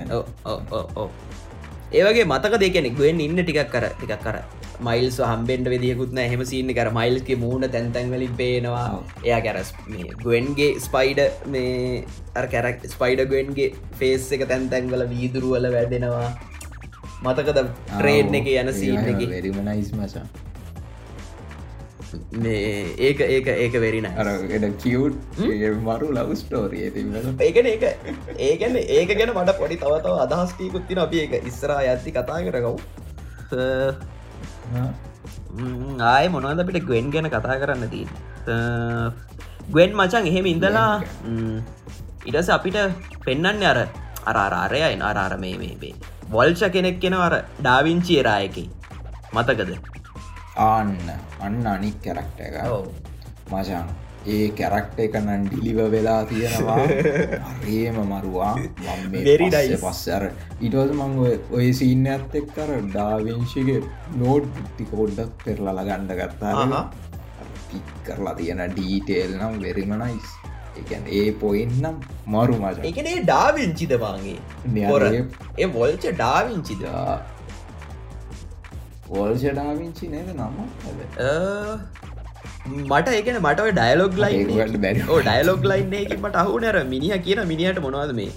ඒවගේ 1.98 2.24
මතක 2.32 2.54
දෙකනෙ 2.62 2.90
ගුවෙන් 3.00 3.20
ඉන්න 3.26 3.42
ටිකක් 3.42 3.68
කර 3.74 3.84
ටිකක් 3.92 4.22
කර 4.24 4.38
මයිල්ස් 4.86 5.18
හම්බෙන්ට 5.28 5.68
වෙදියකුත්න 5.74 6.18
එහෙම 6.24 6.42
සින්න 6.50 6.72
කර 6.78 6.88
මයිල්ගේ 6.96 7.36
මූුණ 7.42 7.66
තැන්තැන්වලින් 7.74 8.34
පේනවා. 8.40 8.88
එයා 9.28 9.40
කැරස් 9.46 9.70
මේ 9.92 10.08
ගුවෙන්ගේ 10.24 10.72
ස්පයිඩ 10.86 11.20
මේ 11.54 12.02
කැරක් 12.54 12.84
ස්පයිඩ 12.94 13.22
ගුවෙන්ගේ 13.30 13.68
ෆේස් 14.00 14.26
එක 14.38 14.44
තැන්තැන්වල 14.52 15.06
වීදුරුවල 15.14 15.68
වැඩෙනවා 15.76 16.28
මතකද 17.24 17.58
ට්‍රේන් 17.92 18.34
එක 18.40 18.50
යන 18.56 18.72
සීන් 18.80 19.08
එක? 19.12 19.22
වෙරිමනයිස් 19.36 19.90
මස 19.98 20.18
ඒක 23.00 23.20
ඒක 23.26 23.48
ඒක 23.56 23.74
වෙරින 23.80 24.06
අර 24.12 24.26
එඩ 24.50 24.66
කිවට් 24.82 25.40
මරු 25.82 26.08
ලව් 26.12 26.36
ස්ටෝරිය 26.36 26.84
ඒකන 27.40 27.66
ඒක 27.66 27.84
ඒකන 28.40 28.76
ඒක 28.90 29.10
ගැන 29.12 29.32
මට 29.34 29.56
පොඩි 29.58 29.76
තවතව 29.76 30.14
අදහස්ටීකුත්තින 30.26 30.98
අපි 30.98 31.18
එක 31.20 31.34
ඉස්සරා 31.46 31.80
ඇත්ති 31.84 32.10
කතා 32.10 32.40
කරකව් 32.46 32.76
ආය 36.06 36.26
මොනවද 36.28 36.60
අපිට 36.60 36.84
ගුවෙන් 36.84 37.10
ගැන 37.10 37.28
කතා 37.28 37.56
කරන්න 37.58 37.86
දී 37.90 38.06
ගුවෙන් 39.70 39.92
මචන් 39.94 40.26
එහෙම 40.26 40.46
ඉඳලා 40.46 40.90
ඉඩස 42.26 42.50
අපිට 42.50 42.76
පෙන්නන්න 43.24 43.64
අර 43.64 43.78
අරාරාරයයි 44.26 44.96
අරාර 45.02 45.34
මේ 45.38 45.56
මේ 45.58 45.76
මේ. 45.80 45.94
වොල්ෂ 46.30 46.62
කෙනෙක් 46.68 46.96
කෙන 47.00 47.14
අර 47.18 47.34
ඩාවිංචි 47.60 48.14
එරායකි 48.18 48.64
මතකද 49.32 49.70
ආන්න 50.56 50.96
අන්න 51.40 51.66
අනික් 51.66 52.02
කැරක්ට 52.04 52.40
එක. 52.40 52.54
මචන් 53.52 53.86
ඒ 54.26 54.48
කැරක්ට 54.50 54.98
එක 54.98 55.14
නන් 55.14 55.44
ඩිලිව 55.46 55.90
වෙලා 55.90 56.24
තියෙනවා. 56.24 56.86
රේම 57.64 57.94
මරුවා. 57.94 58.54
nice. 59.68 59.80
පස්සර 59.82 60.30
ඉටවස 60.60 60.90
මං 60.90 61.18
ඔය- 61.18 61.72
සින්න 61.72 62.06
ඇත් 62.06 62.34
එක් 62.34 62.48
කර 62.54 62.72
ඩාවිංශිගේ 62.92 63.82
නෝඩ් 64.16 64.48
ටිකෝඩ්ඩක් 64.76 65.44
පෙරලල 65.44 65.82
ගණ්ඩ 65.84 66.12
ගත්තා. 66.12 66.54
කරලා 68.06 68.34
තියෙන 68.34 68.62
ඩීටේල් 68.72 69.36
නම් 69.36 69.60
වෙරිමනයිස් 69.60 70.28
එකන් 70.76 71.06
ඒ 71.10 71.30
පොයින් 71.30 71.70
නම් 71.82 71.96
මරු 72.26 72.56
මච. 72.56 72.78
එකනේ 72.84 73.22
ඩාවිංචිද 73.22 73.92
මාගේ 74.00 74.38
ඒ 75.58 75.64
වොල්ච 75.64 76.04
ඩාවිංචිද 76.12 76.82
වෝල්ෂඩාවිංචි 79.08 80.10
නේද 80.10 80.28
නම? 80.34 80.54
මට 82.84 83.08
එකන 83.20 83.40
මට 83.40 83.70
ඩයිලොග් 83.72 84.14
ලයින් 84.16 84.52
ඕ 85.08 85.20
ඩයිලොග් 85.20 85.64
ලයින් 85.64 85.96
එක. 86.02 86.12
මට 86.18 86.36
අහු 86.36 86.60
නෑර 86.64 86.84
මිනිහ 86.86 87.18
කියන 87.22 87.42
මිනිහට 87.46 87.82
මොනවද 87.86 88.14
මේ 88.20 88.30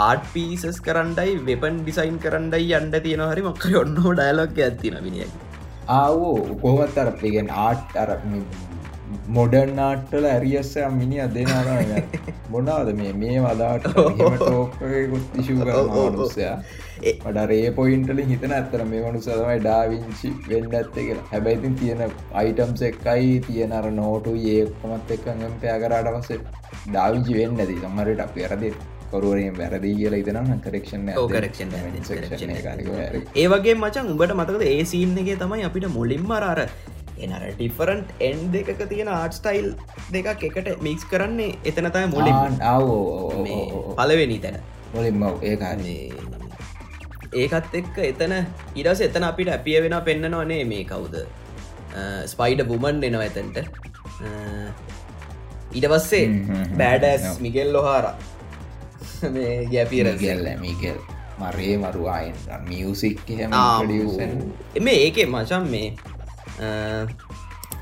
ආට් 0.00 0.28
පීසස් 0.34 0.80
කරන්නයි 0.80 1.38
වෙපන් 1.44 1.80
ඩිසයින් 1.82 2.18
කරන්නයි 2.18 2.74
අන්ඩ 2.74 2.94
තියෙන 3.02 3.24
හරි 3.30 3.42
මක්කර 3.42 3.80
ඔන්නෝ 3.80 4.12
ඩයිලොක් 4.12 4.58
ඇතින 4.58 4.98
මිනිිය 5.02 5.30
ආවෝ 5.88 6.36
කොහොමත් 6.62 6.96
අර 6.98 7.08
පිගෙන් 7.22 7.50
ආට් 7.60 7.96
අර 7.96 8.10
මොඩර්න් 9.28 9.74
නාට්ටල 9.74 10.26
ඇරියස්ස 10.26 10.72
මිනි 10.92 11.18
අදෙනර 11.20 11.68
මොනාද 12.50 12.88
මේ 12.94 13.12
මේ 13.12 13.38
වදාට 13.40 13.88
ටෝකුත් 13.88 15.36
ඉශු 15.42 15.58
කරනසයා 15.60 16.56
ට 16.56 16.91
රේ 17.52 17.70
පොයින්ටලින් 17.78 18.32
හිතන 18.32 18.54
ඇත්තර 18.58 18.84
මේ 18.92 19.02
වනු 19.04 19.20
සදමයි 19.26 19.58
ඩාවිංචි 19.66 20.30
වෙන්න 20.50 20.74
ඇත්තේ 20.80 21.04
කියලා. 21.08 21.26
හැබැයිතින් 21.32 21.74
තියෙන 21.82 22.02
අයිටම්ස් 22.42 22.82
එකයි 22.90 23.34
තියෙන 23.48 23.72
අර 23.78 23.86
නෝටු 24.00 24.34
ඒකමත් 24.54 25.12
එක්කගම් 25.16 25.54
පෑ 25.62 25.76
කරාට 25.84 26.10
පස්සේ 26.16 26.40
ඩාවිංචි 26.88 27.38
වෙන්න 27.40 27.62
ඇති. 27.64 27.78
සම්මරට 27.84 28.24
අප 28.26 28.36
වැරදි 28.40 28.72
කොරුවරෙන් 29.12 29.56
වැරදි 29.60 29.90
කියලා 30.00 30.22
ඉතනම් 30.22 30.50
කරක්ෂන් 30.66 31.10
කරක්ෂන් 31.34 31.70
ඒ 33.42 33.46
වගේ 33.54 33.74
මචන් 33.82 34.10
උඹට 34.14 34.34
මතකද 34.40 34.66
ඒ 34.72 34.84
සීන් 34.92 35.16
එක 35.22 35.30
තමයි 35.44 35.64
අපිට 35.68 35.88
මුලින්ම 35.96 36.30
අරාර 36.38 36.60
එනර 37.24 37.42
ටිෆරන්ට් 37.48 38.08
එන් 38.28 38.38
දෙක 38.54 38.70
තියෙන 38.92 39.10
ආට් 39.16 39.36
ස්ටයිල් 39.38 39.68
දෙකක් 40.14 40.46
එකට 40.50 40.70
මික්ස් 40.86 41.04
කරන්නේ 41.10 41.50
එතනතයි 41.72 42.06
මුලින් 42.14 42.62
ආවෝ 42.70 43.96
පලවෙනි 43.98 44.38
තැන. 44.46 44.62
මුලින්ම 44.94 45.22
ඒකාන්නේ 45.50 46.00
ඒකත් 47.34 47.74
එක්ක 47.74 47.96
එතන 48.04 48.34
ඉරස 48.76 49.00
එතන 49.00 49.24
අපිට 49.24 49.48
ඇපිය 49.50 49.78
වෙන 49.80 49.96
පෙන්න්නනවානේ 50.04 50.64
මේ 50.64 50.84
කවුද? 50.84 51.16
ස්පයිඩ 52.26 52.62
බුමන් 52.68 53.02
එනවා 53.04 53.24
ඇතැන්ට 53.24 53.58
ඉට 55.72 55.86
පස්සේ 55.86 56.26
බෑඩස් 56.78 57.40
මිගෙල් 57.40 57.72
ලොහාර 57.72 58.06
මේ 59.30 59.56
ගැපිර 59.66 60.08
ගල්ල 60.16 60.48
මිකල් 60.60 60.96
මරේ 61.40 61.74
මරුවායෙන් 61.78 62.36
මියසික් 62.68 63.20
මේ 64.80 64.96
ඒකේ 65.04 65.26
මචන් 65.26 65.68
මේ 65.68 65.88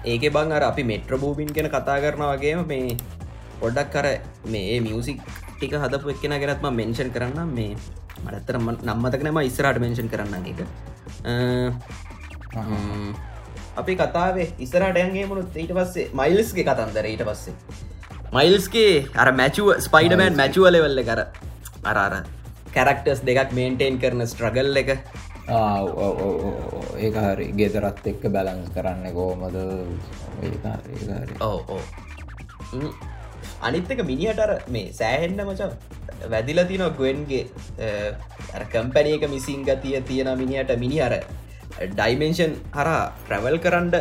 ඒක 0.07 0.27
බං 0.33 0.53
අර 0.53 0.63
අපි 0.65 0.85
මෙට්‍රබූබින් 0.85 1.51
කෙන 1.51 1.69
කතා 1.69 1.99
කරන 2.01 2.27
වගේම 2.27 2.67
මේ 2.67 2.99
පොඩ්ඩක් 3.61 3.91
කර 3.95 4.07
මේ 4.47 4.81
මියසික් 4.81 5.19
ටික 5.51 5.75
හදපු 5.77 6.15
එක්කෙන 6.15 6.37
ගැනත්ම 6.43 6.71
මෙන්ෂන් 6.73 7.11
කරන්න 7.11 7.57
මේ 7.59 7.75
මටත්තර 8.25 8.57
නම්මතකනම 8.63 9.39
ඉස්සරට 9.51 9.79
මෙන්ෂන් 9.85 10.09
කරන්න 10.13 10.45
එක 10.53 10.61
අපි 13.81 13.95
කතාවේ 14.01 14.49
ඉස්සරට 14.65 14.99
ඇන්ගේ 15.03 15.27
මුණුත් 15.31 15.57
ඊට 15.63 15.73
පස්සේ 15.79 16.11
මයිල්ස්ගේ 16.21 16.67
කතන්දර 16.69 17.07
ඊට 17.13 17.25
පස්සේ. 17.29 17.55
මයිල්ස්ගේ 18.37 18.93
අර 19.23 19.29
මැචුව 19.41 19.69
ස්පයිඩමෑන් 19.87 20.37
මැචුව 20.41 20.67
ලෙවල්ල 20.75 21.03
කර 21.09 21.21
අරාර 21.93 22.15
කැරක්ටර්ස් 22.77 23.23
දෙකක් 23.29 23.51
මේන්ටේන් 23.59 23.99
කරන 24.03 24.27
ස්ට්‍රගල් 24.33 24.81
එක. 24.83 24.91
ඒ 27.05 27.11
හරි. 27.17 27.47
ගෙදරත් 27.61 28.05
එක්ක 28.13 28.23
බැලන්ස් 28.37 28.69
කරන්න 28.75 29.05
කෝමද 29.19 29.57
ඕ 31.49 31.81
අනිත්තක 33.69 34.01
මිනිහටර 34.11 34.53
මේ 34.75 34.93
සෑහෙන්න 34.99 35.41
මච 35.47 35.61
වැදිල 36.27 36.65
තින 36.67 36.85
ගුවන්ගේ 36.95 37.45
කම්පැනයක 38.69 39.25
මිසින් 39.29 39.63
ගතිය 39.65 40.03
තියෙන 40.03 40.33
මිනිහට 40.37 40.75
මිනි 40.79 41.01
අර 41.01 41.15
ඩයිමෙන්ෂන් 41.89 42.53
හරා 42.73 43.01
ප්‍රවල් 43.25 43.59
කරන්ඩ 43.59 43.97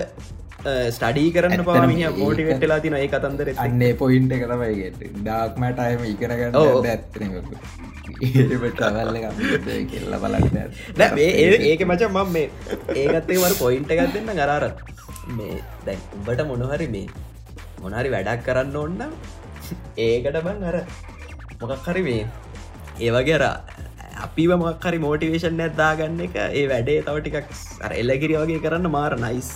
ස්ටඩී 0.90 1.32
කරන්න 1.32 1.64
පාමිය 1.64 2.08
මෝටිවෙට්ටලා 2.14 2.80
තින 2.80 2.96
ඒ 2.96 3.08
කතන්දර 3.08 3.52
අන්නේ 3.58 3.92
පොයින්ට 3.96 4.34
කරමයිගට 4.36 5.04
ඩාක්මට 5.18 5.80
අයම 5.80 6.02
ඉකරගන්න 6.06 6.52
ටවල්ල 8.74 9.20
කෙල්ල 9.88 10.16
බලන්න 10.18 10.58
ඒක 11.64 11.86
මච 11.86 12.02
මම් 12.10 12.30
මේ 12.30 12.48
ඒකත්තේ 12.96 13.40
වර 13.40 13.56
පොයින්ට 13.56 13.96
එකක් 13.96 14.14
දෙන්න 14.16 14.34
ගරාර 14.36 14.66
මේ 15.32 15.62
දැන් 15.86 16.02
උඹට 16.18 16.44
මොනහරි 16.52 16.90
මේ 16.90 17.08
මොනහරි 17.80 18.12
වැඩක් 18.12 18.44
කරන්න 18.46 18.76
ඔන්න 18.78 19.00
ඒකට 20.00 20.42
බං 20.42 20.68
අර 20.70 20.78
මොකක් 21.62 21.88
හරි 21.88 22.02
මේ 22.04 22.20
ඒවගේ 23.06 23.36
අර 23.38 23.44
අපිව 24.26 24.52
මක්කරි 24.58 25.00
මෝටිවේෂන් 25.06 25.64
ඇත්දාගන්න 25.66 26.22
එක 26.26 26.38
ඒ 26.42 26.66
වැඩේ 26.72 27.02
තව 27.08 27.16
ටිකක් 27.20 27.50
අර 27.86 27.92
එල්ලකිරි 27.94 28.36
වගේ 28.42 28.62
කරන්න 28.66 28.88
මාර 28.96 29.12
නයිස් 29.26 29.50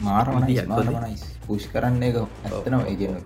මාරමනයි 0.00 0.56
පුෂ් 1.46 1.66
කරන්න 1.72 2.06
එක 2.08 2.18
ඇත්තනම 2.20 2.84
ඒගන 2.84 3.18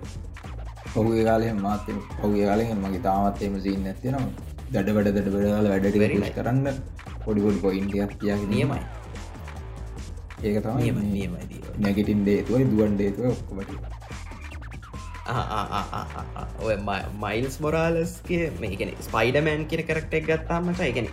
පහුගේ 0.87 1.27
කාලය 1.29 1.53
මාත 1.59 1.93
පහුගේ 2.15 2.49
කාලෙන් 2.49 2.83
මගේ 2.85 3.05
තාමත්තේම 3.09 3.61
සින්න 3.67 3.87
ඇතිනම් 3.87 4.27
දඩ 4.73 4.97
වැඩ 4.97 5.11
දඩ 5.11 5.37
වැඩල 5.37 5.71
වැඩට 5.71 6.03
වැරි 6.03 6.35
කරන්න 6.37 6.67
පොඩිපොඩි 7.25 7.59
පොයින්ටියක් 7.59 8.13
තිය 8.21 8.37
නියමයි. 8.47 8.81
ඒක 10.43 10.57
තම 10.63 10.79
නැගටින් 11.79 12.25
දේතුවයි 12.29 12.71
දුවන් 12.71 12.97
දේතුව 12.99 13.29
ඔක්කොමට 13.31 14.02
ඔය 15.23 16.75
මයිල්ස් 17.17 17.57
මොරාලස්ගේ 17.61 18.47
මේකන 18.59 18.91
ස්පයිඩමෑන් 19.01 19.67
කියෙන 19.67 19.87
කරක්ටක් 19.87 20.27
ගත්තාමට 20.27 20.81
එකන 20.83 21.07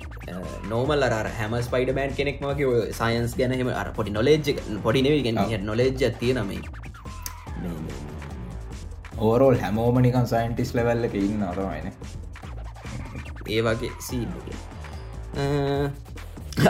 නෝමල් 0.70 1.06
අර 1.10 1.28
හැම 1.32 1.54
ස්පයිඩමෑන් 1.62 2.16
කෙනෙක් 2.16 2.42
මගේ 2.42 2.66
ඔය 2.66 2.82
සයින්ස් 2.92 3.36
ගැනහම 3.38 3.70
අර 3.74 3.92
පොඩි 3.94 4.12
නොලෙජ් 4.12 4.50
පොඩි 4.84 5.04
නවගෙන 5.04 5.66
නොලෙජ් 5.66 5.94
තිය 6.18 6.34
නමයි 6.34 6.60
ඕරෝල් 9.20 9.58
හැමෝමනිකන් 9.58 10.28
සයින්ටිස් 10.28 10.74
ලෙවල්ල 10.74 11.06
එක 11.06 11.16
ඉන්න 11.16 11.44
අරමයින 11.44 11.94
ඒ 13.48 13.62
වගේ 13.62 13.94
සීන් 14.00 14.30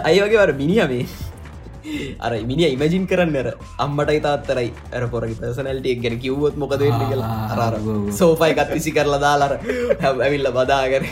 අය 0.03 0.19
වගේ 0.19 0.37
වර 0.37 0.53
මිනිියමේ 0.53 1.05
අර 2.25 2.31
මිනි 2.49 2.65
ඉමජින් 2.67 3.07
කරන්න 3.07 3.39
අර 3.41 3.47
අම්මටයි 3.79 4.19
තාත්තරයි 4.27 4.69
ඇර 4.91 5.03
පොරග 5.13 5.33
පසනල්ටියක් 5.39 6.03
ගැන 6.03 6.19
කිව්වොත් 6.25 6.55
මොකද 6.57 6.83
කියලා. 6.83 7.31
අරර 7.57 7.75
සෝෆයි 8.19 8.51
එකත් 8.55 8.75
විසි 8.75 8.91
කරලා 8.91 9.21
දාලර 9.25 9.53
ඇවිල්ල 10.19 10.51
බදාගර 10.59 11.03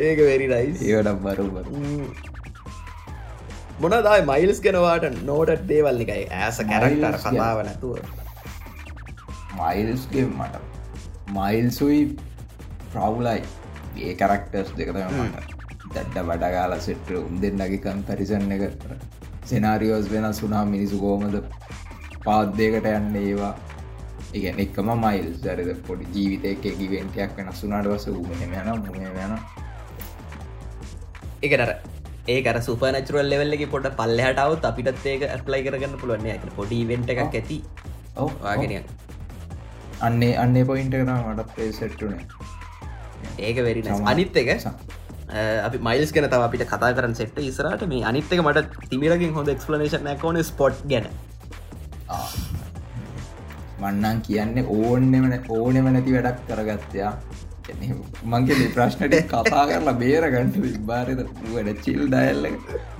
ඒක 0.00 0.18
වෙරි 0.22 0.46
රයිස් 0.46 0.82
ඒටම් 0.88 1.22
බරුබර 1.24 1.64
මොනදායි 3.80 4.24
මයිල්ස් 4.24 4.58
ගෙනවාට 4.60 5.06
නෝටත් 5.24 5.62
දේවල් 5.68 6.02
එකයි? 6.04 6.24
ඇස 6.40 6.58
කැරක්ටර 6.70 7.16
කතාව 7.22 7.62
නැතුව. 7.64 7.94
මයිල්ස්ගේ 9.60 10.26
මට. 10.28 10.60
මයිල්සුයි 11.30 12.02
ප්‍රවුලයි 12.92 13.40
ඒ 13.98 14.14
කරක්ටර්ස් 14.14 14.76
දෙකතම 14.76 15.49
මට 15.90 16.14
දැඩ්ඩ 16.14 16.28
වඩගාල 16.30 16.72
සෙට්ට 16.80 17.10
උන් 17.18 17.40
දෙන්නගේ 17.42 17.78
කම්පැරිසන් 17.78 18.52
එක. 18.52 18.62
සෙනාරියෝස් 19.44 20.06
වෙන 20.12 20.26
සුනා 20.34 20.64
මිනිසු 20.64 20.98
කෝමද 20.98 21.36
පාද්දයකට 22.24 22.86
යන්න 22.90 23.16
ඒවා? 23.16 23.54
ඉගැන 24.32 24.60
එක්කම 24.64 24.90
මයිල් 25.04 25.28
දරද 25.44 25.70
පොඩි 25.88 26.06
ජීවිතයක 26.14 26.78
කිවෙන්ටයක් 26.78 27.32
වෙන 27.38 27.50
සුනාට 27.52 27.90
වස 27.92 28.06
උමහෙම 28.12 28.54
යන 28.54 28.68
මුහ 28.86 29.00
යන 29.24 29.34
ඒකනර 31.42 31.72
ඒකර 32.28 32.60
සුපනචරල් 32.60 33.30
ලෙවල්ලෙ 33.32 33.66
පොට 33.66 33.90
පල්ලහටාවත් 34.00 34.70
අපිටත් 34.70 35.10
ඒක 35.14 35.26
ඇප්ලයි 35.28 35.62
කරගන්න 35.66 35.98
පුළුවන්න 36.02 36.30
ඇ 36.30 36.54
පොඩි 36.56 36.80
වෙන්ට 36.92 37.12
එකක් 37.16 37.22
ඇති. 37.24 37.58
ඔවාගෙන 38.16 38.76
අන්නේ 40.00 40.32
අන්නේ 40.36 40.64
පොයින්ට 40.64 40.94
කරන 40.94 41.12
මටත් 41.26 41.74
සෙට්ටුනේ 41.74 42.24
ඒක 43.40 43.58
වෙරි 43.66 43.82
අනිත් 44.04 44.36
එක 44.36 44.50
අපි 45.66 45.78
මයිල්ස් 45.88 46.12
ගැන 46.14 46.28
තව 46.30 46.42
අපිට 46.48 46.64
කතා 46.70 46.92
කරන 46.98 47.14
සෙට්ට 47.18 47.42
ඉස්රට 47.48 47.84
මේ 47.92 48.06
අනිත්තක 48.10 48.40
මට 48.44 48.88
තිමිරකින් 48.92 49.36
හොඳ 49.36 49.52
එක්ස්පලනේෂන් 49.54 50.06
නැකෝන 50.08 50.40
ස්පොට් 50.50 50.80
ගැන. 50.92 51.06
මන්නන් 53.82 54.18
කියන්නේ 54.26 54.64
ඕන්නෙමන 54.78 55.36
ඕනෙම 55.58 55.86
නැති 55.92 56.16
වැඩක් 56.16 56.42
කරගත්තයා 56.48 57.12
මංගේ 58.32 58.66
ප්‍රශ්නට 58.74 59.14
කතා 59.30 59.64
කරලා 59.70 59.94
බේරගන්න 60.02 60.50
බාරද 60.88 61.22
වැඩ 61.54 61.70
චිල් 61.86 62.02
ඩයල්ල 62.14 62.50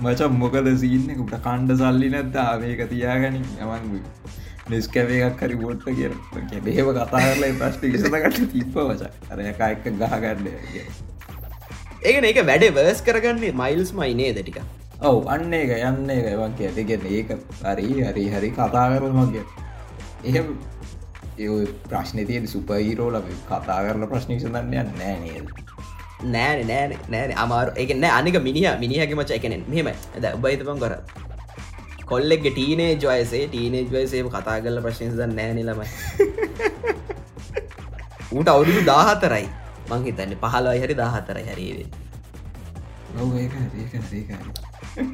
මචම් 0.03 0.39
මොකද 0.43 0.71
සිීන්නෙකුට 0.83 1.35
කණ්ඩ 1.47 1.77
සල්ලි 1.83 2.09
නැද්දා? 2.15 2.51
මේක 2.63 2.81
තියාගනින්. 2.93 3.45
යමන්ගුයි 3.63 4.01
නිස්කැවේක් 4.71 5.37
කරි 5.43 5.61
බොට්ට 5.61 5.85
කිය 6.49 6.65
බේව 6.67 6.91
කතා 6.97 7.23
කරලා 7.27 7.53
ප්‍රශ්ටි 7.61 7.95
ඉසතකට 7.99 8.43
තිප්ප 8.55 8.75
වච 8.89 9.13
අරයක 9.35 9.63
එක්ක 9.69 9.85
ගහගන්න. 10.01 11.10
ඒකන 12.01 12.25
ඒක 12.25 12.39
වැඩේ 12.43 12.73
වර්ස් 12.73 13.01
කරගන්නේ 13.01 13.53
මයිල්ස් 13.53 13.91
මයිනේ 13.93 14.33
දටික 14.33 14.57
ඔව් 15.01 15.27
අන්න 15.27 15.53
එක 15.53 15.71
යන්න 15.79 16.09
එක 16.09 16.27
වගේ. 16.35 16.67
ඇතිගෙන 16.67 17.05
ඒක 17.07 17.29
හරි 17.61 17.89
හරි 18.01 18.25
හරි 18.29 18.49
කතා 18.51 18.85
කර 18.93 19.05
මගේ 19.11 19.43
එහෙම 20.23 20.47
ඒ 21.39 21.65
ප්‍රශ්න 21.85 22.23
තියෙන් 22.25 22.47
සුපහිරෝ 22.47 23.09
ලබ 23.11 23.37
කතා 23.47 23.79
කරල 23.85 24.07
ප්‍රශ්නි 24.11 24.39
සඳන්න 24.39 24.73
යන්න 24.75 24.91
නෑ 24.99 25.15
නේද? 25.19 25.47
නෑන 26.27 26.67
නෑන 26.67 26.97
නෑන. 27.09 27.35
අමාරු. 27.37 27.77
එක 27.77 27.95
නෑ 27.95 28.13
අනික 28.19 28.41
මිනිහ 28.41 28.67
මිනිහගේ 28.79 29.17
මච 29.17 29.39
එකනෙන් 29.39 29.65
මෙහෙම 29.67 29.91
ඇද 29.91 30.29
උබයිතපන් 30.33 30.83
කර. 30.83 30.93
කොල්ලෙක් 32.07 32.45
ටීනේ 32.45 32.91
ජොයසේ 32.97 33.45
ටීනේ 33.47 33.87
ජොයසේ 33.91 34.23
කතා 34.31 34.59
කරල 34.63 34.83
ප්‍රශ්නස 34.85 35.17
නෑනලමයි 35.31 35.87
ඌට 38.35 38.49
අවුරුදු 38.53 38.81
දාහතරයි 38.87 39.45
මංහිතන්න 39.91 40.33
පහලා 40.43 40.75
හරි 40.81 40.95
දාහතර 41.01 41.37
හැරීවේ. 41.47 41.87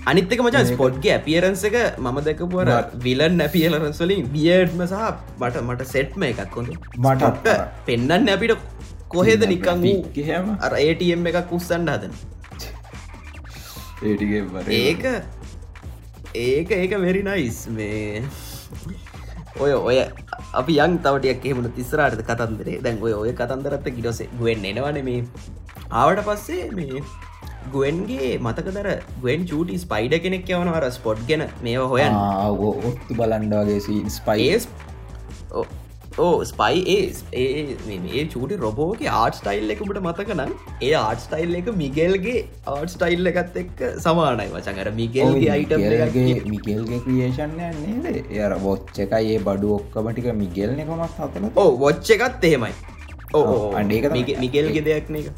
අනිත්තක 0.10 0.42
මචන් 0.44 0.66
ස්පොට්ගේ 0.72 1.14
ඇපියරන්ස 1.18 1.64
එක 1.70 1.78
මම 2.04 2.18
දැකපුර 2.28 2.70
විලන් 3.06 3.44
ඇපියලරන්ස්වලින් 3.46 4.22
බියඩ්ම 4.36 4.84
සහ 4.88 5.06
බට 5.42 5.64
මට 5.68 5.88
සෙට්ම 5.94 6.26
එකක් 6.30 6.42
කොඳ 6.56 6.70
මටත්. 7.06 7.48
පෙන්න්න 7.88 8.30
අපිට 8.36 8.54
කොහෙද 9.16 9.42
නිකං 9.54 9.84
ගහම 10.18 10.48
අර 10.68 10.72
ඒටම් 10.84 11.28
එකක් 11.32 11.56
උස්සන්න 11.58 11.90
හදන. 11.94 12.14
ඒක 14.82 15.04
ඒක 16.46 16.72
ඒක 16.80 16.92
වෙරි 17.06 17.22
නයිස් 17.30 17.60
මේ. 17.78 18.24
ඔය 19.64 19.72
ඔය 19.90 19.98
අපි 20.54 20.80
යන් 20.86 21.00
තවටයක් 21.06 21.46
එහෙමට 21.46 21.76
තිස්සරට 21.76 22.22
කතන්දරේ. 22.30 22.82
දැන් 22.82 23.00
ඔය 23.02 23.14
ඔය 23.14 23.32
කතන්දරත්ත 23.40 23.90
ගිඩොස 23.98 24.22
ගුවෙන් 24.40 24.66
එනවන 24.66 25.02
මේ. 25.10 25.24
ආවට 25.92 26.22
පස්සේ 26.28 26.70
මේ 26.72 27.02
ගුවන්ගේ 27.74 28.30
මතකදර 28.40 28.88
ගුවන් 29.22 29.44
චූටි 29.50 29.80
ස්පයිඩ 29.84 30.14
කෙනෙක් 30.24 30.50
යවන 30.50 30.70
අර 30.74 30.86
ස්පොට් 30.92 31.20
ගැන 31.30 31.44
මේවා 31.66 31.90
හොයන් 31.94 32.16
ඔත්තු 32.90 33.18
බලන්ඩාගේ 33.20 33.80
සීන් 33.88 34.10
ස්පයි 34.10 34.48
ඒස් 34.52 34.68
ඕ 36.26 36.38
ස්පයි 36.50 36.80
ඒ 36.94 37.02
ඒ 37.42 37.98
ඒ 38.20 38.24
චූටි 38.34 38.56
රොබෝක 38.64 39.02
ආට් 39.14 39.36
ස්ටයිල් 39.40 39.74
එකකට 39.74 40.00
මතකනම් 40.04 40.52
ඒ 40.88 40.92
ආට් 41.00 41.20
ස්ටයිල් 41.26 41.58
එක 41.60 41.70
මිගෙල්ගේ 41.82 42.40
ආට් 42.74 42.94
ස්ටයිල් 42.96 43.32
එකත් 43.32 43.60
එක්ක 43.64 43.84
සමානයි 44.06 44.48
වචන්. 44.56 44.80
අර 44.84 44.92
මිගෙල්ගේ 45.02 45.52
අයිටම් 45.56 45.86
ගේ 46.16 46.38
මිකෙල්ගේ 46.54 47.02
ක්‍රියේෂන්ය 47.06 47.70
නේද? 48.04 48.22
එය 48.36 48.42
බොච්ච 48.68 49.02
එකයි 49.06 49.36
ඒ 49.36 49.44
බඩු 49.48 49.74
ඔක්කමටික 49.80 50.30
මිගෙල්න 50.44 50.82
කොමත් 50.92 51.20
හතල 51.24 51.50
ඕ 51.56 51.70
වොච්ච 51.84 52.10
එකත් 52.18 52.48
එහෙමයි. 52.50 52.74
ඕ 53.34 53.46
තමයි. 53.76 54.40
මිගෙල්ගෙ 54.46 54.84
දෙයක්න 54.90 55.22
එක 55.22 55.30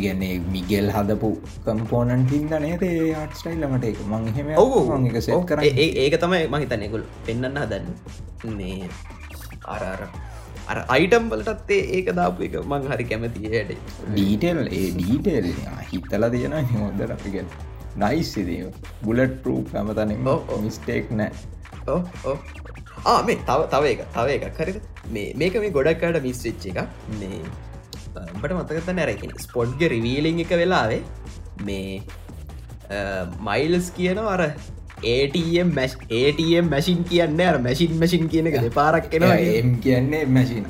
ඉගන්නේ 0.00 0.34
මිගෙල් 0.54 0.86
හදපු 0.96 1.30
කම්පෝනන් 1.64 2.26
හින්ද 2.32 2.54
නේද? 2.66 2.82
ඒ 2.82 3.08
ආට් 3.20 3.34
ස්ටයිල්ලමට 3.40 3.88
එක 3.90 3.98
මං 4.12 4.28
හෙම 4.36 4.52
ඔවු 4.62 4.84
එක 5.10 5.18
සෙත් 5.26 5.42
කර 5.50 5.64
ඒක 5.64 6.14
තමයි 6.22 6.44
මහිතනෙකුල් 6.54 7.04
පෙන්න්න 7.26 7.58
හදන්න. 7.62 7.86
මේ 8.58 8.88
අරර 9.74 10.00
අර 10.72 10.78
අයිටම් 10.94 11.28
බලටත් 11.32 11.70
ඒ 11.76 11.82
ඒක 11.98 12.10
දාපු 12.18 12.46
එක 12.48 12.56
මං 12.72 12.88
හරි 12.90 13.04
කැමතියට 13.12 13.76
ඩීටෙල් 14.08 14.60
ඒ 14.80 14.88
ඩීටෙල් 14.98 15.48
හිතල 15.92 16.28
තියෙන 16.34 16.58
හොදර 16.74 17.14
අපිගෙන් 17.16 17.48
නයිස්සිදී 18.02 18.62
බුලට් 19.02 19.46
ඔව්, 19.46 20.40
ඔව්. 20.48 20.58
මිස්ටේක් 20.64 21.10
නෑ. 21.10 21.30
ආ 23.04 23.20
මේ 23.28 23.36
තව 23.48 23.60
තව 23.72 23.84
එක 23.92 24.02
තව 24.16 24.26
එකක් 24.38 24.58
හරිද? 24.60 24.80
මේ 25.14 25.34
මේක 25.36 25.60
මේ 25.64 25.72
ගොඩක්කාට 25.76 26.18
මිස්වෙච්ච 26.26 26.66
එක 26.72 26.78
මේ 27.20 27.40
බට 28.14 28.52
මතකත 28.58 28.94
නැරකින 28.98 29.32
ස්පොඩ්ග 29.46 29.80
රිවීලිං 29.94 30.40
එක 30.44 30.52
වෙලාවේ 30.60 31.02
මේ 31.66 32.02
මයිල්ස් 33.48 33.90
කියන 33.96 34.20
අර 34.34 34.42
ඒටම් 35.12 35.72
මැස් 35.78 35.96
ඒටම් 36.18 36.70
මැසින් 36.74 37.00
කියන්න 37.10 37.40
අර 37.48 37.56
මැසින් 37.66 37.96
මැසින් 38.02 38.28
කියන 38.34 38.50
එක. 38.50 38.60
දෙපාරක් 38.66 39.10
කෙනවා 39.14 39.38
එම් 39.62 39.72
කියන්නේ 39.86 40.22
මැසින 40.36 40.64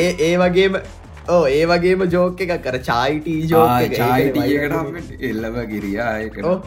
ඒ 0.00 0.08
ඒ 0.28 0.34
වගේම 0.42 0.80
ඕ 1.28 1.42
ඒ 1.46 1.64
වගේම 1.72 2.06
ජෝක 2.16 2.40
එකක්. 2.46 2.56
කර 2.66 2.76
චායිටී 2.90 3.40
ජෝක 3.52 3.96
චායිටකට 3.98 5.22
එල්ලව 5.30 5.60
ගිරියායකට 5.72 6.44
ඔව්. 6.44 6.58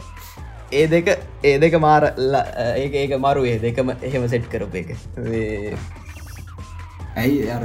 ඒ 0.73 0.85
දෙක 0.93 1.09
ඒ 1.43 1.57
දෙක 1.59 1.75
මාර 1.87 2.03
ඒක 2.75 2.93
ඒක 3.01 3.17
මරු 3.25 3.43
ඒ 3.51 3.57
දෙකම 3.65 3.91
එහෙම 3.97 4.29
සෙට් 4.29 4.47
කරප 4.53 4.75
එක 4.81 4.89
ඇයි? 7.15 7.49
අර 7.49 7.63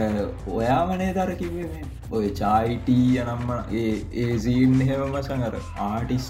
ඔයාමනේ 0.53 1.11
දර 1.15 1.33
කිවේ 1.35 1.83
ඔය 2.13 2.29
චායිටී 2.33 3.19
යනම්ම 3.23 3.51
ඒ 3.75 3.91
ඒසීන් 4.25 4.75
හෙමමසන් 4.89 5.45
අර 5.45 5.55
ආටිස් 5.85 6.27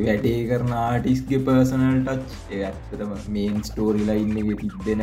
වැඩේ 0.00 0.38
කරන 0.48 0.72
ආටිස්ගේ 0.78 1.40
පර්සනල් 1.46 2.00
ටච් 2.06 2.62
ඇත්තතම 2.62 3.12
මේන් 3.30 3.60
ස්ටෝරිලා 3.64 4.16
ඉන්න 4.16 4.34
තිබෙන 4.62 5.02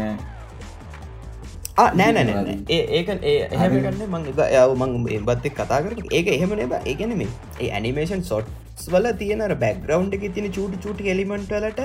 ආ, 1.77 1.89
නෑ 1.93 2.11
නෑ 2.11 2.23
නෑ 2.23 2.43
නෑ. 2.43 2.57
ඒ 2.69 2.83
ඒක 2.97 3.09
ඒ 3.23 3.35
එහෙම 3.51 3.73
ගන්න 3.79 4.03
මං 4.11 4.23
යව 4.29 4.71
මං 4.77 5.25
බත් 5.25 5.51
කතා 5.57 5.81
කර 5.83 5.93
ඒක 6.11 6.27
එහෙම 6.35 6.55
නෙබ 6.61 6.73
ඒගැන 6.83 7.13
මේ 7.19 7.29
ඒ 7.59 7.69
ඇනිමේෂන් 7.71 8.23
සොට්ස් 8.25 8.87
වල 8.93 9.07
තියෙන 9.19 9.43
බැක්ග්‍රවන්් 9.59 10.09
එක 10.17 10.25
තින 10.35 10.47
චූටි 10.51 10.81
චුටි 10.85 11.11
එලිමෙන්ටලට 11.13 11.81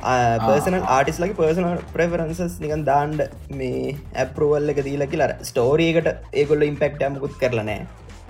පර්සනල් 0.00 0.84
ආටිස් 0.88 1.18
ලගේ 1.18 1.34
පර්සනල් 1.34 1.80
ප්‍රෙවරන්සස් 1.92 2.58
නිකන් 2.60 2.84
දාන්ඩ 2.84 3.22
මේ 3.52 3.96
ඇපරුවල් 4.16 4.72
එක 4.72 4.80
දීලකි 4.84 5.18
ලර 5.18 5.32
ස්ටෝරියකට 5.42 6.08
ඒගොල්ල 6.34 6.62
ඉම්පෙක්ට 6.62 7.02
අමකුත් 7.02 7.34
කරලනෑ 7.40 7.80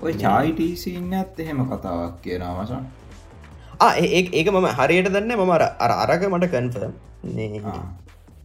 ඔය 0.01 0.13
චායිටීසින්න 0.17 1.13
ඇත් 1.13 1.39
එහෙම 1.39 1.61
කතාවක් 1.67 2.17
කියන 2.23 2.45
මසන් 2.49 2.85
ඒක 3.81 4.51
මම 4.51 4.69
හරියට 4.77 5.09
දන්න 5.09 5.35
මම 5.35 5.51
අර 5.51 5.65
අර 5.79 5.91
අරක 5.95 6.25
මට 6.27 6.51
කන්ෆර්ම් 6.53 6.93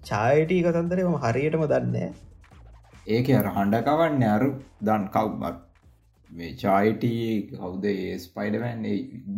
චායිටී 0.04 0.62
කතන්දරේ 0.62 1.04
මම 1.04 1.20
හරියටම 1.22 1.64
දන්න 1.66 2.10
ඒක 3.08 3.30
අර 3.34 3.48
හඬකවන්න 3.50 4.26
අරු 4.30 4.50
දන් 4.82 5.06
කව්බත් 5.10 5.62
මේ 6.30 6.52
චායිටී 6.56 7.24
කවුද 7.50 7.84
ඒ 7.86 8.18
ස්පයිඩමෑන් 8.18 8.84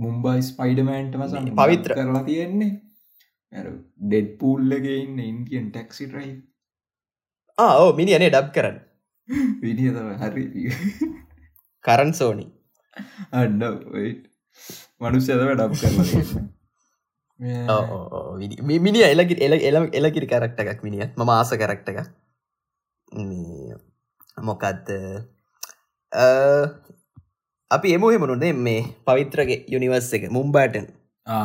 මුම්බයි 0.00 0.42
ස්පයිඩමෑන්ට 0.42 1.16
මස 1.16 1.38
පවිත්‍ර. 1.54 1.94
කරලා 1.94 2.24
තියෙන්නේ 2.24 2.72
ඩෙඩ් 3.52 4.28
පූල්ලගේ 4.38 4.98
ඉන්න 4.98 5.18
ඉන්දියන් 5.20 5.70
ටැක්සි 5.70 6.06
රයි 6.08 6.32
ඕ 7.58 7.88
මිනි 7.92 8.14
අනේ 8.14 8.30
ඩබ් 8.30 8.48
කරන්න. 8.52 8.76
විඩියතම 9.60 10.08
හරි. 10.20 10.44
කරන් 11.84 12.10
සෝනි 12.12 12.46
අන්න 13.38 13.60
මනුස්්‍යතව 15.00 15.42
ඩබ් 15.52 15.72
කරලා 15.80 16.44
මිනි 18.80 19.00
එලකි 19.04 19.34
එල 19.40 19.54
එල 19.60 19.76
එලකිරි 19.94 20.26
කරක්ට 20.26 20.62
එකක් 20.64 20.80
මිනිිය 20.82 21.08
ම 21.16 21.28
ආස 21.28 21.52
කරක්ට 21.54 21.88
එක 21.92 21.98
මොකක්ද 24.42 24.86
අපි 27.70 27.94
එම 27.94 28.04
හෙමනුනේ 28.06 28.54
මේ 28.60 28.80
පවිත්‍රගේ 29.04 29.60
යුනිවර්ස් 29.68 30.10
එක 30.16 30.24
මුම්බාටන් 30.30 30.88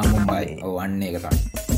මුම්බයි 0.08 0.58
ඔවන්න 0.64 1.04
එක 1.04 1.71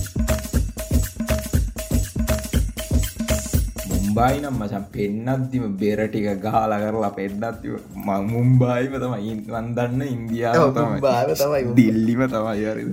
මුම්බයි 4.13 4.41
නම් 4.41 4.55
මචන් 4.61 4.85
පෙන්නත්තිම 4.93 5.63
බෙරටික 5.79 6.27
ගාල 6.39 6.71
කරලා 6.81 7.11
පෙන්නත්ති 7.11 7.67
මුම්බායිම 8.33 8.93
තමයි. 8.95 9.33
වන්දන්න 9.47 10.01
ඉන්දියාව 10.07 10.75
මුම්බාව 10.77 11.29
තමයි. 11.33 11.61
දිල්ලිම 11.75 12.21
තමයි 12.27 12.65
අරි 12.71 12.83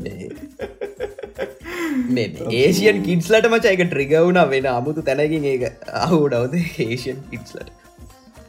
මේ 2.09 2.29
ඒසියන් 2.61 3.03
කිටස්ලට 3.09 3.51
මච 3.51 3.65
එක 3.75 3.83
ට්‍රිගවුණ 3.85 4.41
වෙන 4.53 4.71
අමුතු 4.73 5.03
තැනකින් 5.03 5.45
ඒක 5.53 5.65
අහුඩවද 6.05 6.55
ඒෂන් 6.87 7.21
කිටස්ලට 7.31 7.71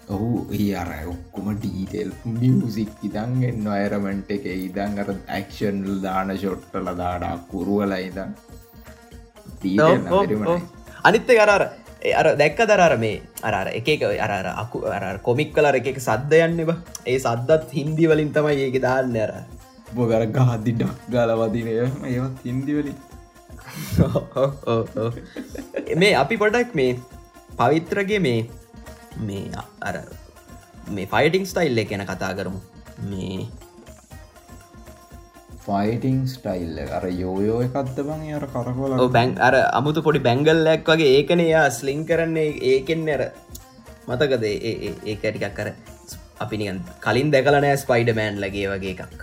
ඔහු 0.10 0.30
අර 0.84 0.92
ඔක්කුම 1.14 1.52
ඩීටෙල් 1.58 2.12
මියසික් 2.38 3.04
ඉදන් 3.10 3.36
එන්න 3.50 3.68
අයරමෙන්ට් 3.76 4.32
එක 4.38 4.48
ඉදන් 4.54 5.04
අර 5.04 5.12
ඇක්ෂන්ල් 5.12 6.00
දාන 6.08 6.34
ෂොට්ටල 6.38 6.90
දාඩා 7.04 7.36
කුරුවල 7.52 7.94
ඉදන් 8.00 8.32
අනිත්ත 11.04 11.30
කරර 11.40 11.64
අර 12.02 12.36
දැක්ක 12.36 12.60
දරර 12.70 12.98
මේ 12.98 13.22
අරර 13.44 13.68
එක 13.80 13.88
එක 13.96 14.04
අර 14.26 14.46
අකු 14.54 14.86
අර 14.90 15.20
කොමික් 15.28 15.54
කලර 15.56 15.76
එක 15.80 16.00
සද්ධයන්න 16.00 16.66
බ. 16.66 16.72
ඒ 17.06 17.20
සද්දත් 17.20 17.70
හින්දි 17.72 18.08
වලින් 18.08 18.34
තමයි 18.34 18.56
ඒක 18.66 18.82
දාන්න 18.82 19.16
අර. 19.26 19.32
බොගර 19.94 20.26
ගහදදි 20.38 20.72
ඩක් 20.80 20.98
ගල 21.14 21.32
වදිනය 21.42 21.72
ඒවත් 22.10 22.38
හින්දිවලින් 22.44 22.98
මේ 26.02 26.16
අපි 26.16 26.38
පොඩක් 26.38 26.74
මේ 26.74 27.00
පවිත්‍රගේ 27.60 28.20
මේ 28.20 28.50
මේ 29.22 29.52
අර 29.82 29.96
මේ 30.90 31.06
ෆයිටිං 31.06 31.46
ස්ටයිල් 31.46 31.78
එක 31.84 31.90
ගැන 31.92 32.06
කතා 32.08 32.34
කරමු. 32.38 32.60
මේ 33.10 33.48
ෆයිටිං 35.66 36.20
ස්ටයිල් 36.34 36.78
අර 36.98 37.04
යෝයෝ 37.24 37.60
එකත්ත 37.66 37.98
බං? 38.08 38.22
අර 38.38 38.46
කරකොල 38.54 38.94
බැං 39.16 39.34
අර 39.48 39.56
අමුතු 39.80 40.02
පොඩි 40.06 40.22
බැංගල්ලක් 40.28 40.88
වගේ 40.92 41.10
ඒකන 41.18 41.42
යා 41.48 41.66
ස්ලිං 41.80 42.06
කරන්නේ. 42.10 42.52
ඒකෙන් 42.72 43.04
අර 43.16 43.24
මතකද? 44.08 44.46
ඒකටිකක් 45.12 45.52
කර 45.60 45.68
අපි 46.44 46.56
නිකන් 46.62 46.80
කලින් 47.04 47.30
දැකලනෑ 47.36 47.76
ස්පයිඩ 47.84 48.10
මෑන් 48.20 48.42
ලගේ 48.44 48.70
වගේ 48.72 48.94
එකක්. 48.96 49.22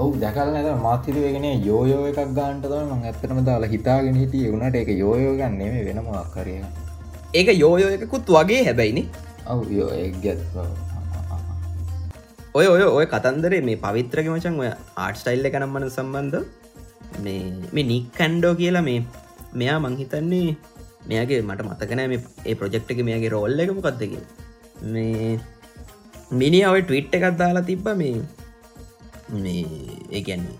ඔවු 0.00 0.12
දැකල් 0.24 0.50
නැත 0.56 0.68
මාතිරවගෙන 0.86 1.46
යෝයෝ 1.68 2.02
එකක් 2.10 2.34
ගාන්ට 2.40 2.68
තම 2.72 2.92
මං 2.96 3.06
ඇත්තනම 3.12 3.40
දාලා 3.48 3.72
හිතාගෙන 3.76 4.20
හිටිය. 4.22 4.50
වුණට 4.52 4.76
එක 4.82 4.90
යෝයෝ 5.04 5.34
ගන්නේ 5.40 5.86
වෙන 5.88 6.02
මොක් 6.10 6.28
කරය 6.36 6.58
ඒක 7.38 7.48
යෝයෝ 7.64 7.90
එකකුත් 7.96 8.30
වගේ 8.36 8.60
හැබැයිනි. 8.68 9.04
ඔව් 9.52 9.64
යෝ 9.78 9.90
එක්ගත් 10.04 10.40
ඔය 12.54 12.66
ඔය 12.66 12.82
ඔය 12.88 13.06
කතන්දරේ 13.06 13.60
මේ 13.60 13.76
පවිත්‍රක 13.76 14.28
මචන් 14.34 14.56
ඔය 14.62 14.70
ආට් 14.96 15.20
ස්ටයිල්ල 15.20 15.48
එකනම් 15.48 15.74
මන 15.74 15.86
සම්බන්ධ 15.90 16.38
මේ 17.24 17.40
මේ 17.72 17.84
නික් 17.84 18.06
කැන්ඩෝ 18.14 18.54
කියලා 18.54 18.84
මේ 18.88 18.98
මෙයා 19.54 19.78
මංහිතන්නේ 19.78 20.56
මෙයාගේ 21.08 21.42
මට 21.42 21.68
මතකනෑ 21.68 22.08
මේ 22.12 22.20
ඒ 22.46 22.54
ප්‍රජෙක්් 22.54 22.90
එක 22.94 23.04
මේගේ 23.10 23.32
රෝල්ල 23.36 23.64
එකම 23.64 23.80
කත්තක 23.80 24.14
මේ 24.94 25.38
මිනි 26.32 26.60
අව 26.64 26.80
ටවිට් 26.80 27.16
එකත් 27.18 27.38
දාලා 27.42 27.66
තිබ්බ 27.70 27.88
මේ 28.02 28.16
මේ 29.44 29.62
ඒගැන්නේ 30.10 30.58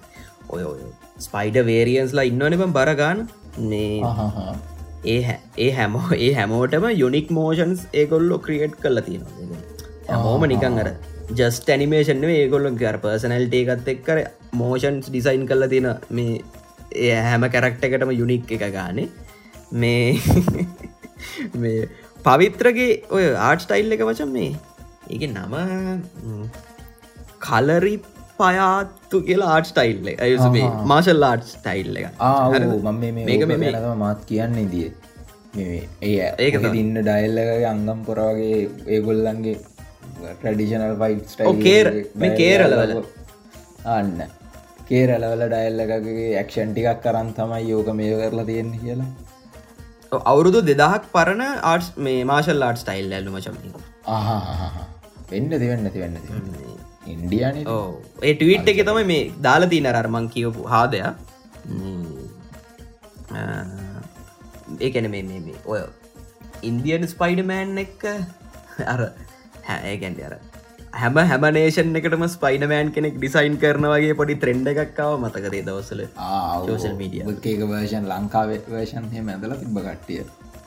ඔය 0.48 0.62
ඔය 0.62 0.80
ස්පයිඩ 1.18 1.58
වේරියන්ස්ලා 1.64 2.28
ඉන්නවනබම් 2.30 2.72
බරගාන 2.72 3.28
මේ. 3.58 4.02
ඒ 5.04 5.20
ඒ 5.58 5.70
හැමෝ 5.72 6.08
ඒ 6.18 6.32
හැමෝටම 6.34 6.86
යුනික් 7.02 7.28
මෝෂන්ස් 7.30 7.82
ඒගොල්ලො 7.92 8.38
ක්‍රියට් 8.46 8.74
කල 8.82 9.00
තියෙනවා. 9.00 9.62
හැමෝම 10.08 10.44
නිකන් 10.52 10.82
අර 10.84 10.90
ජස්ට 11.30 11.70
ඇනිමේෂන් 11.70 12.24
ඒගොල්ලො 12.24 12.70
ගර 12.72 12.98
පර්සනල්ට 12.98 13.54
එකත් 13.54 13.88
එක්කර 13.88 14.18
මෝෂන්ස් 14.54 15.10
ඩිසයින් 15.10 15.46
කල්ල 15.46 15.66
තියෙන 15.68 15.88
මේ 16.10 16.40
ඒ 16.96 17.14
හැම 17.20 17.48
කැරක්ට 17.50 17.84
එකටම 17.84 18.12
යුනික් 18.12 18.52
එක 18.52 18.64
ගානේ. 18.72 19.08
මේ 19.72 20.20
මේ 21.62 21.88
පවිත්‍රගේ 22.24 23.02
ඔය 23.10 23.26
ආට් 23.38 23.60
ස්ටයිල් 23.60 23.92
එක 23.92 24.00
වචන් 24.02 24.32
මේ. 24.32 24.52
ඒක 25.10 25.26
නම 25.30 25.54
කලරි 27.38 27.94
පයාත්තු 28.38 29.20
කියලා 29.20 29.52
ආට් 29.56 29.66
ස්ටයිල්ල 29.66 30.08
ඇයුස. 30.16 30.40
මාශල් 30.86 31.22
ආට් 31.22 31.44
ස්ටයිල් 31.46 31.96
එක. 31.96 32.08
මේක 33.26 33.46
මේ- 33.48 33.74
මාත් 33.96 34.24
කියන්න 34.26 34.56
දිය 34.70 34.88
ඒ 35.58 35.80
ඒක. 36.38 36.54
ඉන්න 36.74 36.94
ඩයිල්ලගේ 37.02 37.64
අංගම් 37.66 38.00
පොරවගේ 38.04 38.68
ඒගොල්ලන්ගේ 38.88 39.56
ට්‍රඩිෂනල් 40.18 40.94
කේර- 41.62 41.94
මේ 42.14 42.34
කේරළවල. 42.36 42.92
අන්න. 43.84 44.22
කේරලවල 44.88 45.42
ඩයිල්ලකගේ 45.48 46.28
ඇක්ෂන් 46.38 46.70
ටිකක් 46.72 47.02
කරන් 47.02 47.32
තමයි 47.32 47.70
යෝක 47.70 47.88
මේ 47.94 48.12
කරලා 48.22 48.44
තියෙන 48.44 48.70
කියලා. 48.80 49.08
අවුරුදු 50.26 50.60
දෙදහක් 50.62 51.04
පරණ 51.12 51.42
ආට් 51.62 51.96
මේ 51.98 52.24
මාශල් 52.24 52.62
ආට් 52.62 52.78
ස්ටයිල් 52.78 53.12
ඇල්ලු 53.12 53.30
මචම 53.30 53.56
වෙන්න 55.30 55.50
දෙවන්න 55.54 55.86
තිවන්න 55.86 56.16
ඉන්ඩියන 57.06 57.56
ඒ 58.22 58.34
ටවිට් 58.34 58.68
එක 58.68 58.80
තමයි 58.86 59.04
මේ 59.04 59.22
දාලදී 59.42 59.80
නරර්මං 59.80 60.28
කියවපු 60.28 60.62
හාදය. 60.66 61.00
ඒකැන 64.80 65.10
මේ 65.10 65.54
ඔය 65.66 65.80
ඉන්දියන් 66.62 67.06
ස්පයිඩමෑන් 67.08 67.78
එක 67.78 68.04
අර 68.86 69.00
හැඒගැන්ඩ 69.68 70.20
අර 70.28 70.34
හැම 71.00 71.18
හැමනේෂන් 71.30 71.98
එකටම 72.00 72.24
ස්පයිඩමෑන් 72.34 72.92
කෙනෙක් 72.96 73.16
ඩිසයින් 73.18 73.56
කරන 73.64 73.86
වගේ 73.92 74.14
පොඩි 74.20 74.36
ත්‍රෙන්ඩ 74.44 74.70
එකක්කාව 74.72 75.12
මතකරේ 75.24 75.62
දවසල 75.68 76.02
social 76.68 76.96
media. 77.02 77.22
ඒක 77.52 77.62
වර්ෂන් 77.72 78.08
ලංකාවේ 78.12 78.60
වර්ෂන් 78.74 79.08
හෙම 79.16 79.28
ඇදල 79.34 79.54
තිබ 79.62 79.78
කට්ටිය. 79.86 80.24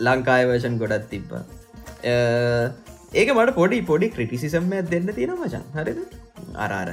ලංකාය 0.08 0.45
වර්ෂන් 0.52 0.78
ගොඩත් 0.84 1.08
තිබ්බ. 1.14 1.32
ඒක 3.22 3.30
මට 3.38 3.56
පොඩි 3.62 3.82
පොඩි 3.91 4.14
ක්‍රටිසිසම්ම 4.18 4.76
දෙන්න 4.93 5.10
තියෙන 5.18 5.34
මචන් 5.38 5.66
හරිද? 5.78 5.99
අරාර 6.66 6.89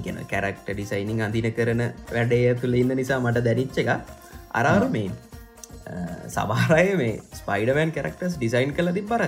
ඉගෙන 0.00 0.18
කැරක්ට 0.32 0.68
ඩිසයිනිං 0.70 1.20
අඳින 1.28 1.48
කරන 1.58 1.82
වැඩේ 2.14 2.54
තුළ 2.62 2.80
ඉන්න 2.82 2.96
නිසා 3.00 3.20
මට 3.24 3.44
දැනිච්ච 3.48 3.78
එක 3.82 3.90
අරාරු 4.60 4.88
මේ 4.96 5.10
සමහරය 6.36 6.84
මේ 7.00 7.14
ස්පයිඩමන් 7.40 7.94
කරක්ටස් 7.96 8.36
ඩිසයින් 8.38 8.72
කල 8.76 8.92
තිබර 8.98 9.24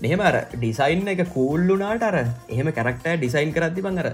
මෙහෙම 0.00 0.20
අර 0.22 0.34
ඩිසයින් 0.54 1.08
එක 1.08 1.22
කූල්ලුනාට 1.30 2.02
අර 2.02 2.16
එහෙම 2.20 2.68
කරක්ට 2.72 3.06
ඩිසයින් 3.14 3.52
කරදදි 3.52 3.82
බං 3.82 4.00
අර 4.02 4.08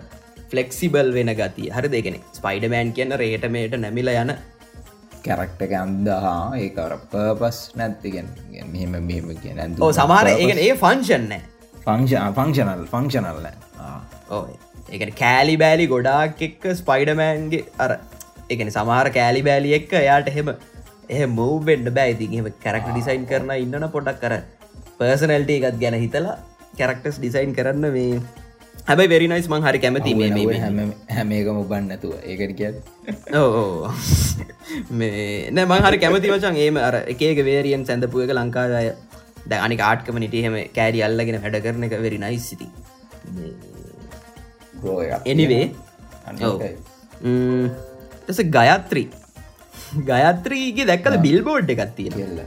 ෆලෙක්සිබල් 0.51 1.09
වෙන 1.13 1.33
ගති 1.35 1.67
හරි 1.71 1.91
දෙගෙන 1.91 2.17
ස්පයිඩමෑන් 2.33 2.93
කියන්න 2.93 3.17
රේටමේට 3.17 3.77
නැමිල 3.79 4.11
යන 4.15 4.33
කැරක්ට 5.25 5.63
එක 5.63 5.75
අන්දහා 5.77 6.37
ඒකර 6.59 6.95
පර්පස් 7.07 7.59
නැත්තිගෙන් 7.75 8.29
මෙහෙම 8.67 8.97
මෙහෙම 9.03 9.31
කිය 9.37 9.55
නැ 9.55 9.69
ඕ 9.81 9.93
සමාර 9.95 10.25
ඒගෙන 10.33 10.61
ඒ 10.61 10.75
ෆංශන්නෑ 10.77 11.43
ෆංක්ෂ 11.85 12.37
ෆංක්ෂනල් 12.37 12.85
ෆංක්ෂනල්ල 12.89 13.49
ඕය 14.31 14.53
ඒකට 14.91 15.17
කෑලි 15.17 15.57
බෑලි 15.57 15.87
ගොඩාක් 15.87 16.43
එක්ක 16.43 16.67
ස්පයිඩමෑන්ගේ 16.75 17.65
අර 17.79 17.93
එකන 18.51 18.73
සමාර 18.73 19.07
කෑලි 19.13 19.43
බෑලි 19.43 19.77
එක්ක 19.79 19.95
එයාට 20.03 20.33
එහෙම 20.33 20.53
එහ 21.11 21.23
මූවෙන්ඩ 21.33 21.95
බෑයිති 21.97 22.31
එහම 22.33 22.53
කැරක්ට 22.63 22.93
ඩිසයින් 22.93 23.27
කරන 23.27 23.57
ඉන්නන 23.57 23.91
පොඩක් 23.91 24.23
කර 24.23 24.37
පර්සනල්ට 25.01 25.51
එකත් 25.55 25.79
ගැන 25.83 25.97
හිතලා 26.03 26.37
කැරක්ටස් 26.79 27.17
ඩිසයින් 27.21 27.53
කරන්න 27.57 27.87
මේ 27.97 28.21
හැබයි 28.89 29.09
වෙරිනයිස් 29.13 29.49
මං 29.53 29.67
හරි 29.67 29.79
කැමති 29.85 30.15
මේ 30.21 30.31
මේ 30.37 30.61
හැම 30.65 30.79
හැම 31.17 31.29
ඒකම 31.39 31.59
උබන්න 31.65 31.89
නැතුව. 31.91 32.13
ඒකට 32.31 32.53
කිය 32.59 32.71
ඕ 33.41 33.91
මේ 35.01 35.51
නෑ 35.57 35.67
මං 35.71 35.87
හරි 35.87 35.99
කැමති 36.05 36.33
වචන් 36.35 36.57
ඒම 36.65 36.77
අර 36.89 36.97
එකක 37.15 37.41
වේරියන් 37.51 37.87
සැඳපුුව 37.91 38.27
එක 38.27 38.35
ලංකාදාය 38.39 38.89
ද 39.51 39.61
අනික 39.67 39.81
ආට්කම 39.89 40.17
නිටහෙම 40.25 40.57
කෑඩි 40.79 41.05
අල්ලගෙන 41.09 41.39
වැඩ 41.45 41.59
කරන 41.67 41.89
එක 41.89 41.97
වෙරි 42.07 42.19
නයිසිති 42.25 42.69
එනිවේ 45.33 45.67
එස 48.33 48.39
ගයත්‍රී. 48.57 49.09
ගයත්‍රීගේ 50.09 50.89
දැක්කල 50.91 51.17
බිල්බෝඩ් 51.27 51.69
එකත් 51.75 51.93
තියෙන 51.99 52.41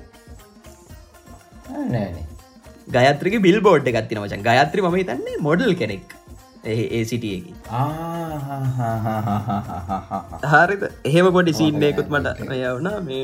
නෑනේ 1.94 2.29
ගයත්‍රික 2.96 3.36
බිල් 3.48 3.60
බෝඩ් 3.68 3.92
එකත් 3.92 4.10
තින 4.10 4.20
වචන් 4.24 4.42
ගයත්‍රි 4.50 4.88
ම 4.88 4.98
තන්නේ 5.12 5.38
මොඩල් 5.48 5.74
කෙනෙක්. 5.82 6.08
ඒ 6.72 7.02
සිටියකි 7.10 7.52
හරිද 10.54 10.82
එහෙම 11.10 11.28
පොඩි 11.36 11.52
සීන්නයකුත් 11.60 12.08
මට 12.16 12.58
යවුණා 12.58 12.98
මේ 13.06 13.22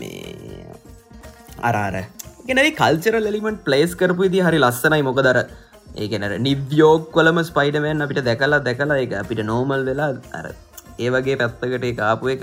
මේ 0.00 0.64
අරාර 1.68 1.96
ගෙනයි 2.48 2.72
කල්චර 2.80 3.14
ලෙලිමට 3.26 3.60
ප්ලේස් 3.68 3.92
කරපු 4.00 4.26
ඉදි 4.28 4.40
හරි 4.46 4.58
ලස්සනයි 4.64 5.02
මොකදර 5.08 5.38
ඒගෙනර 6.04 6.32
නිව්යෝක් 6.48 7.04
කොලම 7.16 7.38
ස්පයිඩමෙන් 7.50 8.04
අපිට 8.06 8.20
දැකලා 8.30 8.60
දැකලා 8.68 8.98
එක 9.04 9.14
අපිට 9.22 9.42
නෝමල් 9.52 9.84
වෙලා 9.90 10.10
අර 10.38 10.46
ඒ 11.04 11.08
වගේ 11.14 11.36
පැත්තකට 11.42 11.86
එක. 11.92 11.98
ආපු 12.10 12.34
එක 12.34 12.42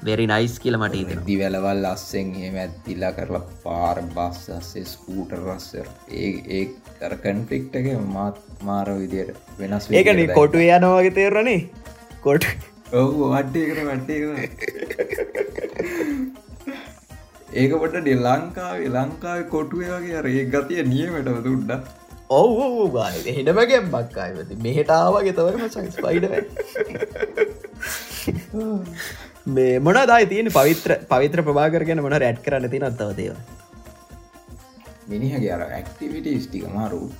වෙරි 0.00 0.26
නයිස් 0.26 0.54
කියල 0.58 0.76
මට 0.78 1.00
ඉතින 1.00 1.20
දිවැලවල් 1.24 1.86
අස්සෙන් 1.86 2.28
එහෙම 2.36 2.56
ඇත්තිල්ලා 2.62 3.12
කරලා 3.12 3.42
පාර 3.64 3.96
බස් 4.14 4.40
අස්සේ 4.54 4.84
ස්කූට 4.86 5.34
රස්සර 5.38 5.88
ඒ 6.20 6.30
ඒ 6.52 6.64
කර 6.94 7.14
කන්ෆික්ට 7.24 7.78
එක 7.80 7.88
මාත් 8.10 8.42
මාර 8.62 8.88
විදියට 8.94 9.54
වෙනස් 9.58 9.88
ඒකන 9.92 10.22
කොටු 10.32 10.64
යනවාගේ 10.68 11.14
තේරණේ 11.14 11.60
කොට 12.20 12.48
ඔවු 12.94 13.30
වට්ටයකට 13.30 13.82
වට්ටය 13.84 14.16
ඒක 17.54 17.72
පොට 17.76 17.96
ඩෙ 17.96 18.18
ලංකාවේ 18.18 18.90
ලංකාව 18.90 19.40
කොටුව 19.48 19.88
වගේ 19.88 20.20
රේ 20.22 20.44
ගතිය 20.50 20.82
නියමටව 20.88 21.40
දුඩ්ඩ 21.42 21.72
ඔව් 22.32 22.58
ගාය 22.92 23.16
හෙනමගේ 23.30 23.80
බක්කායවති 23.88 24.60
මෙහටාවගේ 24.62 25.34
තවම 25.34 25.64
සංස්පයිඩ 25.68 26.26
මේ 29.46 29.78
මොන 29.80 29.94
දායි 30.06 30.26
තියෙන 30.26 30.52
පවිත්‍ර 30.52 30.92
පවිත්‍ර 31.08 31.42
ප්‍රභාකරගෙන 31.42 32.02
මොන 32.02 32.12
රැට් 32.12 32.44
කරන්න 32.44 32.70
තින 32.70 32.84
අත්තව 32.84 33.16
දේව 33.16 33.36
මිනිහගේ 35.08 35.52
අර 35.52 35.62
ඇක්ටිවිට 35.68 36.28
ස්ටික 36.44 36.68
මාරු. 36.74 37.10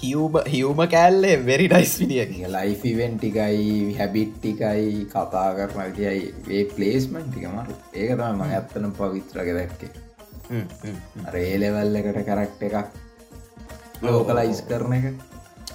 හිවම 0.00 0.38
හිවම 0.54 0.80
කෑල්ලේ 0.94 1.36
වෙරි 1.46 1.68
ඩයිස් 1.68 1.94
විනිිය 2.00 2.50
ලයිෆිවෙන් 2.56 3.18
ටිකයි 3.18 3.96
හැබිට්ටිකයි 3.98 5.06
කතා 5.12 5.48
කරන 5.58 5.78
විදියි 5.78 6.34
ඒ 6.50 6.64
පලේස්මන් 6.74 7.30
ටික 7.30 7.46
මරු. 7.48 7.74
ඒක 7.94 8.10
තම 8.18 8.34
ම 8.38 8.42
ඇත්තන 8.48 8.90
පවිත්‍රක 8.98 9.48
දැක්කේ. 9.58 9.90
එකට 12.00 12.20
කරක්ට 12.28 12.62
එකක් 12.68 12.88
ලෝකලයිස් 14.02 14.60
කරන 14.68 14.92
එක 14.98 15.06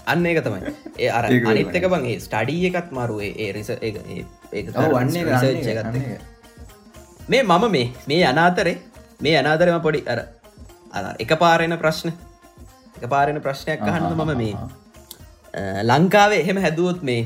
අන්න 0.09 0.25
ඒක 0.25 0.39
තමයි. 0.43 0.61
ඒ 0.97 1.09
අර. 1.11 1.23
අනිත්තක 1.51 1.85
බගේ 1.93 2.15
ස්ටඩී 2.19 2.71
එකත් 2.71 2.91
මරුවේ 2.93 3.31
ඒ 3.37 3.51
රිස 3.53 3.69
ඒ 3.71 3.77
ඒ 3.83 4.23
ඒක. 4.53 4.67
මේ 7.29 7.43
මම 7.43 7.65
මේ 7.71 7.85
මේ 8.07 8.23
අනාතරේ 8.25 8.75
මේ 9.21 9.35
අනාතරම 9.37 9.81
පොඩි 9.81 10.01
අර 10.07 10.19
අර 10.93 11.05
එක 11.19 11.31
පාරෙන 11.37 11.77
ප්‍රශ්න. 11.77 12.09
එක 12.97 13.05
පාරෙන 13.09 13.41
ප්‍රශ්නයක් 13.41 13.81
අහන්න 13.83 14.13
මම 14.15 14.31
මේ 14.37 14.53
අ, 14.55 15.61
ලංකාවේ 15.89 16.39
එහෙම 16.39 16.57
හැදුවොත් 16.59 16.99
මේ 17.03 17.21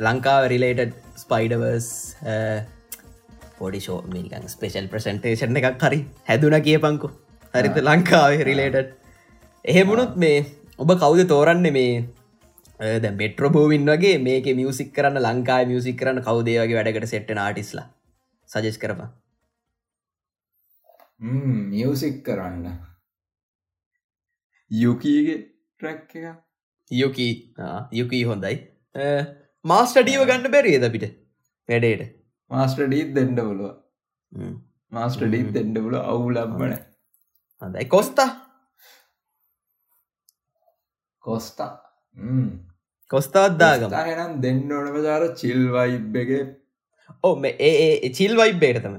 ලංකාව 0.00 0.44
රිලේටඩ් 0.48 0.92
ස්පයිඩවර්ස් 1.16 1.88
පොඩි 3.58 3.80
ෂෝ 3.80 3.98
මිනිකන් 4.08 4.44
ස්පේෂල් 4.48 4.86
ප්‍රසන්ටේෂන් 4.88 5.56
එකක් 5.60 5.82
හරි 5.84 5.98
හැදුන 6.28 6.56
කියපංකු. 6.62 7.08
හරිත 7.54 7.76
ලංකාවේ 7.82 8.44
රිලේටඩ් 8.44 8.88
එහෙමුණුත් 9.64 10.16
මේ 10.16 10.38
ඔබ 10.78 10.90
කවුද 11.02 11.20
තෝරන්න 11.28 11.68
මේ 11.76 11.92
ද 13.02 13.12
මෙට්‍රබෝවින් 13.20 13.86
වගේ 13.90 14.16
මේක 14.24 14.48
මියසික් 14.58 14.90
කරන්න 14.96 15.22
ලංකායි 15.26 15.68
මියසික් 15.70 15.96
කරන්න 16.00 16.24
කවදේවගේ 16.26 16.76
වැඩකට 16.78 17.12
සෙට්ට 17.12 17.32
නාටිස්ලා 17.38 17.86
සජස් 18.50 18.78
කරපා 18.82 19.08
මියසික් 21.20 22.18
කරන්න. 22.24 22.66
යුකීගේ 24.70 25.38
ට්‍රැක් 25.80 26.14
එක 26.16 26.36
යුකී 26.90 27.32
යුකී 27.92 28.24
හොඳයි. 28.24 28.56
මාස්ටඩීව 29.64 30.28
ගන්න 30.28 30.52
බැරිේද 30.52 30.88
පිට 30.92 31.06
වැඩේට. 31.68 32.16
මාස්ටඩීත් 32.50 33.14
දෙන්න 33.14 33.34
බලුව 33.34 33.72
මාස්ටඩීත් 34.92 35.56
එෙන්ඩ 35.56 35.78
පුල 35.86 35.96
අවුලබ්බන 36.02 36.76
හඳයි. 37.62 37.84
කොස්තා 37.88 38.28
කොස්තා. 41.26 41.72
කොස්තාත්දාගම 43.10 43.98
එනම් 44.04 44.38
දෙන්න 44.42 44.62
ඕනම 44.72 44.96
ජාර 45.04 45.24
චිල්වයිබ්බගේ 45.40 46.44
ඕ 47.22 47.34
ඒ 47.60 48.10
චිල් 48.10 48.34
වයිබ්බේටතම 48.36 48.96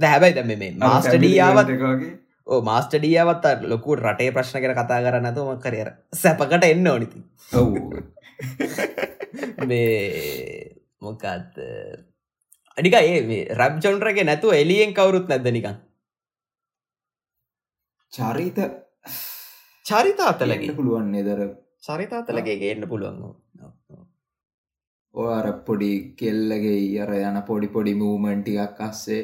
ද 0.00 0.10
හැබැයි 0.12 0.36
දැම 0.38 0.52
මේ 0.54 0.72
මාස්ටඩියාවත් 0.78 1.72
වගේ. 1.76 2.12
ඕ 2.46 2.60
මාස්ටඩියාවත් 2.62 3.46
ලොකු 3.64 3.98
රටේ 3.98 4.30
ප්‍රශ්න 4.32 4.62
කර 4.64 4.74
කතා 4.74 5.00
කරන්න 5.04 5.34
තුම 5.34 5.52
කරර 5.58 5.92
සැපකට 6.14 6.68
එන්න 6.70 6.86
ඕනිති 6.86 7.24
ඔව්. 7.52 7.70
මේ 9.68 10.80
මොකත් 11.00 11.24
අනික 12.76 12.94
ඒ 12.94 13.40
රබ් 13.54 13.74
චොන්ටරගේ 13.84 14.24
නැතු 14.24 14.54
එලියෙන් 14.54 14.94
කවුරුත් 14.94 15.28
නැද 15.28 15.50
නිකන්? 15.50 15.76
චරිත 18.12 18.58
චරිතාතලගේ 19.90 20.76
පුළුවන් 20.76 21.10
නෙදර 21.12 21.42
චරිතාතලගේ 21.82 22.56
ගේන්න 22.58 22.88
පුළුවන් 22.88 23.20
ඔය 25.14 25.28
අර 25.32 25.46
පොඩි 25.66 25.92
කෙල්ලගේ 26.14 26.80
අර 27.00 27.12
යන 27.18 27.42
පොඩි 27.42 27.68
පොඩි 27.68 27.94
මූමන්ටිකක් 27.96 28.80
අස්සේ. 28.80 29.22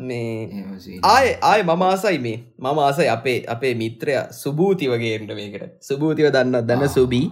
මේ. 0.00 0.64
ආය 1.04 1.28
ආය 1.42 1.62
මම 1.62 1.82
ආසයි 1.84 2.18
මේ. 2.18 2.38
මම 2.58 2.80
ආසයි 2.80 3.08
අපේ 3.08 3.36
අපේ 3.48 3.74
මිත්‍රය 3.74 4.16
සුභූති 4.34 4.88
වගේට 4.88 5.34
මේකට. 5.34 5.76
සුභූතිව 5.82 6.32
දන්න 6.32 6.66
දන්න 6.66 6.88
සුබී 6.88 7.26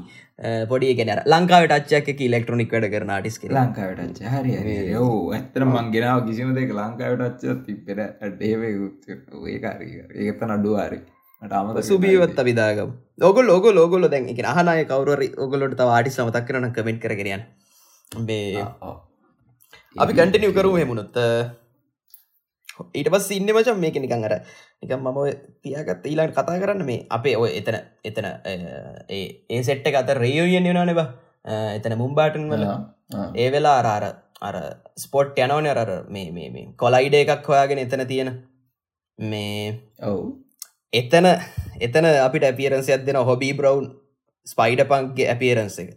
පොඩි 0.68 0.94
ගෙන 0.94 1.10
ලංකාවට 1.26 1.72
අච්චක් 1.72 2.20
ඉලෙක්ට්‍රොනික් 2.20 2.72
වැඩ 2.72 2.88
කරන 2.90 3.12
කර 3.40 3.52
ලංකාවට 3.52 4.22
හරි 4.28 4.76
යෝ 4.90 5.10
ඇත්තර 5.32 5.64
මං 5.64 5.90
ගෙනාව 5.90 6.22
කිසිම 6.28 6.54
දෙක 6.54 6.70
ලංකාවට 6.72 7.22
අච්ච 7.22 7.66
තිපෙර 7.66 8.00
ඩේවේ 8.32 8.72
ඒකාරී 9.48 10.00
ඒකත 10.24 10.42
නඩුවාරි 10.48 11.00
මට 11.00 11.02
අමත 11.02 11.13
සුබීවත් 11.82 12.38
අවිදාගම 12.38 12.92
ඔගොල් 13.22 13.50
ඔග 13.56 13.66
ලෝගොල 13.72 14.08
දැන් 14.08 14.30
එක 14.32 14.40
අහනය 14.44 14.84
කවර 14.84 15.20
ඔගොලට 15.38 15.84
ආටි 15.86 16.14
සමතක් 16.16 16.46
කරන 16.48 16.70
කමෙන්ට් 16.72 17.02
කරගෙනයන් 17.04 17.44
මේ 18.22 18.64
අපි 19.96 20.12
කටනිිය 20.12 20.54
කරු 20.58 20.72
හෙමුණොත් 20.76 21.18
ඊට 22.92 23.10
පස් 23.10 23.28
ඉන්න 23.30 23.50
මචම් 23.54 23.78
මේක 23.78 23.98
නිකං 24.04 24.24
අර 24.28 24.34
එක 24.82 24.92
මම 24.96 25.18
තියගත් 25.62 26.08
ඊලාට 26.10 26.34
කතා 26.38 26.60
කරන්න 26.62 26.82
මේ 26.84 27.06
අපේ 27.10 27.36
ඔය 27.36 27.50
එතන 27.60 27.78
එතන 28.04 28.26
ඒ 29.10 29.62
සෙට්ට 29.62 30.00
අත 30.02 30.10
රේයෝයෙන් 30.18 30.70
යනනෙබ 30.72 31.00
එතන 31.44 31.96
මුම්බාටන් 31.98 32.48
වල. 32.50 32.64
ඒ 33.34 33.48
වෙලා 33.50 33.76
අර 33.82 34.06
අර 34.40 34.56
ස්පොට් 34.96 35.38
යනවන 35.38 35.68
අර 35.74 35.90
මේ 36.08 36.30
මේ 36.32 36.66
කොලයිඩ 36.76 37.16
එකක් 37.20 37.46
හොයාගෙන 37.46 37.84
එතන 37.84 38.06
තියෙන. 38.06 38.32
මේ 39.18 39.80
ඔව් 40.02 40.18
එතන 40.94 41.26
එතන 41.80 42.06
අපිට 42.06 42.44
ඇපියරන්සයක් 42.46 43.02
දෙන 43.06 43.16
හොබී 43.28 43.54
බ්‍රවන්් 43.58 43.86
ස්පයිඩ 44.46 44.82
පන්ක්ගේ 44.90 45.28
ඇපියරන්ස 45.30 45.78
එක. 45.82 45.88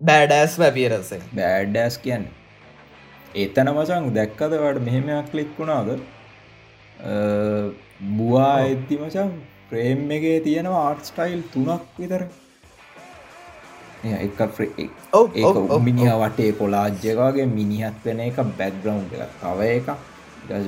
බෑඩෑස්ම 0.00 0.64
ඇපියරන්ස 0.68 1.10
එක. 1.12 1.26
බෑඩ්ඩෑස් 1.34 1.98
කියන්න. 2.06 2.24
එතන 3.36 3.72
මචං 3.74 4.08
දැක්කද 4.16 4.56
වට 4.62 4.86
මෙහෙමයක් 4.88 5.36
ලික්ුණාද 5.40 5.92
බවා 8.00 8.50
ඇත්ති 8.58 8.96
මචන් 8.96 9.30
ප්‍රේම් 9.70 10.10
එකේ 10.10 10.36
තියෙනවා 10.40 10.82
ආර්ට් 10.82 11.04
ස්ටයිල් 11.04 11.42
තුනක් 11.52 11.98
විතර. 11.98 12.22
එක 15.34 15.46
ඔව්, 15.46 15.80
මිනිහ 15.82 16.12
වටේ 16.20 16.52
කොලාජ්‍යකාගේ 16.52 17.46
මිනිහත් 17.48 18.04
වෙන 18.04 18.20
එක 18.20 18.38
බැක්ග්‍රවන්් 18.58 19.02
එක 19.16 19.34
තව 19.42 19.60
එක 19.72 19.88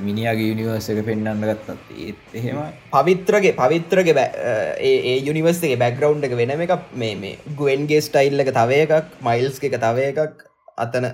මිනිියගේ 0.01 0.49
යුනිවර්ස 0.51 0.89
එක 0.93 0.99
පෙන්න්න 1.07 1.45
ගත්තත් 1.45 1.95
ඒත් 1.99 2.35
එහෙමයි. 2.35 2.73
පවිත්‍රගේ 2.93 3.55
පවිත්‍රගේ 3.55 4.27
ඒ 4.81 4.97
ඒ 5.11 5.17
යුනිවර්සේ 5.29 5.77
බැක්ග්‍රවන්් 5.77 6.25
එක 6.25 6.37
වෙනම 6.37 6.65
එකක්. 6.67 6.75
මේ 6.95 7.15
මේ 7.17 7.39
ගුවන්ගේ 7.57 8.01
ස්ටයිල් 8.01 8.41
එක 8.41 8.53
තව 8.53 8.83
එකක් 8.87 9.15
මයිල්ස් 9.23 9.63
එක 9.63 9.79
තව 9.79 10.11
එකක් 10.11 10.45
අතන 10.79 11.07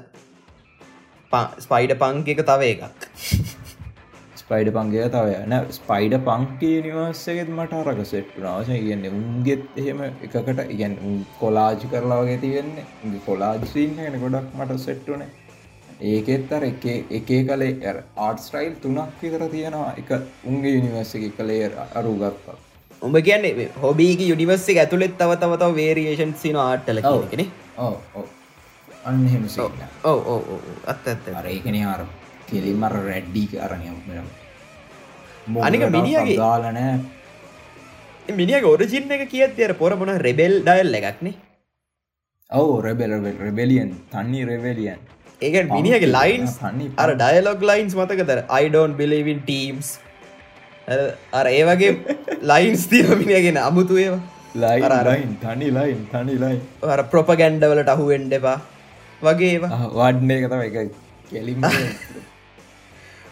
ස්පයිඩ 1.59 1.95
පංක 1.99 2.29
එක 2.29 2.43
තව 2.51 2.73
එකක් 2.73 2.83
ස්පයිඩ 4.49 4.69
පංගේ 4.75 5.07
තව 5.13 5.31
යන 5.45 5.55
ස්පයිඩ 5.77 6.13
පංක 6.27 6.69
නිවර්සගෙත් 6.83 7.49
මට 7.55 7.79
අරක 7.93 8.01
සෙට්නාවස 8.11 8.69
කියන්නේ 8.73 9.11
උන්ගෙත් 9.21 9.63
එහෙම 9.81 10.03
එකකට 10.07 10.61
ඉගැන් 10.75 10.93
කොලාජ් 11.41 11.81
කරලාවගේ 11.93 12.37
තියෙන්නේ. 12.45 12.85
උගේ 13.07 13.23
කොලාජ්සිීන් 13.25 13.99
එන 14.09 14.19
ගොඩක් 14.25 14.53
මට 14.59 14.77
සෙට්ටුනේ 14.85 15.29
ඒකෙත් 16.11 16.53
අර 16.53 16.67
එක 16.69 16.85
එකේ 17.19 17.41
කලේ 17.49 17.95
ආර්ට් 18.27 18.45
ස්ටයිල් 18.45 18.77
තුනක් 18.85 19.17
විතර 19.23 19.43
තියෙනවා. 19.55 19.95
එක 20.03 20.11
උන්ගේ 20.51 20.75
යුනිවර්ස 20.77 21.15
එක 21.15 21.35
කලේ 21.39 21.71
අරු 22.01 22.13
ගත්තා. 22.21 22.55
උඹ 23.03 23.19
කියන්නේ 23.29 23.67
හොබීක 23.85 24.23
යුනිවර්සේ 24.29 24.79
ඇතුළෙත් 24.85 25.17
තව 25.23 25.41
තවතාව 25.41 25.75
වේරියේෂන් 25.81 26.37
සින 26.45 26.61
ආට්ටල. 26.67 27.01
කෙනෙ 27.33 27.49
ඕ 27.79 27.97
ඔව්. 28.15 28.27
ඔව 30.13 30.31
ඕ 30.37 30.61
අත්ත 30.95 31.11
ඇත්ත 31.15 31.29
අර 31.35 31.51
ඒකන 31.55 31.81
අර 32.47 32.53
කෙලින්මර 32.53 32.93
රැඩ්ඩි 32.93 33.43
අරනයක් 33.59 33.97
අනික 35.63 35.83
මිනිහගේ- 35.91 36.39
දාලනෑ 36.39 36.95
මිනිිය 38.35 38.61
ගෝරජින්න 38.61 39.11
එක 39.11 39.29
කියත් 39.29 39.61
අර 39.61 39.75
පොරබොන 39.75 40.09
රෙබෙල් 40.19 40.55
ඩයිල් 40.61 40.95
එකක්නේ 40.95 41.35
ඔව 42.51 42.81
රෙබෙල 42.81 43.13
රෙබෙලියන් 43.41 43.91
තන්නේ 44.11 44.45
රෙවලියන් 44.45 44.99
ඒක 45.43 45.55
මිනිියගේ 45.71 46.13
ලයින්ස් 46.13 46.59
තන්නේ 46.59 46.91
අර 46.97 47.11
dialogue 47.15 47.63
lines 47.63 47.95
මතකතර 47.95 48.39
I don't 48.49 48.95
believe in 48.95 49.41
teams 49.43 49.99
අර 51.33 51.47
ඒ 51.47 51.65
වගේ 51.65 51.93
ලයින්ස් 52.43 52.87
තිය 52.87 53.03
මිනිියගෙන 53.03 53.57
අමුතු 53.57 53.97
ඒවා. 53.97 54.23
ලයි 54.55 54.83
අර- 54.83 54.93
අර- 54.93 55.09
ලයින් 55.11 55.37
තනි 55.37 55.69
ලයින් 55.71 56.07
තනි 56.07 56.35
ලයි 56.39 56.61
අර 56.83 57.03
ප්‍රොපගැන්්ඩවලට 57.05 57.89
අහුවෙන්ඩ 57.89 58.33
එපා. 58.33 58.61
වගේ 59.23 59.59
වඩ්න 59.61 60.31
එක 60.31 60.45
තම 60.51 60.61
එක 60.61 60.93
කෙලින් 61.31 61.61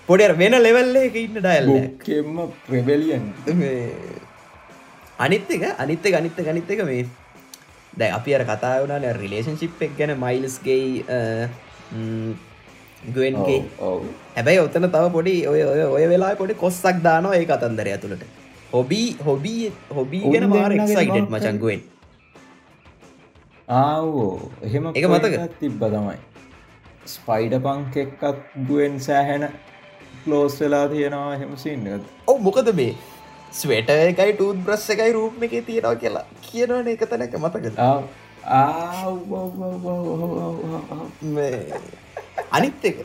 පොඩ 0.08 0.22
වෙන 0.40 0.54
ලෙවල්ල 0.66 0.96
එක 1.02 1.16
ඉන්න 1.16 1.36
ඩයිල් 1.38 1.68
කෙම්ම 2.04 2.40
ප්‍රබෙලියන් 2.66 3.24
අනිත් 5.18 5.52
එක 5.56 5.64
අනිත්ත 5.78 6.08
ගනිත්ත 6.14 6.40
ගනිත්ත 6.48 6.72
එක 6.76 6.82
මේ 6.90 7.04
දැ 7.94 8.10
අපි 8.18 8.34
අර 8.36 8.44
කතා 8.50 8.74
වුණන 8.82 9.06
රිලේෂන්ශිප් 9.20 9.82
එක් 9.86 9.96
ගැන 9.98 10.12
මයිල්ස්ගේ 10.24 11.08
ගුවන්ගේ 13.14 13.58
හැබැයි 14.36 14.60
ඔතන 14.66 14.88
තව 14.92 15.04
පොඩි 15.16 15.34
ඔය 15.46 15.60
ඔය 15.72 15.82
ඔය 15.86 16.04
වෙලා 16.12 16.32
පොඩි 16.36 16.60
කොස්සක් 16.62 17.02
දානවා 17.08 17.34
ඒ 17.40 17.48
අතන්දර 17.56 17.88
ඇතුළට. 17.88 18.24
හොබී 18.72 19.08
හොබී 19.26 19.72
හොබී 19.96 20.22
ගෙන 20.32 20.46
උන් 20.46 20.54
මාර 20.54 20.70
දෙන්නගේ 20.70 20.94
එක්සයිට් 20.94 21.12
මොකක්ද? 21.16 21.34
මචංගුවෙන් 21.34 21.80
ආවෝ 23.68 24.32
එහෙම 24.62 24.88
ඒක 24.94 25.06
මතක? 25.10 25.34
තිබ්බ 25.60 25.84
තමයි. 25.92 26.18
ස්පයිඩ 27.12 27.54
පංක 27.66 27.94
එක්කත් 28.04 28.58
ගුවෙන් 28.68 29.00
සෑහෙන 29.06 29.44
කලෝස් 30.24 30.56
වෙලා 30.62 30.86
තියෙනවා 30.92 31.38
හෙමසින්න 31.42 31.88
ඔව 32.32 32.38
මොකද 32.48 32.68
මේ 32.80 32.92
ස්වේට 33.60 33.90
එකයි 33.94 34.32
ටූත් 34.34 34.60
බ්‍රස් 34.66 34.86
එකයි 34.96 35.12
රූප් 35.16 35.42
එක 35.48 35.56
තියෙනවා 35.70 35.94
කියලා 36.02 36.26
කියනවන 36.46 36.92
එක 36.94 37.02
තැනක 37.10 37.34
මතක 37.42 37.66
අනිත් 42.50 42.84
එක. 42.90 42.96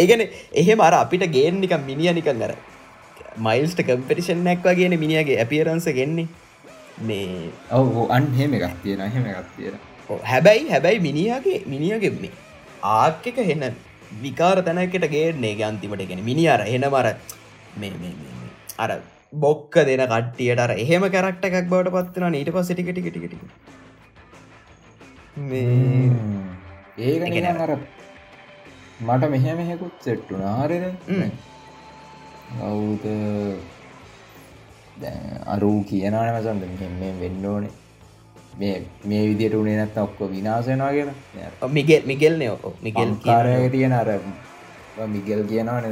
ඒගැන 0.00 0.22
එහෙම 0.62 0.80
අර 0.86 0.94
අපිට 1.02 1.26
ගේන් 1.36 1.60
නිකම් 1.64 1.84
මිනිිය 1.90 2.14
නිකන් 2.18 2.42
අර 2.46 2.52
මයිල්ස්ට 3.46 3.80
කම්පිටිෂන් 3.88 4.42
නැක්වා 4.48 4.74
කියන 4.80 4.96
මිනිියගේ 5.04 5.38
ඇපියරන්ස 5.42 5.86
ගෙන්නේ. 5.98 6.28
මේ 7.08 7.50
ඔව 7.70 8.10
අන් 8.16 8.26
හෙම 8.38 8.56
එකක් 8.58 8.76
තියෙන 8.82 9.02
හෙම 9.16 9.26
එකක් 9.32 9.50
තියෙන. 9.56 9.74
හැබැයි 10.32 10.68
හැබැයි 10.74 11.04
මිනිියගේ 11.08 11.58
මිනිියගෙන්නේ 11.72 12.32
ආක් 12.94 13.26
එක 13.32 13.38
හෙන්න 13.50 13.64
විකාර 14.22 14.56
තැනකට 14.62 15.06
ගේන්නේ 15.08 15.56
අන්තිමට. 15.62 16.08
ගෙන 16.08 16.24
මිනි 16.24 16.46
අර 16.48 16.60
එන 16.66 16.86
මර 16.86 17.06
මේ 17.78 17.90
මේ 17.92 18.14
මේ 18.14 18.34
මේ. 18.34 18.50
අර 18.78 18.90
බොක්ක 19.34 19.74
දෙන 19.84 20.02
කට්ටියට 20.06 20.60
අර 20.60 20.70
එහෙම 20.76 21.04
කරක්ට 21.08 21.44
එකක් 21.44 21.68
බවට 21.68 21.94
පත්වන 21.96 22.34
ඊට 22.34 22.52
පස් 22.52 22.68
ටිකටිකටිකට 22.70 23.34
ඒ 26.98 27.46
අර 27.64 27.72
මට 29.00 29.30
මෙහ 29.30 29.54
මෙහෙකුත් 29.54 29.96
සෙට්ටු 30.00 30.38
නාරෙන 30.38 30.84
ම්. 31.08 31.30
අවුද 32.62 33.04
අරු 35.46 35.72
කියනන 35.84 36.16
මසන්ද 36.34 36.62
මෙ 37.00 37.10
වෙන්න 37.20 37.44
ඕනේ 37.46 37.72
මේ 38.56 38.76
මේ 39.04 39.22
විදියට 39.28 39.54
උනේ 39.54 39.76
නැත්ත 39.76 39.98
ඔක්කො 39.98 40.30
විනාසයනවා 40.30 40.92
කියලා. 40.92 41.14
මිගෙල් 41.68 42.02
මිගෙල් 42.06 42.34
නයෝ 42.38 42.72
මිගෙල් 42.82 43.10
කාරය 43.24 43.70
තියෙන 43.70 43.92
අර 43.92 44.08
මිගල් 45.06 45.42
කියනවන 45.44 45.84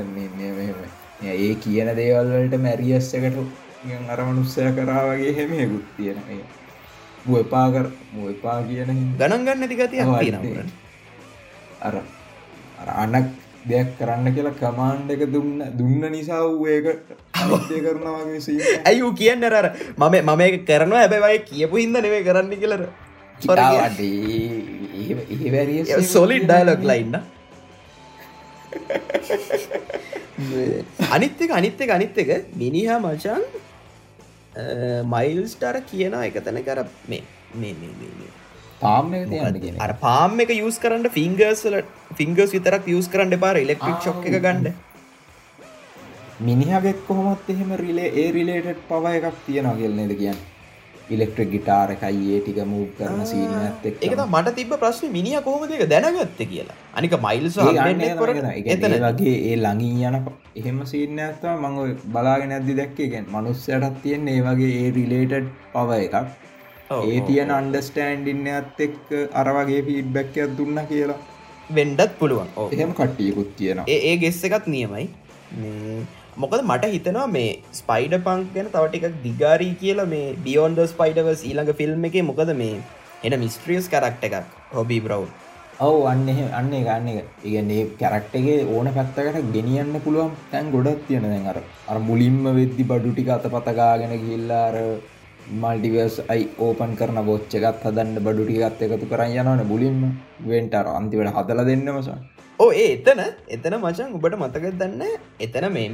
ඒ 1.25 1.55
කියන 1.57 1.89
දේවල්වලට 1.97 2.55
මැරියස්සකට 2.59 3.37
අරමනුස්සය 4.09 4.73
කරා 4.77 5.03
වගේ 5.09 5.33
හෙමයකුත් 5.39 5.87
තියෙන 5.97 6.19
මුවපා 7.27 7.67
කර 7.71 7.87
මුවපා 8.12 8.59
කියන 8.62 8.91
ගණන් 9.19 9.45
ගන්න. 9.47 10.71
අර 11.83 11.95
අර 12.81 12.89
අනක් 13.05 13.27
දෙයක් 13.65 13.91
කරන්න 13.99 14.35
කියලා 14.35 14.55
කමාන්්ඩ 14.55 15.11
එක 15.11 15.23
දුන්න 15.29 15.62
දුන්න 15.75 16.03
නිසා 16.11 16.43
ඒක 16.69 16.87
අනිත්‍ය 17.35 17.81
කරනවාගේ 17.81 18.59
ඇයි 18.85 19.11
කියන්න 19.15 19.47
අර 19.51 19.67
මම 19.95 20.17
මම 20.23 20.41
ඒක 20.41 20.57
කරනවා 20.67 21.05
හැබැයි 21.05 21.41
කියපු 21.45 21.77
හින්ද 21.77 21.97
නෙවේ 21.99 22.23
කරන්න 22.23 22.53
කියලර 22.57 22.83
සොලින් 26.09 26.45
ඩයිලොක් 26.45 26.85
ලයින්න 26.85 27.17
අනිත්තක 31.11 31.51
අනිත්තක 31.53 31.91
අනිත්තක 31.91 32.31
මිනිහා 32.57 32.99
මචන් 33.01 33.43
මයිල්ස්ටර 35.09 35.77
කියන 35.85 36.15
එක 36.21 36.41
තැන 36.41 36.62
කර 36.62 36.81
මේ 37.09 37.23
මේ 37.55 37.75
මේ 37.75 37.93
මේ 38.03 38.33
මේ. 38.81 39.27
තාම 39.35 39.61
තියන්න 39.61 39.81
අර 39.87 39.93
පාම් 40.07 40.41
එක 40.47 40.55
යස් 40.57 40.81
කරන්න 40.85 41.12
ෆිංගර්ස්ල 41.18 41.77
ෆිංගර්ස් 42.20 42.57
විතරක් 42.57 42.91
යස් 42.97 43.12
කරන්න 43.12 43.41
පාර 43.45 43.55
ඉලෙක්ට්‍රික් 43.64 44.01
ශොක් 44.09 44.27
එක 44.31 44.41
ගන්න. 44.47 44.72
මිනිහගෙත් 46.49 47.07
කොහොමත් 47.07 47.55
එහෙම 47.55 47.77
රිලේ 47.85 48.11
ඒ 48.22 48.27
රිලේටඩ් 48.39 48.83
පව 48.91 49.14
එකක් 49.20 49.39
තියෙනවා 49.47 49.79
කියලනද 49.81 50.18
කියන්න? 50.22 50.43
ඉලෙක්ට්‍රික් 51.14 51.51
ගිටාර 51.53 51.89
එකයි 51.95 52.37
ඒ 52.37 52.41
ටික 52.41 52.61
මූ 52.66 52.85
කරන 52.99 53.20
සීනත් 53.31 53.85
එක් 53.89 54.16
මට 54.27 54.55
තිබ 54.59 54.72
ප්‍රශ්න. 54.83 55.12
මිනිිය 55.16 55.43
කොහොමද 55.49 55.75
එක 55.77 55.85
දැනගත්ත 55.93 56.41
කියලා? 56.53 56.77
අනික 56.95 57.16
මයිල්ස් 57.27 57.59
එතන. 58.75 58.97
වගේ 59.07 59.35
ඒ 59.51 59.57
ලඟින් 59.57 60.01
යන 60.09 60.16
එහෙම 60.62 60.81
සිීන්න 60.93 61.20
ඇත්තා 61.27 61.55
මං 61.59 61.77
බලාගෙන 62.14 62.57
ඇදදි 62.57 62.79
දැක්කගෙන් 62.81 63.29
මනුස්සයටත් 63.35 64.01
තියෙන් 64.03 64.29
ඒ 64.29 64.41
වගේ 64.49 64.72
ඒ 64.81 64.91
රිලේටඩ් 64.99 65.53
පව 65.75 66.01
එකක් 66.07 66.16
ඒ 66.91 67.20
තියන 67.28 67.51
අන්ඩස්ටෑන්ඩින්න 67.59 68.49
ඇත් 68.57 68.80
එක් 68.87 68.99
අර 69.41 69.47
වගේ 69.59 69.85
ෆීඩ්බැක්කයක් 69.87 70.59
දුන්න 70.59 70.80
කියලා. 70.91 71.20
වෙන්ඩත් 71.78 72.18
පුළුවන්. 72.18 72.51
ඕ 72.57 72.68
එහෙම 72.74 72.93
කට්ටියකුත් 72.99 73.57
තියෙනවා. 73.61 73.87
ඒ 74.09 74.16
ගෙස්ස 74.24 74.43
එකත් 74.49 74.66
නියමයි. 74.74 75.07
මොකද 76.37 76.61
මට 76.64 76.91
හිතනවා 76.97 77.28
මේ 77.37 77.55
ස්පයිඩ 77.80 78.18
පංක් 78.26 78.53
ගැන 78.57 78.68
තවටිකක් 78.74 79.16
දිගාරී 79.24 79.72
කියලා 79.82 80.11
මේ 80.12 80.26
බියෝන්ද 80.47 80.82
ස්පයිඩවස් 80.93 81.47
ඊළඟ 81.49 81.72
ෆිල්ම් 81.80 82.05
එක 82.11 82.20
මොකද 82.30 82.53
මේ 82.61 82.76
එන 83.22 83.41
මිස්ට්‍රියස් 83.45 83.89
කරක්ට 83.95 84.28
එකක් 84.28 84.55
හොබී 84.76 85.01
බ්‍රව් 85.07 85.24
ඔවු 85.80 86.05
අන්න 86.12 86.28
අන්න 86.59 86.70
ගන්න 86.70 87.09
එක. 87.12 87.28
ඉගන්නේ 87.49 87.89
කැරක්ටගේ 88.01 88.59
ඕන 88.74 88.93
පැත්තකට 88.99 89.51
ගෙනියන්න 89.57 89.97
පුළුවන් 90.05 90.37
තැන් 90.53 90.70
ගොඩක් 90.74 91.01
තියෙන 91.09 91.26
දැන් 91.32 91.49
අර. 91.53 91.59
අර 91.91 91.99
මුලින්ම 92.11 92.45
වෙද්දි 92.61 92.85
බඩු 92.93 93.14
ටික 93.14 93.35
අත 93.37 93.49
පතගාගෙන 93.57 94.14
ගිල්ලාර 94.26 94.76
මල්ටිවස් 95.62 96.16
අයි 96.32 96.45
ඕපන් 96.59 96.95
කරන 97.01 97.20
බොච්චකත් 97.28 97.82
හදන්න 97.84 98.16
බඩු 98.26 98.47
ටිකත් 98.47 98.82
එකතු 98.86 99.11
කරන්න 99.12 99.36
යනවන 99.42 99.62
බුලින්ම. 99.72 100.01
වෙන්ටර් 100.47 100.86
අන්තිවට 100.99 101.34
හදල 101.36 101.62
දෙන්නමසා 101.70 102.18
ඕ 102.59 102.70
ඒ 102.72 102.88
එතන 102.97 103.22
එතන 103.49 103.76
මචන් 103.82 104.16
ඔබට 104.18 104.40
මතක 104.40 104.74
දන්න? 104.80 105.03
එතන 105.40 105.68
මේ 105.76 105.90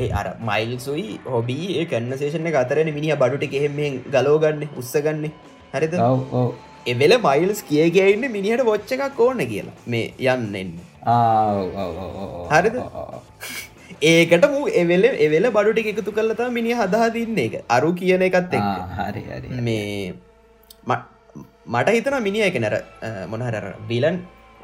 ඒ 0.00 0.08
අර 0.20 0.26
මයිල්සුයි 0.48 1.08
හොබී 1.26 1.70
ඒ 1.78 1.86
කන්නසේෂන 1.92 2.50
අතරන 2.62 2.92
මිනි 2.98 3.16
බඩුට 3.22 3.56
එහෙමෙන් 3.60 3.98
ගලෝගන්න 4.14 4.68
උත්සගන්න 4.72 5.26
ඔව් 6.34 6.54
එවෙල 6.86 7.14
මයිල්ස් 7.26 7.60
කිය 7.62 7.90
කියන්න 7.90 8.24
මිනිහට 8.36 8.64
වොච්ච 8.70 8.92
එකක් 8.96 9.20
ඕන 9.20 9.42
කියලා. 9.52 9.74
මේ 9.86 10.06
ඔව් 11.06 12.08
ඔව්. 12.24 12.46
හරිද? 12.52 12.76
ඒකට 14.12 14.44
මු 14.54 14.60
එවෙල 14.82 15.04
එවෙල 15.26 15.46
බඩුටි 15.56 15.90
එකතු 15.92 16.14
කලතා 16.18 16.50
මිනි 16.58 16.76
හදාදින්න 16.80 17.40
එක 17.46 17.54
අරු 17.76 17.90
කියන 18.00 18.24
එකත් 18.28 18.54
හරි 18.98 19.24
මේ 19.68 20.12
මට 21.74 21.88
හිතන 21.96 22.16
මිනි 22.28 22.40
එක 22.48 22.58
නැර 22.64 22.74
මොනහර 23.34 23.66
විලන් 23.90 24.18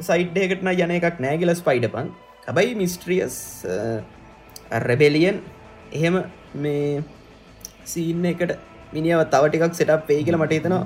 සයිඩ්ඩයකටන 0.08 0.72
යන 0.86 0.96
එකක් 0.98 1.20
නෑගල 1.26 1.54
ස්පයිඩපන් 1.60 2.08
හැබයි 2.48 2.74
මිස්ට්‍රියස් 2.82 3.36
රැබෙලියන් 4.88 5.38
එහෙම 5.92 6.16
මේ 6.64 7.02
සීන්න 7.92 8.24
එකට 8.32 8.52
මිනිියව 8.94 9.22
තව 9.32 9.44
ටිකක් 9.48 9.74
සෙටක් 9.80 10.06
පේ 10.08 10.20
කියල 10.26 10.36
මට 10.40 10.52
හිතනවා. 10.58 10.84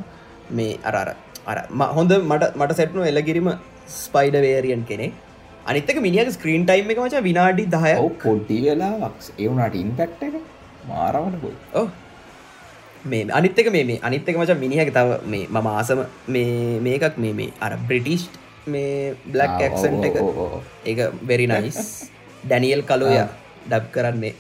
මේ 0.57 0.79
අරර 0.89 1.09
අර 1.51 1.59
හොඳ 1.97 2.13
මට 2.31 2.51
මට 2.61 2.77
සැට්නු 2.79 3.03
එලකිරීම 3.11 3.49
ස්පයිඩ 3.99 4.37
වේරියන් 4.45 4.83
කෙනෙ 4.91 5.07
අනිතක 5.71 5.99
මිනිියක 6.07 6.29
ස්ක්‍රීන් 6.37 6.63
ටයිම් 6.69 6.91
එක 6.93 7.01
මච 7.03 7.15
විනාඩි 7.27 7.65
දහය 7.75 7.93
පොඩ්ඩි 8.23 8.57
වෙලාවක්. 8.67 9.17
ඒවුනාට 9.43 9.75
ඉන්පැක්ට 9.83 10.23
එක 10.29 10.35
මාරවනකුයි 10.91 11.57
ඕ 11.81 11.89
මේ 13.11 13.27
අනිත්තක 13.39 13.69
මේ 13.75 13.85
මේ 13.91 14.01
අනිත්තක 14.09 14.37
මච 14.43 14.57
මිනිහක 14.63 14.91
තව 14.97 15.19
මේ 15.35 15.45
මම 15.55 15.69
ආසම 15.75 16.01
මේ 16.37 16.81
මේකක් 16.87 17.19
මේ 17.25 17.35
මේ 17.41 17.51
අර 17.67 17.73
බ්‍රිටිෂ් 17.89 18.25
මේ 18.75 19.15
බ්ලක් 19.35 19.55
ඇක්සන්ට 19.67 20.05
එක. 20.09 20.17
ඒක 20.91 21.01
වෙරි 21.31 21.47
නයිස් 21.53 21.79
ඩැනියල් 22.47 22.83
කලෝය 22.91 23.19
ඩබ් 23.71 23.85
කරන්නේ 23.95 24.33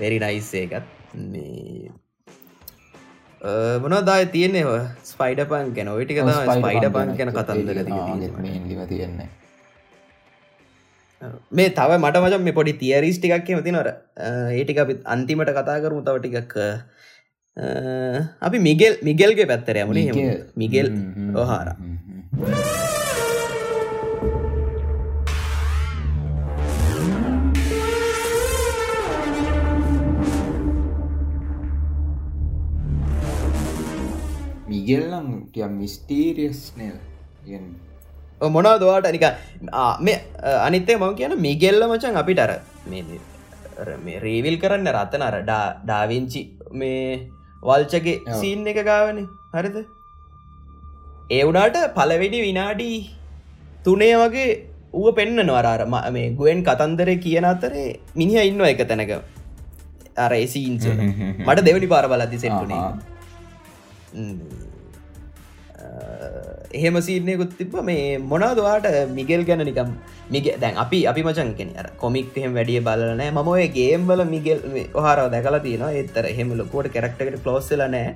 වෙරි 0.00 0.18
නයිස් 0.24 0.50
ඒකත්. 0.60 0.84
මේ 1.32 1.90
මොනදාය 3.82 4.28
තියන්නේ? 4.36 4.78
ස්පයිඩ 5.10 5.42
පන් 5.50 5.74
ගැන. 5.76 5.88
ඔයිටික 5.96 6.22
ස්පයිඩ 6.52 6.86
පන් 6.94 7.16
ගැන 7.18 7.34
කතන්දර 7.40 7.78
තියෙන්නේ 7.88 9.28
මේ 11.58 11.68
තව 11.78 11.90
මට 12.02 12.16
මචන් 12.22 12.42
මේ 12.46 12.56
පොඩි 12.58 12.72
තියරිස් 12.82 13.18
ටිකක් 13.20 13.44
කියමති 13.48 13.72
නොර 13.76 13.88
ඒටික 13.88 14.78
අපි 14.84 14.94
අන්තිමට 15.14 15.52
කතා 15.58 15.78
කරමු 15.84 16.02
තව 16.08 16.16
ටිකක්. 16.24 16.54
අපි 18.46 18.58
මිගෙල් 18.68 18.94
මිගෙල්ගේ 19.08 19.48
පැත්තර 19.52 19.76
යමුණේ 19.84 20.34
මිගෙල්. 20.62 20.88
ඔහාර. 21.42 21.68
මිගෙල්ලම් 34.70 35.28
ටිය 35.48 35.66
මිස්ටීරියස් 35.80 36.60
නේද 36.78 36.98
මොනා 38.40 38.76
දවාට 38.78 39.08
නික 39.12 39.24
මේ 40.00 40.16
අනිත්තේ 40.66 40.96
මම 40.96 41.14
කියන 41.18 41.34
මිගෙල්ල 41.46 41.80
මචන් 41.88 42.16
අපිට 42.22 42.38
අර 42.38 42.52
මේ 44.04 44.18
රේවිල් 44.20 44.56
කරන්න 44.62 44.88
රතන 44.94 45.22
අර 45.28 45.36
ඩාවිංචි 45.42 46.42
මේ 46.72 47.30
වල්චගේ. 47.62 48.16
සීන් 48.40 48.66
එක 48.66 48.80
ගාවන. 48.84 49.20
හරිද? 49.52 49.76
ඒ 51.30 51.42
වුනාට 51.44 51.78
පලවෙඩි 51.96 52.40
විනාඩි 52.48 52.90
තුනේ 53.84 54.14
වගේ 54.22 54.50
ඌ 54.92 55.12
පෙන්න්න 55.12 55.40
නවරාර 55.46 55.82
මේ 56.12 56.28
ගුවෙන් 56.38 56.62
කතන්දර 56.68 57.10
කියන 57.24 57.48
අතරේ 57.52 57.88
මිනිහ 58.14 58.44
ඉන්න 58.50 58.60
එක 58.68 58.84
තැනක. 58.92 59.12
අර 60.16 60.32
එසීන්ස 60.34 60.86
මට 61.46 61.66
දෙවනි 61.68 61.88
පාර 61.94 62.06
බලදි 62.12 62.42
සෙට්ටුනේ 62.44 62.78
ආහා. 62.78 62.94
එහෙම 66.78 66.96
සීනයකුත් 67.06 67.52
තිබ 67.58 67.74
මේ 67.88 68.04
මොනාදවාට 68.32 68.86
මිගෙල් 69.18 69.42
ගැන 69.48 69.62
නිකම් 69.68 69.90
මිග 70.34 70.46
දැන් 70.62 70.80
අපි 70.84 70.98
අපි 71.10 71.22
මචන් 71.26 71.50
කෙන 71.58 71.70
අර 71.80 71.86
කොමික් 72.02 72.38
එහෙම 72.38 72.56
වැඩිය 72.58 72.80
බලනෑ 72.88 73.30
මම 73.32 73.50
ඔය 73.54 73.66
ගේම්බල 73.78 74.22
මිගෙල් 74.34 74.60
ඔහාරව 75.00 75.26
දැකලා 75.34 75.62
තියෙනවා. 75.66 75.92
එත්තර 76.02 76.24
එහෙම 76.32 76.50
ලොකෝට 76.60 76.88
කැරක්ටකට 76.94 77.42
කලෝස්සල 77.44 77.84
නෑ 77.94 78.08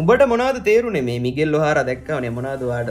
උඹට 0.00 0.24
මොනාද 0.32 0.56
තේරුනේ 0.68 1.04
මේ 1.08 1.18
මිගෙල් 1.26 1.58
ඔහාර 1.60 1.78
දැක්කවනේ? 1.90 2.36
මොනාදවාට 2.38 2.88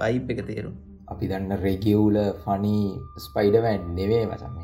වයිප් 0.00 0.28
එක 0.34 0.42
තේරුම් 0.50 0.74
අපි 1.12 1.24
දන්න 1.30 1.62
රෙගියවුල 1.66 2.18
ෆනි 2.44 2.76
ස්පයිඩවැන් 3.24 3.82
නෙවේ 3.96 4.24
මසම 4.26 4.54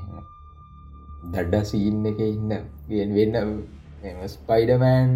දඩ්ඩ 1.33 1.65
සීන් 1.71 2.07
එක 2.11 2.21
ඉන්න 2.27 2.53
ගෙන් 2.91 3.11
වෙන්න 3.17 4.21
ස්පයිඩමෑන් 4.35 5.11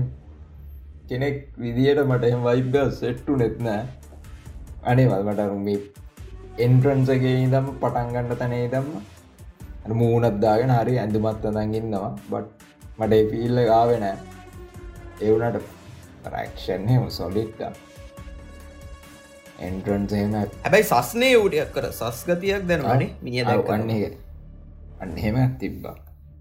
කෙනෙක් 1.05 1.37
විදියට 1.57 2.01
මට 2.05 2.25
එම 2.27 2.43
වයිබ 2.43 2.77
සෙට්ටු 2.93 3.37
නැත්නෑ 3.37 3.83
අනේ 4.85 5.07
වල්මටරුමි 5.07 5.77
එන්ට්‍රන්සගේ 6.59 7.37
දම් 7.53 7.69
පටන්ගන්න 7.77 8.37
තනේ 8.37 8.67
දම්ම 8.69 10.01
මූනත්දාගෙන 10.01 10.73
හරි 10.73 10.99
ඇඳුමත් 10.99 11.47
අදඟන්නවා 11.51 12.13
බට් 12.27 12.51
මට 12.99 13.23
පිල්ල 13.31 13.63
ගාවෙනෑ 13.65 14.17
එවුනට 15.21 15.63
රක්ෂන්ය 16.29 16.99
සොලිට්ක 17.11 17.63
එන්ට්‍රන්සේම 19.61 20.37
හැබැයි 20.37 20.91
සස්නේ 20.93 21.33
ූටයක් 21.37 21.73
කර 21.75 21.89
සස්ගතියක් 21.93 22.69
දැනවානේ 22.69 23.11
මිනිිය 23.23 23.45
දවන්නේ 23.47 24.13
අන්න 25.01 25.19
එහෙම 25.19 25.37
තිබ්බා. 25.59 25.97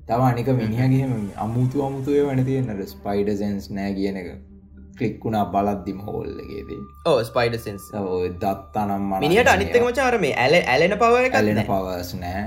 තව 0.07 0.21
අනික 0.23 0.49
මිනිහගේ 0.53 1.05
අමුතු 1.37 1.83
අමුතුය 1.85 2.21
වන 2.21 2.41
තියෙනට 2.45 2.81
ස්පයිඩ 2.87 3.29
සන්ස් 3.33 3.69
නෑ 3.71 3.93
කියන 3.93 4.17
එක 4.17 4.29
ක්ලික්කුණා 4.97 5.45
බලද්දිම 5.53 5.99
හෝල්ලගේදී 6.07 6.79
ඕ 7.05 7.17
ස්පයිඩ 7.23 7.57
සෙන්ස් 7.65 7.83
දත්තනම් 8.39 9.03
මන 9.09 9.23
මිනිට 9.25 9.51
අනිත්තක 9.53 9.83
මචාර 9.85 10.15
මේ 10.23 10.33
ඇල 10.37 10.55
ඇලෙන 10.65 10.95
පව 11.01 11.13
ඇලෙන 11.31 11.61
පවස් 11.65 12.11
නෑ 12.21 12.43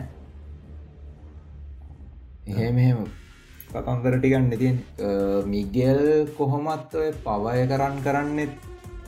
එහෙම 2.52 2.78
එහෙම. 2.78 3.04
කතන්දර 3.70 4.14
ටිකන්න 4.18 4.50
තියෙන් 4.54 4.76
මිගෙල් 5.46 6.02
කොහොමත් 6.36 6.92
ඔය 7.00 7.08
පවය 7.24 7.62
කරන්න 7.70 7.96
කරන්නෙත් 8.04 8.52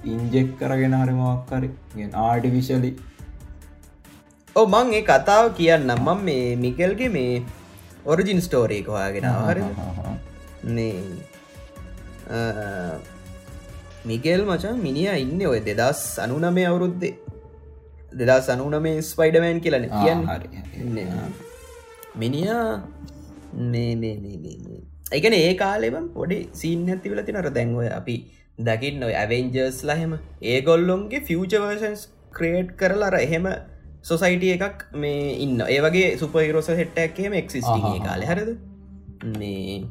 ඉන්ජෙක් 0.07 0.49
කරගෙන 0.61 0.97
හරිමක්කරි 1.01 1.68
ආඩිවිශලි 2.22 2.91
ඕ 4.57 4.66
මං 4.68 4.95
ඒ 4.99 5.05
කතාව 5.11 5.53
කියන්න 5.59 5.91
මම 5.97 6.24
මේ 6.28 6.49
මිකල්ගේ 6.64 7.11
මේ 7.11 7.34
ඔරිජින් 8.07 8.41
ස්ටෝරීක 8.41 8.89
හොයාගෙන 8.89 9.28
හරි 9.41 9.62
මේ 10.70 10.95
මිකෙල් 14.07 14.40
මචන් 14.46 14.76
මිනිිය 14.86 15.22
ඉන්න 15.24 15.40
ඔය 15.52 15.61
දෙදස් 15.68 16.02
අනුනමය 16.24 16.64
අවුරුද්දේ. 16.70 17.14
දෙදස් 18.20 18.48
අනුනමේ 18.54 18.96
ස්පයිඩමෑන් 19.02 19.61
කියලන 19.64 19.86
කියන්න 19.94 20.20
මිනිියා 22.16 22.66
එකන 25.12 25.34
ඒ 25.34 25.52
කාලෙබම් 25.62 26.07
පොඩි 26.16 26.38
සීන් 26.61 26.88
ඇතිවල 26.88 27.22
තිනර 27.28 27.48
දැන්වය 27.50 27.88
අපි 28.00 28.16
දකින්න 28.59 29.07
ඔය 29.09 29.14
ඇවෙන්ජර්ස් 29.14 29.80
ලහෙම 29.84 30.12
ඒගොල්ලොන්ගේ 30.52 31.24
ෆියචවර්සන්ස් 31.28 32.07
ක්‍රේට් 32.32 32.70
කරලා 32.80 33.11
අර 33.11 33.18
එහෙම 33.18 33.46
සොසයිටිය 34.02 34.54
එකක් 34.57 34.86
මේ 34.94 35.36
ඉන්න. 35.44 35.61
ඒවගේ 35.68 36.09
සුපහිරෝස 36.18 36.68
හෙට්ටක්කේම 36.80 37.32
එක්සිස්ටිගේ 37.42 38.00
කාල. 38.07 38.22
හරද? 38.22 38.50
මේ 39.38 39.82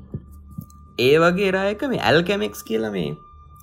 ඒ 1.00 1.16
වගේ 1.20 1.52
රායක 1.52 1.88
මේ 1.94 2.02
ඇල්කැමෙක්ස් 2.02 2.64
කියල 2.64 2.90
මේ 2.92 3.10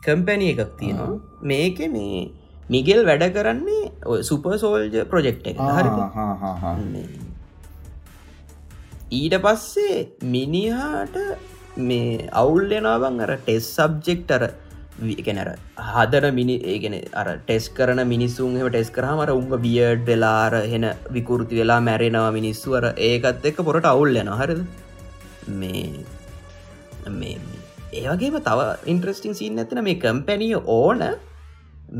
කම්පැනිය 0.02 0.52
එකක් 0.54 0.72
තියෙනවා. 0.78 1.18
මේක 1.42 1.78
මේ 1.96 2.22
මිගෙල් 2.70 3.00
වැඩ 3.08 3.24
කරන්නේ 3.36 4.22
සුප 4.22 4.44
සෝල්ජ 4.62 4.96
ප්‍රජෙක්් 5.12 5.46
එක 5.50 5.62
හරි 5.68 5.90
ඊට 9.12 9.36
පස්සේ 9.46 9.96
මිනිහාට 10.34 11.16
මේ 11.88 12.28
අවුල්ලෙනවන් 12.42 13.24
අර 13.26 13.32
ටෙස් 13.38 13.66
සබ්ජෙක්ටර 13.78 14.44
එකනර 15.12 15.50
හදර 15.88 16.24
මිනි 16.38 16.56
ඒගෙන 16.72 16.96
අර 17.14 17.28
ටෙස් 17.40 17.66
කරන 17.78 18.02
මිනිස්සුන් 18.14 18.56
එම 18.60 18.68
ටෙස් 18.70 18.90
කරහමර 18.96 19.30
උන්ග 19.32 19.50
බියඩ් 19.66 20.06
වෙලාර 20.06 20.54
හෙන 20.72 20.86
විකෘති 21.16 21.60
වෙලා 21.60 21.80
මැරෙනවා 21.88 22.32
මිනිස්සුවර 22.38 22.86
ඒකත් 23.08 23.50
එක්ක 23.50 23.60
පොරට 23.68 23.90
අවුල්ලෙන 23.92 24.32
හරිද? 24.40 24.62
මේ 25.60 25.84
මේ 27.10 27.36
ඒවගේම 27.92 28.38
තව 28.48 28.60
ඉන්ට්‍රස්ටිං 28.92 29.34
සිීන් 29.40 29.60
ඇතන 29.62 29.82
මේ 29.88 30.00
කම්පැනිය 30.04 30.56
ඕන 30.76 31.02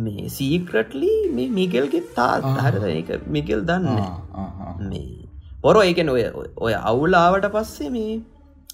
මේ 0.05 0.29
සීක්‍රටලි 0.37 1.13
මේ 1.37 1.49
මිගෙල්ගේ 1.59 2.05
තාත් 2.19 2.47
හරද? 2.59 2.85
ඒක 2.91 3.11
මිගෙල් 3.37 3.63
දන්න 3.71 3.99
මේ 4.91 5.07
පොරො 5.65 5.83
ඒකන 5.89 6.13
ඔය 6.17 6.25
ඔය 6.67 6.75
අවුලාවට 6.91 7.49
පස්සේ 7.57 7.91
මේ 7.97 8.15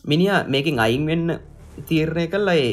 මිනිිය 0.05 0.37
මේකින් 0.55 0.85
අයින් 0.87 1.05
වෙන්න 1.11 1.35
තීරණය 1.89 2.27
කල්ලා 2.35 2.61
ඒ 2.61 2.71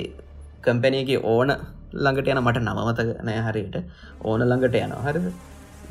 කම්පැනයගේ 0.65 1.19
ඕන 1.33 1.51
ළඟට 1.95 2.31
යන 2.31 2.41
මට 2.43 2.61
නමතක 2.61 3.09
නෑ 3.27 3.41
හරියට. 3.47 3.75
ඕන 4.21 4.41
ළඟට 4.49 4.79
යන 4.83 4.95
හරිද? 5.05 5.27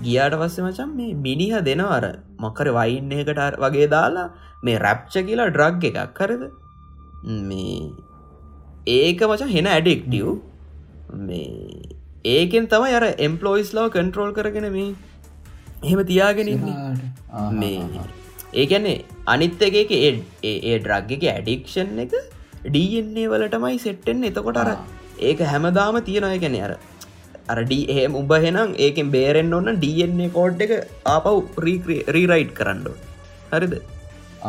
ගියාට 0.05 0.37
පස්සේ 0.41 0.65
මචන් 0.67 0.91
මේ 0.99 1.15
මිනිහ 1.27 1.61
දෙනවර 1.69 2.07
මොකර 2.45 2.71
වයින්නකට 2.79 3.61
වගේ 3.65 3.89
දාලා 3.95 4.27
මේ 4.63 4.81
රැප්ච 4.87 5.15
කියලා 5.29 5.51
ඩ්‍රග් 5.51 5.85
එකක්. 5.91 6.19
කරද 6.19 6.43
මේ 7.51 7.79
ඒක 8.87 9.21
මචන් 9.23 9.49
හෙන 9.49 9.67
ඇඩෙක්ටියව් 9.67 10.29
මේ 11.21 11.49
ඒකෙන් 12.25 12.67
තමයි 12.67 12.95
අර 12.99 13.05
එම්පලෝයිස් 13.27 13.71
ලව 13.75 13.87
කන්ට්‍රෝල් 13.91 14.33
කරගෙන 14.33 14.69
මේ 14.73 14.89
එහෙම 15.83 16.03
තියාගෙන 16.05 16.51
මේ 17.55 17.79
ඒකැන්නේ 18.55 18.97
අනිත් 19.27 19.63
එක 19.69 19.93
ඒ 19.93 20.11
ඩ්‍රග් 20.79 21.15
එක 21.17 21.25
ඇඩික්ෂන් 21.27 22.03
එක 22.05 22.13
ඩන්නේ 22.67 23.31
වලටමයි 23.33 23.79
සෙට්ටෙන් 23.79 24.29
එතකොට 24.31 24.61
අර 24.65 24.71
ඒක 25.21 25.41
හැමදාම 25.53 25.99
තියෙනය 26.03 26.39
ගැන 26.39 26.59
අර 26.61 26.75
අරඩ 27.49 27.73
එහෙම 27.95 28.15
උඹ 28.15 28.33
හෙනම් 28.45 28.77
ඒකෙන් 28.79 29.11
බේරෙන් 29.11 29.53
ඔන්න 29.53 29.73
ඩන්නේ 29.77 30.31
කෝඩ් 30.31 30.63
එක 30.67 30.73
ආපව් 31.07 31.59
රීරයිට් 31.67 32.55
කරන්න 32.55 32.87
හරිද? 33.53 33.75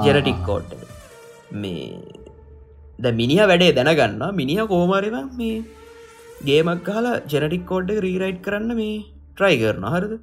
ජෙනටික් 0.06 0.40
කෝඩ් 0.46 0.72
මේ 1.54 2.25
ද 3.00 3.12
මිනිහ 3.20 3.42
වැඩේ 3.44 3.74
දැනගන්න 3.80 4.22
මිනිහ 4.36 4.68
කෝමරිව 4.72 5.18
මේ 5.40 5.56
ගේමක් 6.44 6.84
කාලා 6.84 7.18
ජෙනටික් 7.34 7.66
කෝඩ් 7.66 7.90
රීරයිට් 8.06 8.40
කරන්න 8.42 8.72
මේ 8.76 8.94
ට්‍රයි 9.38 9.58
කරන 9.64 9.86
හරිද? 9.94 10.14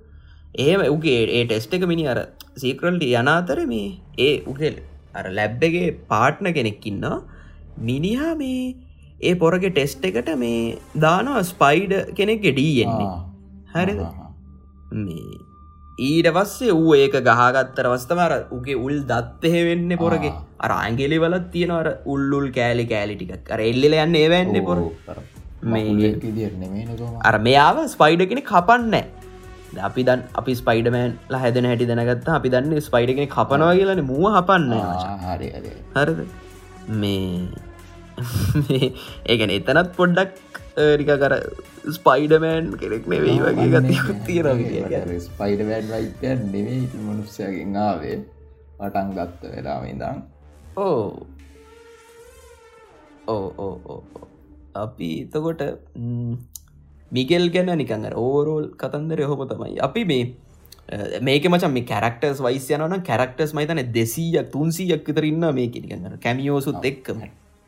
ඒම 0.59 0.81
උගේ 0.95 1.18
ඒ 1.29 1.43
ටෙස්ට 1.45 1.75
එක 1.75 1.85
මිනි 1.93 2.07
අර 2.07 2.18
සීකරල්ට 2.57 3.05
යනාතර 3.11 3.59
මේ 3.66 3.91
ඒ 4.18 4.33
උගෙල් 4.47 4.77
අර 5.14 5.25
ලැබ්බගේ 5.39 5.85
පාට්න 6.09 6.49
කෙනෙක්කින්නවා 6.59 7.20
මිනිහා 7.83 8.33
මේ 8.37 8.75
ඒ 9.20 9.35
පොරගේ 9.35 9.73
ටෙස්ට 9.77 10.05
එකට 10.11 10.31
මේ 10.37 10.59
දානවා 11.05 11.45
ස්පයිඩ 11.53 11.95
කෙනෙක් 12.18 12.43
ගෙඩීයෙන්නේ 12.47 13.09
හරිද? 13.75 14.01
මේ 14.99 15.39
ඊට 16.03 16.29
පස්සේ 16.37 16.73
ඌ 16.75 16.95
ඒක 16.97 17.17
ගහගත්තර 17.29 17.87
වස්තමර 17.93 18.33
උගේ 18.57 18.79
උල් 18.87 18.97
දත්තහෙ 19.11 19.63
වෙන්න 19.69 19.91
පොරගේ. 20.03 20.33
අර 20.61 20.71
අංගෙලි 20.79 21.19
වලත් 21.24 21.49
තියෙනවර 21.55 21.89
උල්ලුල් 22.15 22.47
කෑලි 22.59 22.87
කෑලි 22.93 23.16
ටිකක්. 23.20 23.51
අර 23.55 23.61
එල්ලිල 23.70 23.99
යන්න 24.05 24.20
ඒවැන්න 24.23 24.62
පොර. 24.69 24.79
අර 27.24 27.37
මෙයාව 27.49 27.83
ස්පයිඩ 27.89 28.24
කෙනෙ 28.31 28.43
කපන්න 28.45 28.97
අපි 29.89 30.03
දන් 30.05 30.23
අපි 30.35 30.53
ස්පයිඩමෑන් 30.61 31.12
හැදන 31.43 31.69
හැටි 31.70 31.91
දැනගත්ත 31.91 32.31
අපි 32.39 32.55
දන්න 32.55 32.87
ස්පයිඩගෙන 32.89 33.29
කපනවා 33.37 33.74
කියලන 33.74 34.03
මුව 34.05 34.24
හපන්න. 34.37 34.73
හරද? 35.97 36.24
මේ 37.03 37.47
ඒගැන 39.31 39.55
එතනත් 39.59 39.93
පොඩ්ඩක් 39.97 40.61
රික 40.77 41.11
කර 41.23 41.35
ස්පයිඩමෑන් 41.97 42.73
කෙනෙක් 42.81 43.09
නෙවෙයි 43.12 43.39
වගේ 43.40 43.69
ගති 43.74 43.97
තියෙන 44.27 45.20
ස්පයිඩමෑන් 45.20 45.86
වයිතය 45.93 46.35
නෙවෙයි 46.53 46.89
මනුස්සයගෙන් 47.07 47.77
ආවේ. 47.77 48.16
පටන් 48.78 49.11
ගත්ත 49.16 49.51
වෙලාම 49.55 49.85
ඉදම් 49.86 50.23
ඕ. 50.77 51.27
ඕ 53.28 53.47
ඕ 53.59 53.74
ඕ 53.86 54.01
අපි 54.74 55.11
එතකොට 55.24 55.62
මිගෙල් 57.12 57.44
ගැන 57.51 57.74
නිකඟ 57.82 58.09
ඕරෝල් 58.16 58.73
කතන්දර 58.81 59.23
හොම 59.28 59.44
තමයි. 59.49 59.77
අපි 59.89 60.05
මේ 60.05 60.24
මේක 61.20 61.44
මචන් 61.53 61.73
මේ 61.77 61.89
කැරක්ටර්ස් 61.93 62.40
වයිස්යනන 62.40 62.97
කැරක්ටර්ස් 63.11 63.53
මයිතන 63.53 63.85
දෙසීයක් 63.93 64.51
තුන්සීයක් 64.57 65.05
විතරන්න 65.07 65.55
මේක. 65.61 65.77
නිකඟ 65.77 66.19
කැමියෝසුත් 66.24 66.85
එක්කම. 66.93 67.23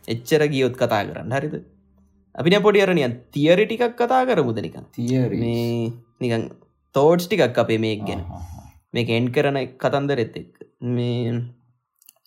එච්චර 0.09 0.49
ගියොත් 0.49 0.75
කතා 0.81 1.05
කරන්න 1.05 1.37
හරිද 1.37 1.55
අපින 2.35 2.57
පොඩි 2.67 2.85
අරනියන් 2.85 3.13
තියරි 3.35 3.65
ටිකක් 3.67 3.95
කතා 3.99 4.23
කරමුද 4.29 4.59
නිකන්? 4.67 4.87
තියරි 4.97 5.37
මේ 5.43 5.93
නිකන් 6.23 6.43
තෝට්ස් 6.95 7.27
ටිකක් 7.29 7.59
අපේ 7.65 7.79
මේ 7.85 7.99
ගැන. 8.09 8.23
මේ 8.95 9.19
එන්් 9.19 9.29
කරන 9.37 9.59
කතන්දරෙත් 9.83 10.35
එක් 10.41 10.51
මේ 10.97 11.35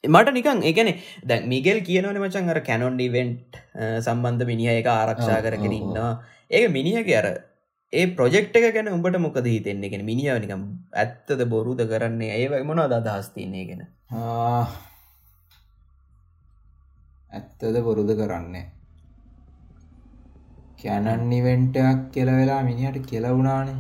මට 0.03 0.33
නිකන් 0.37 0.63
ඒගැන 0.69 0.89
දැ 1.29 1.39
මිගෙල් 1.53 1.79
කියනවන 1.89 2.21
මචන් 2.21 2.53
අර 2.53 2.61
කැනොන්ඩිවෙන්ට් 2.69 3.59
සම්බන්ධ 4.05 4.47
මිනිහ 4.51 4.71
එක 4.79 4.87
ආරක්ෂා 4.93 5.43
කරගෙන 5.45 5.77
ඉන්නවා. 5.79 6.13
ඒක 6.51 6.71
මිනිහගේ 6.77 7.19
අර 7.21 7.27
ඒ 7.93 8.07
ප්‍රොජෙක්් 8.15 8.55
එක 8.55 8.69
ගැන 8.75 8.93
උඹට 8.95 9.19
මොකද 9.25 9.51
හිතෙන්නේ? 9.55 9.91
ගෙන 9.91 10.07
මිනිියාව 10.11 10.39
නිකම් 10.45 10.63
ඇත්තද 11.03 11.43
බොරුද 11.55 11.83
කරන්නේ? 11.91 12.31
ඒ 12.39 12.63
මොන 12.63 12.79
අදහස්තින්නේ 12.85 13.67
ගෙන? 13.69 13.83
ඇත්තද 17.31 17.83
බොරුද 17.89 18.11
කරන්නේ 18.23 18.65
කැනන් 20.79 21.23
නිවෙන්ටක් 21.29 22.01
කියල 22.13 22.29
වෙලා 22.31 22.61
මිනිහට 22.63 23.05
කෙලවුණානේ 23.05 23.77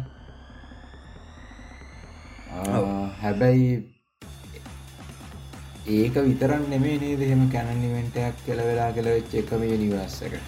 හැබැයි 3.21 3.71
ඒක 5.95 6.15
විතරන් 6.23 6.69
නෙමේ 6.69 6.99
නේද 6.99 7.21
එහෙම 7.21 7.43
කැනන් 7.49 7.81
නිවෙන්ටයක් 7.81 8.45
කෙල 8.45 8.63
වෙලා 8.63 8.91
කෙලවෙච්ච 8.91 9.35
එකම 9.41 9.67
නිවස්සක 9.75 10.39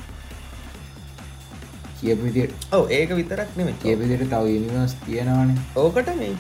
කියපු 2.00 2.24
විදියට 2.24 2.54
ඔව 2.72 2.92
ඒක 2.92 3.10
විතරක් 3.12 3.50
නෙම 3.58 3.70
කියපිදිට 3.82 4.30
තව 4.30 4.56
යනිවර්ස් 4.58 4.94
තියෙනවාන. 5.06 5.50
ඕකට 5.76 6.10
මේ 6.16 6.36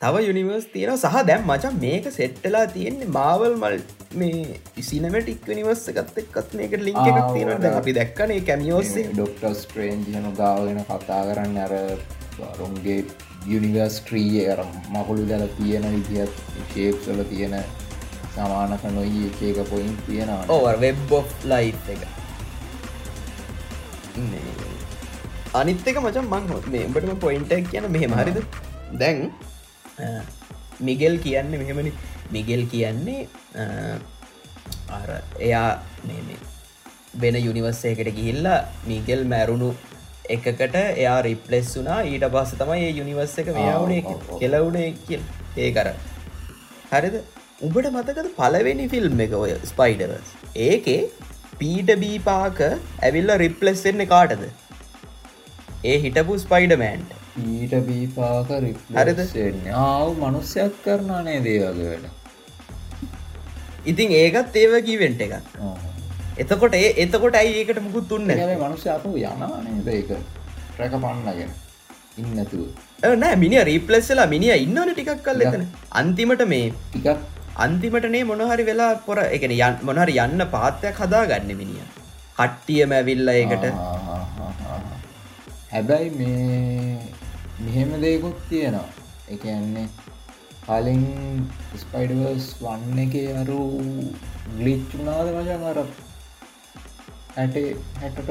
තව 0.00 0.14
යුනිවර්ස් 0.20 0.66
තියෙන 0.72 0.98
සහ 0.98 1.22
දැම් 1.28 1.46
මචන් 1.46 1.78
මේක 1.80 2.08
සෙට්ටලා 2.12 2.66
තියෙන්නේ 2.68 3.08
මාවල් 3.08 3.54
මල් 3.54 3.76
මේ 4.14 4.60
ඉසිනමටික් 4.76 5.48
නිවර්ස 5.48 5.88
එකත් 5.92 6.18
එක්කත් 6.22 6.54
මේකට 6.60 6.82
ලිංක 6.88 7.00
එකක් 7.02 7.30
තියෙනට 7.34 7.64
අපි 7.70 7.94
දැක්කනේ 7.98 8.40
කැමියෝස්සේ 8.48 9.06
ඩොක්ටස් 9.12 9.64
ට්‍රේන්ජ 9.70 10.10
හන 10.14 10.28
ගාවගෙන 10.40 10.84
කතා 10.90 11.22
කරන්න 11.28 11.58
අර 11.64 11.74
රුන්ගේ 12.60 13.00
යුනිවර්ස් 13.46 13.96
ට්‍රීය 14.02 14.44
අර 14.52 14.62
මකුළු 14.94 15.26
දැල 15.32 15.48
තියෙන 15.58 15.88
විදිහත් 15.96 16.38
ශේප්සල 16.74 17.24
තියෙන 17.32 17.58
සමානක 18.34 18.86
නොයි 18.94 19.26
එක 19.28 19.42
එක 19.50 19.60
පොයින් 19.70 19.92
තියෙනවා. 20.06 20.44
ඕ 20.48 20.64
වෙබ් 20.80 21.12
ලයි් 21.44 21.74
එක. 21.88 22.02
මේ 24.30 24.56
අනිත් 25.54 25.86
එක 25.86 26.00
මචන් 26.02 26.26
මං 26.32 26.48
හො 26.52 26.60
මේ 26.72 26.86
උඹටම 26.88 27.20
පොයින්ටක් 27.26 27.70
කියන 27.70 27.88
මෙහෙම 27.96 28.18
හරිද? 28.20 28.42
දැන් 29.00 29.30
මිගෙල් 30.80 31.18
කියන්නේ 31.18 31.60
මෙහෙමනි 31.62 31.92
මිගෙල් 32.34 32.62
කියන්නේ 32.72 33.20
එයා 35.40 35.68
වෙන 37.22 37.36
යුනිවර්සයකට 37.38 38.10
ගිහිල්ලා 38.18 38.58
මිගෙල් 38.86 39.22
මැරුණු 39.32 39.70
එකකට 40.34 40.76
එයා 40.82 41.16
රිප්ලෙස් 41.28 41.70
වුනා 41.78 42.00
ඊට 42.10 42.26
පස්ස 42.34 42.60
තමයි 42.60 42.84
ඒ 42.86 42.92
යුනිවර්ස 43.00 43.36
එක 43.42 43.50
ඔව්. 43.54 44.38
කෙලවුණේ 44.40 44.90
කිය 45.06 45.20
ඒ 45.56 45.70
කර. 45.76 45.88
හරිද? 46.92 47.16
උඹට 47.66 47.90
මතකද 47.92 48.28
පලවෙනි 48.38 48.86
ෆිල්ම් 48.94 49.20
එක 49.26 49.34
ඔය 49.42 49.52
ස්පයිඩවස් 49.70 50.32
ඒකේ 50.66 51.02
පීට 51.60 51.92
බීපාක 52.02 52.58
ඇවිල්ල 52.66 53.36
රිප්ලෙස් 53.44 53.84
වෙන්න 53.86 54.06
කාටද? 54.06 54.42
ඒ 55.84 55.96
හිටපු 56.04 56.42
ස්පයිඩමෑන්ට 56.44 57.25
ඊට 57.44 57.74
බීපාක 57.88 58.50
හරිද? 58.50 58.78
ආව 59.82 60.08
මනුස්්‍යයක් 60.22 60.78
කරනානේ 60.84 61.40
දේවගේ 61.46 61.90
වැඩ? 61.90 62.06
ඉතින් 63.90 64.16
ඒකත් 64.22 64.56
ඒව 64.62 64.74
කීවෙන්ට 64.86 65.20
එක 65.26 65.34
එතකොට 66.44 66.74
ඒ 66.80 66.88
එතකොට 67.04 67.36
ඇයි 67.40 67.60
ඒකට 67.60 67.80
මුකුත් 67.86 68.08
තුන්න 68.10 68.32
මනුස්්‍ය 68.64 68.88
අප 68.96 69.04
යනවානේද 69.12 69.88
ඒක? 69.98 70.10
රැක 70.78 70.94
පන්නගෙන. 71.04 71.50
ඉන්නතුව 72.20 73.14
නෑ 73.22 73.36
මිනි 73.42 73.62
රීපලෙස්සලා 73.70 74.26
මිනිිය 74.34 74.56
ඉන්නවන 74.66 74.92
ටිකක් 74.92 75.22
කල් 75.26 75.44
එතන. 75.46 75.66
අන්තිමට 76.00 76.44
මේ 76.52 76.72
ටිකක්. 76.72 77.20
අන්තිමටනේ 77.64 78.24
මොනහරි 78.30 78.64
වෙලා 78.70 78.92
පොර 79.06 79.18
එකන 79.26 79.54
යන් 79.58 79.76
මොනහරි 79.90 80.16
යන්න 80.24 80.46
පාත්තයක් 80.56 80.98
හදා 81.02 81.22
ගන්න 81.30 81.60
මිනිිය 81.60 81.86
කට්ටියම 82.38 82.96
ඇවිල්ල 82.98 83.28
ඒකට. 83.34 83.64
හැබැයි 85.72 86.10
මේ 86.18 86.96
මෙහෙම 87.58 87.90
දෙකුත් 88.00 88.38
තියෙනවා. 88.48 88.88
එකන්නේ 89.28 89.88
කලින් 90.66 91.02
ස්පයිඩවර්ස් 91.80 92.46
වන්න 92.60 92.98
එක 93.04 93.14
අරු 93.40 93.60
ගලිච්චුනාද 94.56 95.28
මචන් 95.32 95.64
අර 95.70 95.78
හැටේ 97.36 97.70
හැටට 98.00 98.30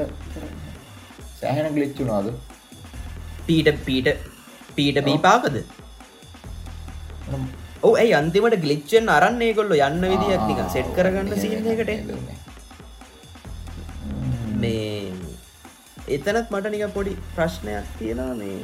සෑහෙන 1.40 1.68
ගලිච්චුනාද 1.76 2.28
පීට 3.46 3.70
පීට 3.86 4.08
පීට 4.76 5.00
බීපාකද 5.08 5.56
ඕ 7.82 7.94
ඇයි 7.94 8.16
අන්තිමට 8.20 8.58
ගලිච්චෙන් 8.64 9.12
අරන්නේ 9.16 9.52
කොල්ල 9.52 9.76
යන්න 9.80 10.08
විදියක් 10.12 10.48
නික 10.48 10.64
සෙට් 10.74 10.90
කරගන්න 10.96 11.32
සිීනකට 11.36 11.92
මේ 14.56 15.12
එතනත් 16.08 16.48
මට 16.50 16.74
නික 16.74 16.88
පොඩි 16.96 17.14
ප්‍රශ්නයක් 17.36 17.94
තියෙනවා 18.00 18.34
මේ 18.40 18.58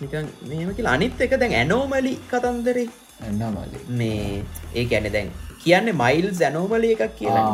නිකන් 0.00 0.26
මෙම 0.50 0.70
කියලා. 0.74 0.94
අනිත් 0.98 1.20
එක 1.26 1.34
දැන් 1.42 1.54
ඇනෝමලි 1.60 2.14
කතන්දරේ. 2.30 2.86
එන්න 3.28 3.42
මලි 3.56 3.82
මේ 4.00 4.44
ඒ 4.74 4.86
ඇන 4.90 5.10
දැන් 5.16 5.32
කියන්නේ 5.64 5.98
මයිල් 6.02 6.28
ඇනෝමලි 6.40 6.92
එකක් 6.96 7.16
කියලා. 7.18 7.44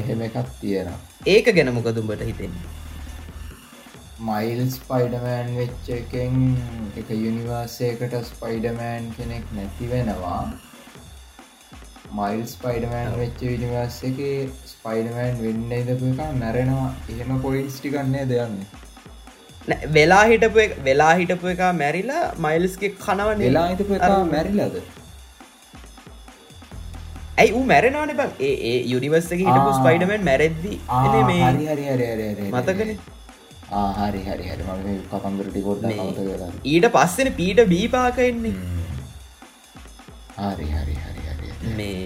එහෙම 0.00 0.26
එකක් 0.28 0.38
තියෙනවා. 0.60 0.98
ඒක 1.34 1.50
ගැන 1.58 1.72
මොකදුම්බට 1.78 2.24
හිතෙන්නේ? 2.30 2.66
මයිල් 4.28 4.62
ස්පයිඩමෑන් 4.76 5.52
වෙච්ච 5.58 5.92
එකෙන් 5.98 6.40
එක 7.02 7.12
යුනිවර්සයකට 7.24 8.18
ස්පයිඩමෑන් 8.32 9.12
කෙනෙක් 9.18 9.54
නැති 9.58 9.92
වෙනවා. 9.92 10.42
මයිල් 12.16 12.42
ස්පයිඩමෑන් 12.46 13.16
වෙච්ච 13.18 13.40
විනිවර්ස 13.42 13.96
එක 14.08 14.20
ස්පයිඩමෑන් 14.70 15.40
වෙන්න 15.42 15.72
ඉදපු 15.78 16.12
එක 16.12 16.20
මැරෙනවා 16.42 16.90
එහෙම 17.14 17.40
පොයින්ස් 17.42 17.74
ටිකන්නේ 17.78 18.24
දෙයන්නේ 18.30 18.68
වෙලා 19.96 20.22
හිටපු 20.30 20.60
වෙලා 20.86 21.10
හිටපු 21.18 21.50
එක 21.54 21.60
මැරිලා 21.80 22.22
මයිල්ස්ගේ 22.46 22.90
කනව 23.04 23.28
වෙලා 23.42 23.66
එක 23.74 23.80
මැරිලද? 24.34 24.76
ඇයි 27.40 27.52
ඌ 27.58 27.64
මැරෙනවාන 27.72 28.12
බං? 28.20 28.30
ඒ 28.48 28.76
යුනිවර්සක 28.92 29.32
හිටපු. 29.42 29.70
ස්පයිඩමෙන් 29.80 30.22
මැරෙද්දි 30.30 30.72
මතකන? 32.54 32.90
හරි. 34.04 34.20
හරි 34.28 34.44
හරි 34.50 34.62
ම 34.66 34.70
නවත 35.96 36.24
කරන්න 36.26 36.54
ඊට 36.72 36.86
පස්සෙන 36.96 37.28
පීට 37.40 37.60
බීපාක 37.74 38.18
එන්නේ. 38.28 38.54
හරි 40.46 40.68
හරි 40.76 40.94
හරි 41.04 41.22
හරි 41.28 41.48
මේ 41.78 42.00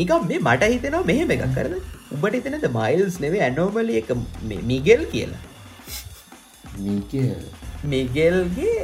නිකම් 0.00 0.30
මේ 0.30 0.40
මට 0.46 0.70
හිතෙනවා 0.74 1.04
මෙහෙම 1.10 1.34
එකක් 1.36 1.46
කරද? 1.58 1.74
උබට 2.14 2.34
හිතනද 2.38 2.66
මයිල්ස් 2.78 3.14
නෙවේ 3.26 3.42
ඇනෝමලි 3.48 3.94
එක 4.02 4.10
මිගෙල් 4.72 5.02
කියලා 5.14 5.42
මිගෙල්ගේ 7.90 8.78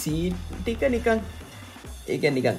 සීටික 0.00 0.82
නිකන් 0.94 1.18
ඒක 2.08 2.24
නිකන් 2.36 2.56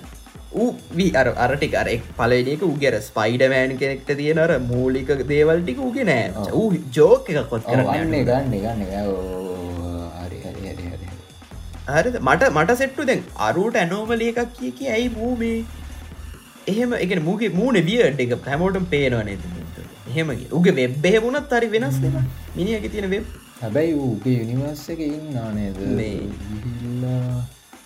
වී 0.97 1.11
අර 1.21 1.27
අරටික 1.45 1.75
අර 1.81 1.85
එක් 1.93 2.03
පලනක 2.17 2.63
උගෙර 2.69 2.93
ස්පයිඩමෑන් 3.07 3.77
කෙනෙක්ට 3.77 4.11
තියෙන 4.19 4.41
අර 4.45 4.51
මූලික 4.71 5.09
දේවල්ටික 5.31 5.79
උගේ 5.87 6.05
නෑ. 6.11 6.25
ඌ 6.53 6.67
ජෝක 6.97 7.29
එකක් 7.29 7.49
කොත් 7.53 7.63
කරන්න 7.69 8.11
ගන්න 8.27 8.53
ගන්න 8.65 8.83
හරි 11.93 12.11
මට 12.19 12.51
මට 12.57 12.77
සෙට්ටු 12.81 13.07
දැන් 13.09 13.23
අරුට 13.47 13.79
ඇනෝමලිය 13.81 14.29
එකක් 14.33 14.53
කිය 14.59 14.71
කිය 14.77 14.91
ඇයි 14.97 15.09
මූ 15.17 15.31
මේ? 15.41 15.57
එහෙම 16.67 16.93
එක 17.03 17.11
මූගේ 17.27 17.51
මූුණ 17.57 17.79
වියට් 17.89 18.21
එක 18.25 18.35
හැමෝටම් 18.51 18.85
පේනවා 18.93 19.23
නේද 19.29 19.41
එහෙමගේ 20.09 20.49
උගේ 20.57 20.75
වෙබ් 20.79 21.05
එහෙමුණත් 21.11 21.53
හරි 21.57 21.69
වෙනස් 21.75 21.97
දෙම 22.03 22.15
මිනිියක 22.57 22.87
තියෙන 22.91 23.09
වෙබ් 23.13 23.25
හැබැයි 23.61 23.93
ඌගේ 24.05 24.37
යුනිවර්ස 24.39 24.85
එක 24.93 25.01
ඉන්න 25.09 25.37
නේද? 25.57 25.77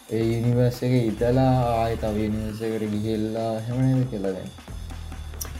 ඒ 0.09 0.23
යුනිවර්ස 0.31 0.79
එක 0.87 0.93
ඉතලා 1.01 1.51
ආය 1.83 1.95
තව 2.03 2.29
යනිවර්සකට 2.29 2.87
ගිහිල්ලා 2.93 3.51
හෙමනද 3.67 4.07
කියලදැන් 4.11 4.49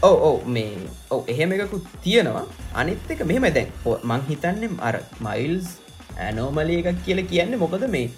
ඔව 0.02 0.16
ඔව 0.28 0.46
මේ 0.46 0.78
ඔව 1.10 1.22
එහෙම 1.26 1.52
එකකුත් 1.52 1.86
තියෙනවා. 2.02 2.46
අනිත් 2.74 3.10
එක 3.10 3.22
මෙහෙම 3.26 3.46
දැන්. 3.54 3.68
මං 4.04 4.22
හිතන්නම් 4.28 4.74
අර 4.80 4.96
මයිල්ස් 5.20 5.68
ඇනෝමලිය 6.18 6.78
එකක් 6.82 7.04
කියල 7.04 7.20
කියන්නේ 7.26 7.58
මොකද 7.58 7.86
මේ 7.94 8.10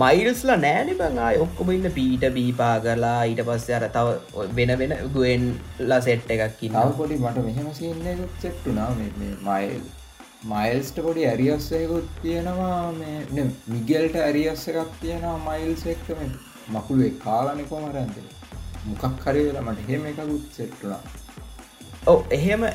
මයිල්ස්ලා 0.00 0.56
නෑනෙ 0.64 0.94
බං. 1.00 1.18
ආය 1.26 1.36
ඔක්කොම 1.44 1.70
ඉන්න 1.74 1.90
පීට 1.98 2.24
බීපා 2.38 2.74
කරලා 2.86 3.20
ඊට 3.30 3.40
පස්සේ 3.48 3.76
අර 3.78 3.86
තව 3.94 4.08
ඔය 4.40 4.48
වෙන 4.58 4.72
වෙන 4.80 4.92
ගුවෙන්ලා 5.14 6.00
සෙට් 6.06 6.34
එකක් 6.34 6.64
ඉන්න 6.66 6.76
තව 6.80 6.96
පොඩි 6.98 7.16
මට 7.22 7.46
මෙහෙම 7.46 7.70
සින්නකුත් 7.78 8.34
සෙට්ටුනා 8.42 8.90
මයිල් 8.98 9.80
මයිල්ස්ට 10.52 10.98
පොඩි 11.06 11.22
ඇරියස්සයකුත් 11.30 12.10
තියෙනවා. 12.24 12.92
මේ 12.98 13.46
මිගල්ට 13.74 14.18
ඇරියස්ස 14.26 14.68
එකක් 14.74 14.92
තියෙනවා 15.04 15.38
මයිල්ස් 15.48 15.86
එක්ක. 15.94 16.06
මේ 16.20 16.30
මකුළුවෙක් 16.74 17.16
කාලනෙකො 17.24 17.80
මරන්ද 17.84 18.16
මොකක් 18.88 19.24
හරිවෙලා 19.26 19.64
මට 19.66 19.88
හෙම 19.88 20.04
එකකුත් 20.12 20.46
සෙට්ටුනා 20.58 21.02
ඔව 22.08 22.20
එහෙම 22.30 22.62
අ, 22.64 22.70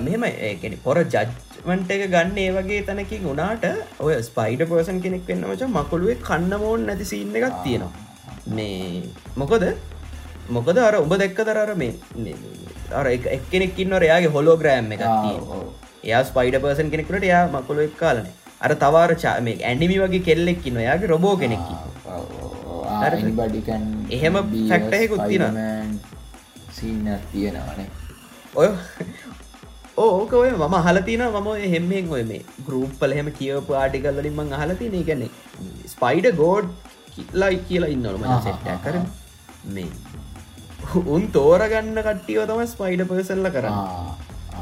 මෙහෙම 0.00 0.24
ඒකෙන 0.24 0.74
පොර 0.84 0.96
ජජ්මන්ට 1.06 1.90
එක 1.90 2.02
ගන්න 2.10 2.38
ඒ 2.38 2.50
වගේ 2.56 2.80
තැනකින් 2.82 3.22
වුණාට 3.24 3.64
ඔය 4.00 4.14
ස්පයිඩ 4.22 4.62
පර්සන් 4.68 5.00
කෙනෙක් 5.02 5.24
වෙන්න 5.28 5.44
මච 5.48 5.68
මකුළුවේ 5.70 6.18
කන්න 6.22 6.54
මෝන් 6.58 6.86
නැති 6.86 7.04
සින්න 7.04 7.36
එකක් 7.38 7.58
තියෙනවා. 7.64 7.92
මේ 8.48 9.02
මොකද? 9.36 9.64
මොකද 10.50 10.78
අර 10.80 10.94
උඹ 10.96 11.14
දැක්ක 11.16 11.40
දරර 11.42 11.74
මේ 11.76 11.92
අර 12.92 13.06
එක- 13.08 13.30
එක්කෙනෙක් 13.36 13.78
ඉන්නවර 13.78 14.02
එයාගේ 14.02 14.32
හොලෝග්‍රෑම් 14.32 14.92
එකක් 14.92 15.04
ආ, 15.04 15.14
තියෙනවා. 15.22 15.58
ඔව්. 15.58 15.68
එයා 16.04 16.22
ස්පයිඩ 16.24 16.60
පර්සන් 16.62 16.90
කෙනෙකුට 16.90 17.24
එයා 17.24 17.44
මකුළු 17.50 17.82
එක් 17.82 17.96
කාලන 17.96 18.26
අර 18.60 18.72
තවාර 18.76 19.10
චා 19.16 19.36
මේ 19.42 19.56
ඇනිමි 19.64 19.98
වගේ 19.98 20.24
කෙල්ලෙක්කින්න 20.24 20.80
යාගේ 20.82 21.06
රොබෝ 21.06 21.36
කෙනෙක්කි 21.36 21.74
එහෙම 24.10 24.34
එකකුත් 24.98 25.20
තියෙනවා. 25.28 25.52
සින්නත් 26.72 27.22
තියෙනවානේ 27.32 27.86
ඔය 28.54 28.68
ඕක 29.96 30.32
ඔය 30.32 30.50
මම 30.50 30.76
හලතින 30.86 31.22
මම 31.26 31.48
ඔය 31.54 31.62
හෙම්මෙන් 31.74 32.06
ඔය 32.16 32.22
මේ 32.30 32.42
ගරුප්පල 32.68 33.12
හෙම 33.18 33.28
කියවපු 33.40 33.76
ආටිකල් 33.80 34.16
වලින් 34.18 34.34
මං 34.38 34.54
අහලතින 34.58 34.96
ගැන 35.08 35.22
ස්පයිඩ 35.94 36.26
ගෝඩ් 36.40 36.66
ලයි 37.42 37.56
කියලා 37.68 37.90
ඉන්නවල 37.94 38.16
ම 38.18 38.24
ආහා, 38.24 38.42
සෙට්ට 38.46 38.84
කර. 38.84 38.96
මේ 39.74 39.90
උන් 41.14 41.24
තෝරගන්න 41.36 41.98
කට්ටියව 42.08 42.42
තම 42.50 42.62
ස්පයිඩ 42.74 43.02
පර්සල්ල 43.10 43.46
කරන්න. 43.56 43.78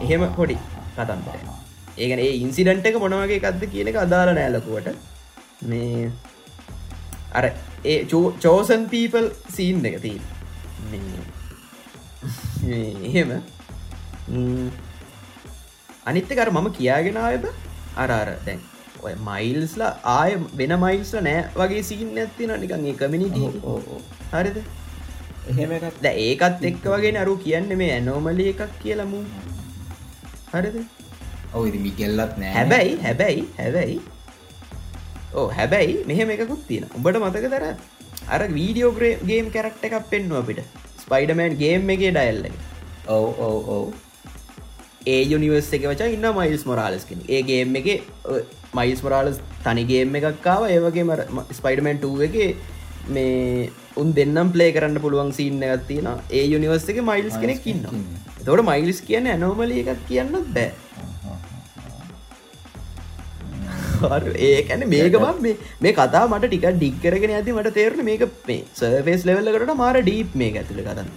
එහෙම 0.05 0.23
පොඩි 0.39 0.57
කතන්තර 0.97 1.37
ඒගන 1.99 2.21
ඒ 2.27 2.33
ඉන්සිඩන්ට 2.45 2.89
එක 2.91 2.97
මොනවගේ 3.05 3.39
එකක්ද 3.41 3.63
කියන 3.75 3.89
එක 3.93 4.01
අදාල 4.05 4.29
නෑලකුවට 4.39 4.89
මේ 5.71 6.11
අර 7.39 7.45
ඒ 7.93 7.99
චෝසන් 8.45 8.83
පීපල් 8.93 9.27
සීන් 9.57 9.87
එක 9.91 9.97
තිී 10.05 10.21
එහෙම 13.07 13.31
ම්, 14.33 14.69
අනිත්ත 16.09 16.31
කර 16.41 16.51
මම 16.55 16.69
කියාගෙන 16.79 17.17
ආයබ 17.27 17.45
අර 18.03 18.11
අර. 18.21 18.29
දැන් 18.47 18.61
ඔය 19.07 19.15
මයිල්ස්ලා 19.29 19.93
ආය 20.17 20.33
වෙන 20.61 20.73
මයිල්ස්ල 20.85 21.19
නෑ 21.29 21.41
වගේ 21.61 21.83
සිීන් 21.89 22.19
ඇත්තින 22.25 22.53
නිකන් 22.65 22.87
ඒ 22.91 22.95
කමිනිට 23.01 23.37
හරිද? 24.33 24.59
එහෙම 25.51 25.71
එකත් 25.79 25.99
ද 26.05 26.13
ඒකත් 26.27 26.65
එක්ක 26.71 26.85
වගේ 26.95 27.17
අරු 27.25 27.35
කියන්න 27.45 27.71
මේ 27.83 27.91
ඇනෝමලිය 27.97 28.49
එකක් 28.55 28.63
කියලමු 28.85 29.21
හරිද? 30.55 30.77
ඔව 31.55 31.63
ඉති 31.69 31.79
මිකෙල්ලත් 31.87 32.35
නෑ. 32.43 32.53
හැබැයි 32.59 32.97
හැබැයි 33.07 33.45
හැබැයි. 33.61 33.99
ඕ 35.39 35.47
හැබැයි 35.59 35.95
මෙහෙම 36.11 36.31
එකකුත් 36.35 36.67
තියෙන 36.69 36.85
උඹට 36.97 37.19
මතක 37.23 37.47
දර 37.55 37.65
අර 38.35 38.43
වීඩියෝ 38.59 38.93
ගේම් 39.31 39.47
කැරක්ට 39.55 39.85
එකක් 39.89 40.11
පෙන්වා 40.13 40.43
අපිට. 40.45 40.61
ස්පයිඩමෑන් 41.03 41.57
ගේම් 41.63 41.91
එකේ 41.97 42.13
ඩයිල්ල 42.17 42.45
ඔව 43.17 43.27
ඔව 43.47 43.57
ඔව 43.77 43.87
ඒ 45.07 45.21
යුනිවර්ස 45.33 45.71
එක 45.73 45.85
වචා 45.91 46.09
ඉන්න 46.15 46.27
මයිල්ස් 46.39 46.65
මොරාලස්කෙන 46.71 47.21
ඒ 47.29 47.43
ගේම් 47.43 47.77
එක 47.81 47.89
මයිස් 48.75 49.03
මොරාලස් 49.05 49.39
තනිගේම් 49.65 50.19
එකක්කාව 50.21 50.67
ඒවගේ 50.71 51.05
ස්පයිඩමන් 51.59 52.01
2 52.03 52.27
එක 52.29 52.37
මේ 53.09 53.71
උන් 53.97 54.11
දෙන්නම් 54.19 54.51
ප්ලේ 54.57 54.73
කරන්න 54.73 55.01
පුළුවන් 55.05 55.33
සින්න 55.39 55.63
එකත් 55.69 55.87
තියෙන 55.91 56.11
ඒ 56.31 56.45
යුනිවර්ස 56.55 56.89
එක 56.89 57.01
මයිල්ස් 57.11 57.39
කෙනෙක් 57.45 57.67
ඉන්න 57.67 57.87
තොට 58.45 58.65
මයිල්ස් 58.71 59.01
කියන 59.09 59.31
ඇනෝමල 59.33 59.73
එකක් 59.81 60.05
කියන්න 60.11 60.37
බෑ. 60.57 60.69
ඒකැන 64.51 64.85
මේක 64.89 65.17
බම් 65.17 65.49
මේ 65.81 65.93
කතා 65.93 66.27
මට 66.29 66.51
ටික 66.51 66.69
ඩික්කරගෙන 66.77 67.35
ඇති 67.39 67.57
මට 67.57 67.75
තේරන 67.79 68.05
මේක 68.05 68.23
මේ 68.47 68.63
සර්ෆේස් 68.75 69.25
ලෙවල්ලකට 69.31 69.75
මාර 69.83 69.97
ඩීප් 70.03 70.37
මේ 70.43 70.53
ඇතුළ 70.55 70.83
කතන්න 70.87 71.11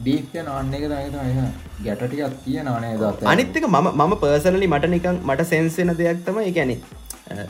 ඩීප්ය 0.00 0.44
අන්න 0.52 0.74
එක 0.78 0.84
තම 0.86 1.40
ගැටටිකක් 1.86 2.36
තිය 2.44 2.60
නානේ 2.68 2.94
දත් 2.98 3.32
අනිත්තක 3.32 3.66
මම 3.68 3.88
මම 3.94 4.14
පර්සනලි 4.22 4.68
මට 4.68 4.92
නිකං 4.94 5.18
මට 5.24 5.50
සැන්සෙන 5.52 5.96
දෙයක් 6.00 6.22
තම 6.26 6.38
එකැනෙ 6.44 6.76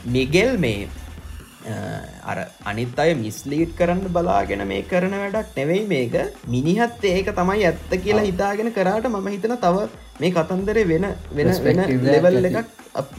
මිගෙල් 0.07 0.51
මේ 0.65 0.89
අර 2.25 2.37
අනිත් 2.65 2.99
අය 3.03 3.13
මිස්ලීට් 3.15 3.71
කරන්න 3.79 4.11
බලාගෙන 4.15 4.63
මේ 4.67 4.83
කරන 4.83 5.15
වැඩක් 5.21 5.55
නෙවෙයි 5.57 5.87
මේක. 5.87 6.15
මිනිහත් 6.47 7.03
ඒක 7.05 7.29
තමයි 7.35 7.65
ඇත්ත 7.65 7.91
කියලා 8.03 8.27
හිතාගෙන 8.29 8.71
කරාට 8.73 9.09
මම 9.09 9.27
හිතන 9.27 9.55
තව 9.57 9.87
මේ 10.21 10.31
කතන්දරේ 10.31 10.87
වෙන 10.91 11.07
වෙන 11.31 11.49
වෙන 11.65 11.81
ලෙවල්. 12.05 12.45
එකක් 12.45 12.67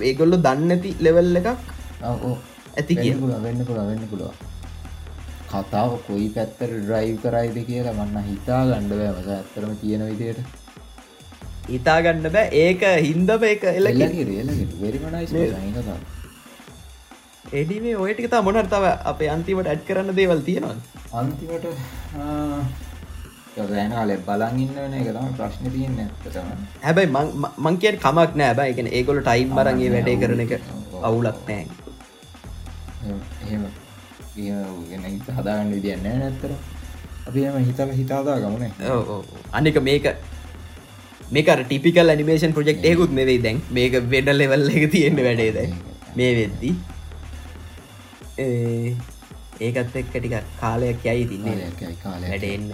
ඒගොල්ලො 0.03 0.39
දන්නඇති 0.47 0.91
ලෙවල් 1.01 1.37
එකක් 1.37 1.49
ඇති 2.77 2.95
කිය 2.97 3.15
වෙන්න 3.45 3.67
පුළුව 3.69 3.87
වෙන්න 3.91 4.09
පුළුව 4.11 4.33
කතාව 5.53 5.91
කොයි 6.07 6.29
පැත්තර 6.31 6.71
ඩ්‍රයිව් 6.77 7.17
කරයිද 7.23 7.57
කියලා 7.67 7.95
මන්න 7.99 8.25
හිතා 8.27 8.63
ගණ්ඩ 8.67 8.93
බෑමස 9.01 9.29
ඇත්තරම 9.31 9.73
තියෙන 9.81 10.03
විදියට 10.09 10.41
හිතාගන්න 11.69 12.27
බෑ. 12.29 12.47
ඒක 12.63 12.83
හින්දම 13.03 13.43
එක 13.47 13.63
එලකි 13.73 14.03
එලකිර 14.03 14.29
එලකිර 14.37 14.69
වෙරිමනයිස් 14.81 15.31
කතා 15.33 15.97
එඩිේ 17.53 17.97
ඔයටිකතා 17.97 18.43
මොනර්තාව 18.43 18.85
අප 19.05 19.21
අන්තිමට 19.35 19.69
ඇඩ් 19.69 19.83
කරන්න 19.87 20.15
දේවල් 20.17 20.41
තියෙනවා 20.41 20.77
අන්තිමට 21.15 21.67
ගෑන 23.61 23.93
කාලෙ 23.93 24.15
බලන් 24.27 24.59
ඉන්න 24.59 24.95
එක 24.97 25.09
තම 25.11 25.29
ප්‍රශ්න 25.37 25.67
තියන්න 25.73 25.99
ඇතම 26.01 26.49
හැබැයි 26.83 27.11
මං- 27.11 27.35
ම- 27.37 27.55
මං 27.61 27.77
කියට 27.79 27.99
කමක් 28.01 28.33
නෑ. 28.37 28.55
බෑ 28.55 28.71
එකන 28.73 28.89
ඒගොල 28.93 29.21
ටයිම් 29.23 29.49
නෑ, 29.51 29.91
වැඩේ 29.91 30.17
කරන 30.19 30.41
එක 30.41 30.53
අවුලක්. 30.55 31.05
අවුලක් 31.05 31.39
නෑ. 31.49 31.65
එහෙම 33.45 33.63
ගෙන 34.35 35.03
හිත 35.07 35.27
හදාගන්න 35.39 35.71
විදින්න 35.75 36.03
නැත්තර 36.05 36.51
අපි 37.27 37.45
එම 37.47 37.65
හිතල 37.69 37.91
හිතාදා 38.01 38.39
ගමනේ. 38.43 38.71
අනික 39.53 39.77
මේක 39.83 40.05
මේක 41.31 41.47
ටිපිකල් 41.61 42.09
ඇනිමේෂන් 42.09 42.53
ප්‍රජෙක්් 42.53 42.85
ඒකුත් 42.85 43.11
නෙවෙයි 43.13 43.43
දැන්. 43.43 43.61
මේක 43.71 43.93
වෙඩ 44.11 44.29
ලෙවල් 44.35 44.69
එක 44.71 44.91
තියෙන්ට 44.93 45.21
වැඩේ 45.27 45.53
දැ 45.53 45.69
මේ 46.17 46.35
වෙද්දි. 46.39 46.75
ඒ, 48.39 48.95
ඒකත් 49.61 49.97
එක්ක 49.97 50.11
ටික 50.15 50.35
කාලයක් 50.61 51.05
යයි 51.07 51.27
තින්නේ 51.33 51.57
වැඩෙන්න 52.31 52.73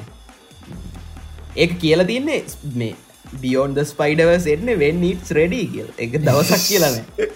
ඒක 1.56 1.78
කියලා 1.82 2.06
තින්නේ 2.06 2.44
මේ 2.74 2.94
බියෝන් 3.42 3.74
ද 3.74 3.84
ස්පයිඩවස් 3.84 4.46
එන්න 4.52 4.66
වෙන් 4.78 5.00
නිටස් 5.00 5.30
රෙඩි 5.38 5.66
කියල්. 5.72 5.88
එක 5.98 6.12
දවසක් 6.20 6.62
කියලන 6.68 6.96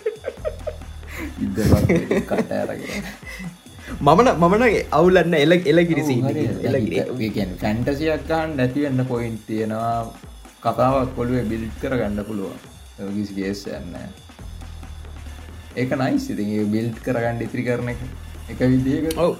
මමන 3.98 4.28
මමන 4.40 4.62
අවුලන්න 4.98 5.34
එල 5.44 5.52
එල 5.52 5.78
කිරිසි 5.90 6.16
එලකිරි 6.68 7.46
ෆැන්ටසියක් 7.62 8.26
ගන්න 8.30 8.50
නැතිවෙන්න 8.58 9.02
පොයින්් 9.12 9.36
තියෙනවා. 9.46 9.94
කතාවක් 10.64 11.14
කොළුවේ 11.16 11.44
බිල්් 11.50 11.64
කර 11.82 11.94
ගන්න 12.00 12.24
පුළුවන් 12.28 12.58
කිසි 13.16 13.32
ගේස් 13.38 13.62
යන්න 13.78 13.94
ඒක 15.76 15.92
නයි 16.00 16.18
සිති 16.26 16.44
බිල්් 16.74 16.88
කරගන්න 17.06 17.40
ඉතිරි 17.46 17.64
කරන 17.68 17.88
එක 17.94 18.00
එක 18.52 18.60
විදික 18.72 19.18
ඔව්. 19.24 19.32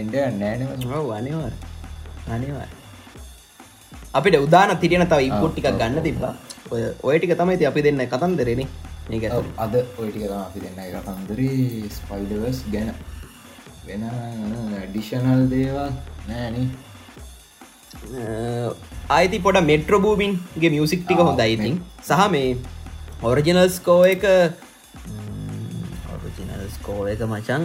එන්ඩ 0.00 0.14
නෑනම 0.42 0.92
ඔව් 1.00 1.10
අනිවාර් 1.18 1.54
අනිවාර් 2.36 2.70
අපිට 4.18 4.38
උදාන 4.46 4.76
තිරෙන 4.84 5.06
තව 5.12 5.20
ඉපොට්ටික් 5.30 5.68
ගන්න 5.80 6.06
තිබා 6.08 6.34
ඔය 6.72 6.82
ඔය 7.08 7.16
ටික 7.18 7.34
තමයි 7.40 7.66
අපි 7.70 7.80
දෙන්න 7.86 8.02
කතන්දරෙන 8.14 8.62
ඒක. 9.10 9.24
අද 9.58 9.74
ඔයිටික 9.98 10.24
අපි 10.30 10.58
දෙන්න. 10.64 10.78
කතන්දරේ 10.96 11.88
ස්පයිඩවස් 11.96 12.58
ගැන 12.72 12.90
වෙන 13.90 14.04
ඩිෂනල් 14.92 15.42
දේවල් 15.52 15.90
නෑන 16.28 16.56
ආයිති 19.16 19.38
පොඩ 19.46 19.58
මෙට්‍රබූමින්ගේ 19.70 20.70
මියසික් 20.74 21.02
ටික 21.04 21.22
හොඳ 21.28 21.42
ඉතින්. 21.54 21.76
සහ 22.08 22.22
මේ 22.34 22.50
ඔරිජිනල් 23.30 23.62
ස්කෝ 23.78 24.00
එක 24.14 24.24
ඔරිජිනල් 26.14 26.64
ස්කෝ 26.76 27.00
එක 27.12 27.22
මචන් 27.30 27.62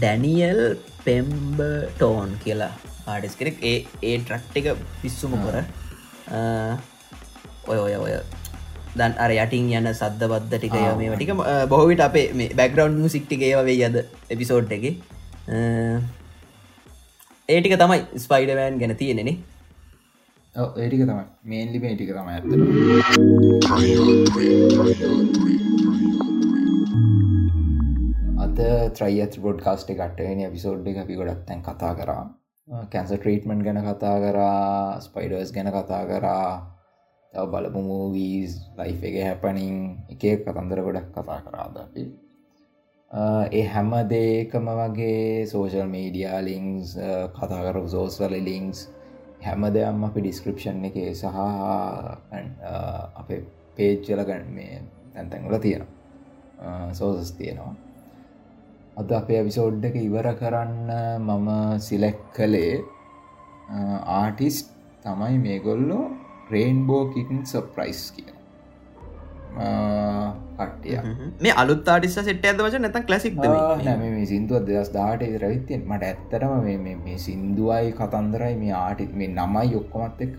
ඩැනියල් 0.00 0.60
පෙම්බ 1.06 1.58
ටෝන් 1.96 2.30
කියලා 2.44 2.72
ආඩස් 3.12 3.36
කෙනෙක්. 3.40 3.56
ඒ 3.70 3.78
ඒ 4.08 4.16
ට්‍රක්් 4.18 4.56
එක 4.60 4.66
පිස්සුම 5.02 5.32
කොර 5.44 5.56
ඔය 7.72 7.78
ඔය 7.86 7.94
ඔය. 8.04 8.14
දන් 8.98 9.12
අර 9.24 9.30
යටින් 9.32 9.66
යන 9.78 9.88
සද්ධ 9.92 10.24
බද්ධ 10.32 10.56
ටික 10.60 10.76
මේ 11.00 11.16
ටික 11.16 11.32
බොහවිට 11.72 12.02
අපේ 12.08 12.28
මේ 12.38 12.54
බැග්‍රවන්් 12.60 13.12
සික්ටිකේ 13.16 13.52
වේ 13.68 13.82
අද 13.88 13.96
එපිසෝඩ් 14.34 14.72
එක 14.78 14.86
ඒටික 17.48 17.74
තමයි 17.78 18.00
ස්පයිඩවෑන් 18.24 18.78
ගැන 18.80 18.96
තියෙනෙනේ 19.02 19.36
ඒටික 20.54 21.02
තමයි. 21.06 21.24
මේන්ලි 21.44 21.78
මේටික 21.84 22.10
තම 22.16 22.28
ඇත්තට 22.32 22.52
අද 28.44 28.58
ත්‍රයිඇත් 28.98 29.34
බොඩ් 29.46 29.62
කාස්ට 29.68 29.88
කට්ටවෙන 29.92 30.42
පිසෝඩ් 30.56 30.86
එක 30.90 30.98
අපි 31.04 31.14
ගොඩක් 31.20 31.46
තැන් 31.46 31.62
කතා 31.62 31.94
කරා. 31.94 32.24
කැන්ස 32.92 33.10
ට්‍රීටමන්් 33.14 33.60
ගැන 33.66 33.80
කතා 33.86 34.16
කරා 34.26 35.00
ස්පයිඩර්ස් 35.06 35.50
ගැන 35.54 35.70
කතා 35.78 36.04
කරා 36.10 36.50
තව 37.32 37.46
බලපු 37.52 37.80
මූවීස් 37.88 38.52
ලයි් 38.78 38.94
එක 39.08 39.16
හැපනිං 39.24 39.76
එක 40.10 40.22
කතන්දර 40.44 40.80
ගොඩක් 40.86 41.08
කතා 41.14 41.38
කරාද 41.46 41.76
අපි. 41.86 42.25
ඒ 43.16 43.64
හැම 43.66 43.92
දේකම 44.10 44.66
වගේ 44.78 45.46
සෝෂල් 45.46 45.88
මීඩියා 45.88 46.40
ලිංස් 46.44 46.92
කතාකර 47.36 47.78
සෝස්වල 47.88 48.34
ලිංක්ස් 48.48 48.80
හැම 49.42 49.64
දෙයම් 49.76 50.04
අපි 50.08 50.20
ඩිස්ක්‍රපෂන් 50.20 50.84
එක 50.88 50.98
සහ 51.14 51.24
අපේ 53.16 53.40
පේජ්ජල 53.76 54.22
ගන්න 54.28 54.52
මේ 54.58 54.82
තැන්තැන්ගල 55.14 55.58
තියෙනවා. 55.58 56.92
සෝසස් 56.92 57.32
තියෙනවා. 57.32 57.74
අද 58.96 59.10
අපේ 59.12 59.40
විසෝඩ් 59.48 59.84
එක 59.84 59.96
ඉවර 59.98 60.28
කරන්න 60.40 60.92
මම 61.20 61.48
සිලෙක් 61.80 62.20
කළේ 62.36 62.76
ආටිස්් 64.12 64.56
තමයි 65.02 65.36
මේගොල්ලෝ 65.38 66.04
රේන්බෝ 66.50 67.02
කිටන් 67.14 67.44
සප්‍රයිස් 67.46 68.02
කියන 68.16 68.35
කට්ටිය 69.56 70.96
මේ 71.40 71.54
අලුත් 71.56 71.88
ආටිස්ස 71.88 72.18
සෙට් 72.20 72.44
ඇද 72.44 72.60
වච 72.60 72.80
නැත 72.80 72.98
කලසික් 73.08 73.34
මේ? 74.04 74.24
සිින්දුව 74.26 74.66
දෙදස් 74.68 74.90
දාට 74.92 75.22
රවිත්තියෙන් 75.42 75.82
මට 75.88 76.02
ඇත්තරම 76.04 76.54
මේ- 76.84 77.18
සින්දුවයි 77.18 77.92
කතන්දරයි 77.92 78.54
මේ 78.62 78.74
ආටිත් 78.76 79.12
මේ 79.14 79.28
නමයි 79.30 79.74
ඔක්කොමත් 79.80 80.20
එක්ක 80.20 80.38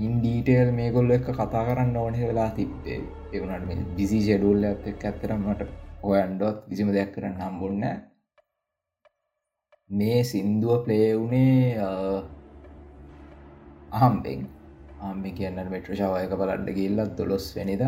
ඉන්ඩීටේල් 0.00 0.70
මේ 0.72 0.90
ගොල්ල 0.90 1.10
එක 1.10 1.26
කතා 1.30 1.64
කරන්න 1.66 1.96
ඕන 1.96 2.14
වෙලා 2.22 2.50
තිබ්බේ. 2.50 3.00
එවනට 3.32 3.66
මේ 3.68 3.88
දිසි 3.96 4.20
ෂෙඩුල්ල 4.20 4.62
ඇත් 4.64 4.86
එක් 4.86 5.04
ඇත්තරමට 5.04 5.66
හොයන්ඩොත් 6.02 6.62
කිසිම 6.68 6.92
දෙයක් 6.92 7.10
කරන්න 7.14 7.40
හම්බුන්න 7.40 7.84
මේ 9.90 10.22
සින්දුව 10.24 10.84
ප්ලේවුනේ 10.84 11.78
අහම්බෙන්. 13.92 14.40
ආම්ම 15.00 15.24
කියන්න 15.36 15.58
මෙට්‍රශාවයක 15.70 16.32
බලන්ඩ 16.40 16.70
ගිල්ලත් 16.78 17.12
දොළොස් 17.18 17.46
වෙනිද 17.56 17.82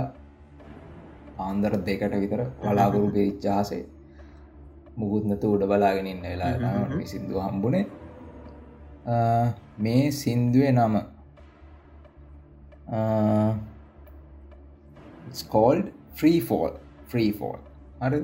ආන්දර 1.38 1.76
දෙකට 1.80 2.14
විතර 2.16 2.42
වලාගුරු 2.62 3.10
පිරිච්චාසේ 3.10 3.82
මුකුත්නතු 4.96 5.54
උඩ 5.54 5.64
බලාගෙනන්න 5.64 6.22
වෙලා 6.22 6.52
මේ 6.90 7.06
සිින්දුව 7.06 7.40
හම්බුණේ 7.40 7.84
මේ 9.78 10.04
සින්දුවේ 10.12 10.72
නම 10.72 10.94
ස්කෝල්ඩ් 15.32 15.92
ෆ්‍රී 16.12 16.40
ෆෝල් 16.42 16.72
ෆ්‍රී 17.08 17.30
ෆෝල් 17.32 17.60
හර 18.00 18.14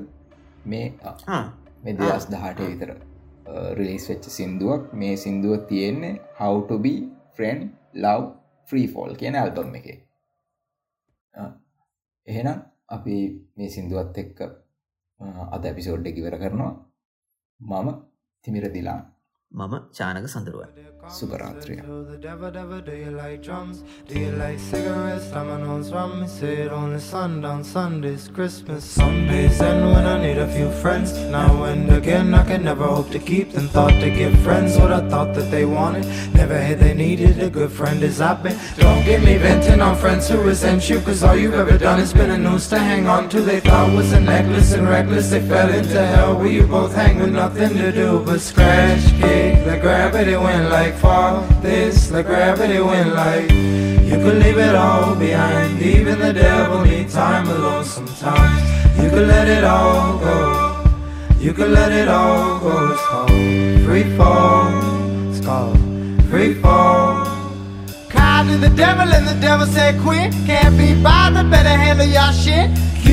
මේ 0.66 0.86
මේ 1.84 1.94
දෙදස් 1.94 2.26
දහට 2.26 2.60
විතර 2.62 2.90
රිලිස් 3.74 4.08
වෙච්ච 4.08 4.24
සින්දුවක්. 4.30 4.92
මේ 4.92 5.16
සින්දුව 5.16 5.66
තියෙන්නේ 5.68 6.20
හවටබි 6.38 6.94
ෆ්‍රෙන්් 7.34 7.58
ලව් 7.94 8.24
ෆ්‍රී 8.68 8.86
ෆෝල් 8.86 9.14
කියන 9.16 9.34
ඇල්බම් 9.34 9.74
එක. 9.74 9.86
එහෙනම් 12.26 12.58
අපි 12.88 13.14
මේ 13.56 13.68
සිින්දුවත් 13.68 14.18
එක්ක 14.18 14.38
අද 15.54 15.62
ඇපිසෝඩ් 15.64 16.06
එකකිවර 16.06 16.36
කරනවා. 16.38 16.72
මම 17.60 17.88
තිමිරදිලා 18.44 19.00
මම 19.61 19.73
Chanaka 19.97 20.25
සඳරුව 20.33 20.61
සුපරාත්‍රය 21.17 21.75
Tell 21.77 22.03
the 22.11 22.17
devil, 22.17 22.49
devil, 22.57 22.79
do 22.87 22.93
you 23.01 23.11
like 23.11 23.39
drums? 23.47 23.77
Do 24.07 24.13
you 24.23 24.31
like 24.41 24.59
cigarettes? 24.69 25.25
Dominoes, 25.35 25.91
rum? 25.95 26.13
You 26.21 26.27
say 26.27 26.53
it 26.63 26.71
only 26.71 26.99
sundown 26.99 27.61
Sundays, 27.63 28.23
Christmas, 28.37 28.83
Sundays. 28.99 29.57
And 29.69 29.81
when 29.91 30.05
I 30.13 30.15
need 30.25 30.39
a 30.45 30.47
few 30.55 30.69
friends, 30.83 31.11
now 31.35 31.51
and 31.71 31.91
again, 31.99 32.33
I 32.33 32.43
can 32.49 32.63
never 32.69 32.87
hope 32.95 33.09
to 33.15 33.19
keep 33.31 33.51
them. 33.55 33.67
Thought 33.75 33.97
to 34.03 34.09
give 34.19 34.33
friends 34.47 34.77
what 34.81 34.91
I 34.99 35.01
thought 35.11 35.31
that 35.37 35.49
they 35.55 35.65
wanted. 35.65 36.05
Never 36.41 36.57
had 36.67 36.79
they 36.79 36.93
needed 36.93 37.35
a 37.47 37.49
good 37.57 37.71
friend 37.79 38.01
as 38.09 38.21
I've 38.29 38.41
been. 38.45 38.57
Don't 38.77 39.03
get 39.09 39.21
me 39.27 39.35
venting 39.45 39.81
on 39.87 39.95
friends 40.03 40.29
who 40.29 40.39
resent 40.41 40.89
you, 40.89 40.99
cause 41.01 41.21
all 41.23 41.35
you've 41.35 41.59
ever 41.65 41.77
done 41.77 41.99
is 41.99 42.13
been 42.13 42.31
a 42.37 42.39
noose 42.47 42.67
to 42.73 42.79
hang 42.79 43.05
on 43.07 43.29
to. 43.33 43.41
They 43.51 43.59
thought 43.59 43.93
was 43.99 44.13
a 44.13 44.21
necklace 44.21 44.71
and 44.77 44.87
reckless. 44.95 45.29
They 45.35 45.43
fell 45.53 45.69
into 45.81 46.01
hell 46.13 46.33
where 46.39 46.53
you 46.57 46.65
both 46.77 46.95
hang 46.95 47.19
with 47.19 47.33
nothing 47.43 47.73
to 47.83 47.91
do 47.91 48.09
but 48.25 48.41
scratch, 48.49 49.05
kick. 49.38 49.66
Like 49.66 49.80
gravity 49.80 50.36
went 50.36 50.70
like 50.70 50.94
fall. 50.94 51.42
This, 51.62 52.10
like 52.10 52.26
gravity 52.26 52.80
went 52.80 53.14
like. 53.14 53.50
You 54.08 54.16
could 54.22 54.38
leave 54.42 54.58
it 54.58 54.74
all 54.74 55.14
behind. 55.14 55.80
Even 55.82 56.18
the 56.18 56.32
devil 56.32 56.82
need 56.84 57.08
time 57.10 57.46
alone 57.48 57.84
sometimes. 57.84 58.62
You 59.00 59.08
could 59.10 59.28
let 59.28 59.46
it 59.48 59.64
all 59.64 60.18
go. 60.18 60.38
You 61.38 61.52
could 61.52 61.70
let 61.70 61.92
it 61.92 62.08
all 62.08 62.58
go. 62.60 62.92
It's 62.92 63.02
called 63.10 63.30
free 63.86 64.08
fall. 64.16 64.66
It's 65.30 65.40
called 65.46 65.78
free 66.30 66.54
fall. 66.54 67.26
Call 68.08 68.44
to 68.50 68.56
the 68.66 68.72
devil 68.84 69.08
and 69.16 69.26
the 69.32 69.38
devil 69.46 69.66
said 69.66 70.00
quit. 70.00 70.32
Can't 70.46 70.76
be 70.76 71.00
bothered, 71.02 71.50
better 71.50 71.76
handle 71.84 72.06
your 72.06 72.32
shit. 72.32 72.68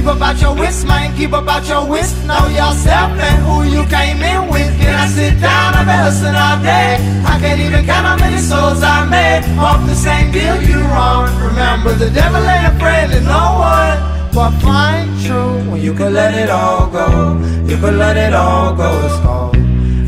Keep 0.06 0.18
about 0.18 0.40
your 0.40 0.54
wits, 0.54 0.86
man, 0.86 1.18
keep 1.18 1.34
about 1.34 1.68
your 1.68 1.84
wits. 1.90 2.14
Know 2.26 2.46
yourself 2.50 3.18
and 3.18 3.44
who 3.44 3.64
you 3.64 3.84
came 3.90 4.22
in 4.22 4.48
with. 4.54 4.70
Can 4.78 4.94
I 4.94 5.08
sit 5.08 5.42
down? 5.42 5.74
I've 5.74 5.88
been 5.88 5.98
hustling 5.98 6.36
all 6.36 6.62
day. 6.62 7.02
I 7.26 7.40
can't 7.40 7.60
even 7.60 7.84
count 7.88 8.06
how 8.06 8.16
many 8.16 8.38
souls 8.38 8.84
I 8.84 9.04
made. 9.10 9.42
Off 9.58 9.84
the 9.88 9.96
same 9.96 10.32
deal, 10.32 10.62
you 10.62 10.78
wrong. 10.94 11.26
Remember, 11.42 11.96
the 11.96 12.12
devil 12.12 12.38
ain't 12.38 12.76
afraid 12.76 13.18
of 13.18 13.24
no 13.24 13.58
one. 13.58 13.98
But 14.32 14.52
find 14.62 15.10
true 15.26 15.58
when 15.72 15.82
you 15.82 15.96
can 15.96 16.14
let 16.14 16.36
it 16.36 16.52
all 16.52 16.86
go. 16.86 17.42
You 17.66 17.76
can 17.76 17.98
let 17.98 18.16
it 18.16 18.36
all 18.36 18.76
go. 18.76 18.92
It's 19.08 19.20
called 19.26 19.58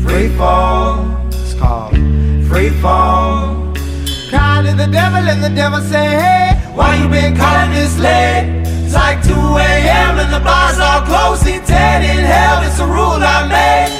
free 0.06 0.28
fall. 0.38 1.26
It's 1.32 1.54
called 1.54 1.96
free 2.46 2.70
fall. 2.78 3.74
Call 4.30 4.62
to 4.62 4.74
the 4.76 4.86
devil 4.86 5.26
and 5.26 5.42
the 5.42 5.50
devil 5.50 5.80
say, 5.80 6.06
hey, 6.22 6.54
why 6.76 6.94
you 7.02 7.08
been 7.08 7.36
calling 7.36 7.72
this 7.72 7.98
late? 7.98 8.67
It's 8.88 8.96
like 8.96 9.22
2 9.22 9.34
a.m. 9.34 10.18
and 10.18 10.32
the 10.32 10.40
bars 10.40 10.80
closed. 11.04 11.46
He 11.46 11.58
dead 11.66 12.00
in 12.08 12.24
hell, 12.24 12.62
it's 12.64 12.80
a 12.80 12.86
rule 12.86 13.20
I 13.20 13.44
made. 13.44 13.92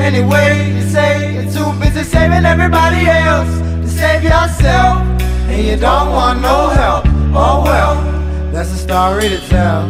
Anyway, 0.00 0.74
you 0.74 0.82
say 0.82 1.34
you're 1.34 1.52
too 1.52 1.70
busy 1.78 2.02
saving 2.02 2.44
everybody 2.44 3.06
else 3.06 3.48
to 3.82 3.86
save 3.86 4.24
yourself. 4.24 4.98
And 5.46 5.62
you 5.64 5.76
don't 5.76 6.10
want 6.10 6.40
no 6.42 6.70
help. 6.70 7.04
Oh 7.32 7.62
well, 7.62 7.94
that's 8.50 8.72
a 8.72 8.78
story 8.78 9.28
to 9.28 9.38
tell. 9.46 9.86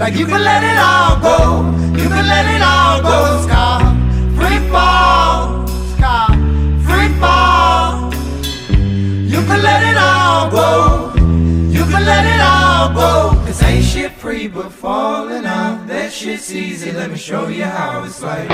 Like 0.00 0.16
you 0.16 0.26
can 0.26 0.42
let 0.42 0.64
it 0.66 0.78
all 0.90 1.14
go, 1.22 1.38
you 1.94 2.08
can 2.08 2.26
let 2.26 2.44
it 2.56 2.62
all 2.66 2.96
go. 3.06 3.18
It's 3.38 3.46
free 4.36 4.62
fall. 4.68 5.62
It's 5.62 5.94
free 6.88 7.10
fall. 7.20 8.10
You 9.32 9.40
can 9.46 9.62
let 9.62 9.80
it 9.90 9.96
all 9.96 10.50
go. 10.50 11.14
You 11.70 11.84
can 11.84 12.04
let 12.04 12.24
it 12.34 12.40
all 12.40 12.92
go. 12.92 13.25
Free 14.26 14.48
but 14.48 14.72
falling 14.72 15.46
out. 15.46 15.86
That 15.86 16.12
shit's 16.12 16.52
easy. 16.52 16.90
Let 16.90 17.12
me 17.12 17.16
show 17.16 17.46
you 17.46 17.62
how 17.62 18.02
it's 18.02 18.20
like. 18.20 18.50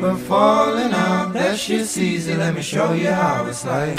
But 0.00 0.16
falling 0.16 0.92
out. 0.92 1.32
That 1.32 1.58
shit's 1.58 1.98
easy. 1.98 2.34
Let 2.34 2.54
me 2.54 2.62
show 2.62 2.92
you 2.92 3.10
how 3.10 3.46
it's 3.46 3.64
like. 3.64 3.98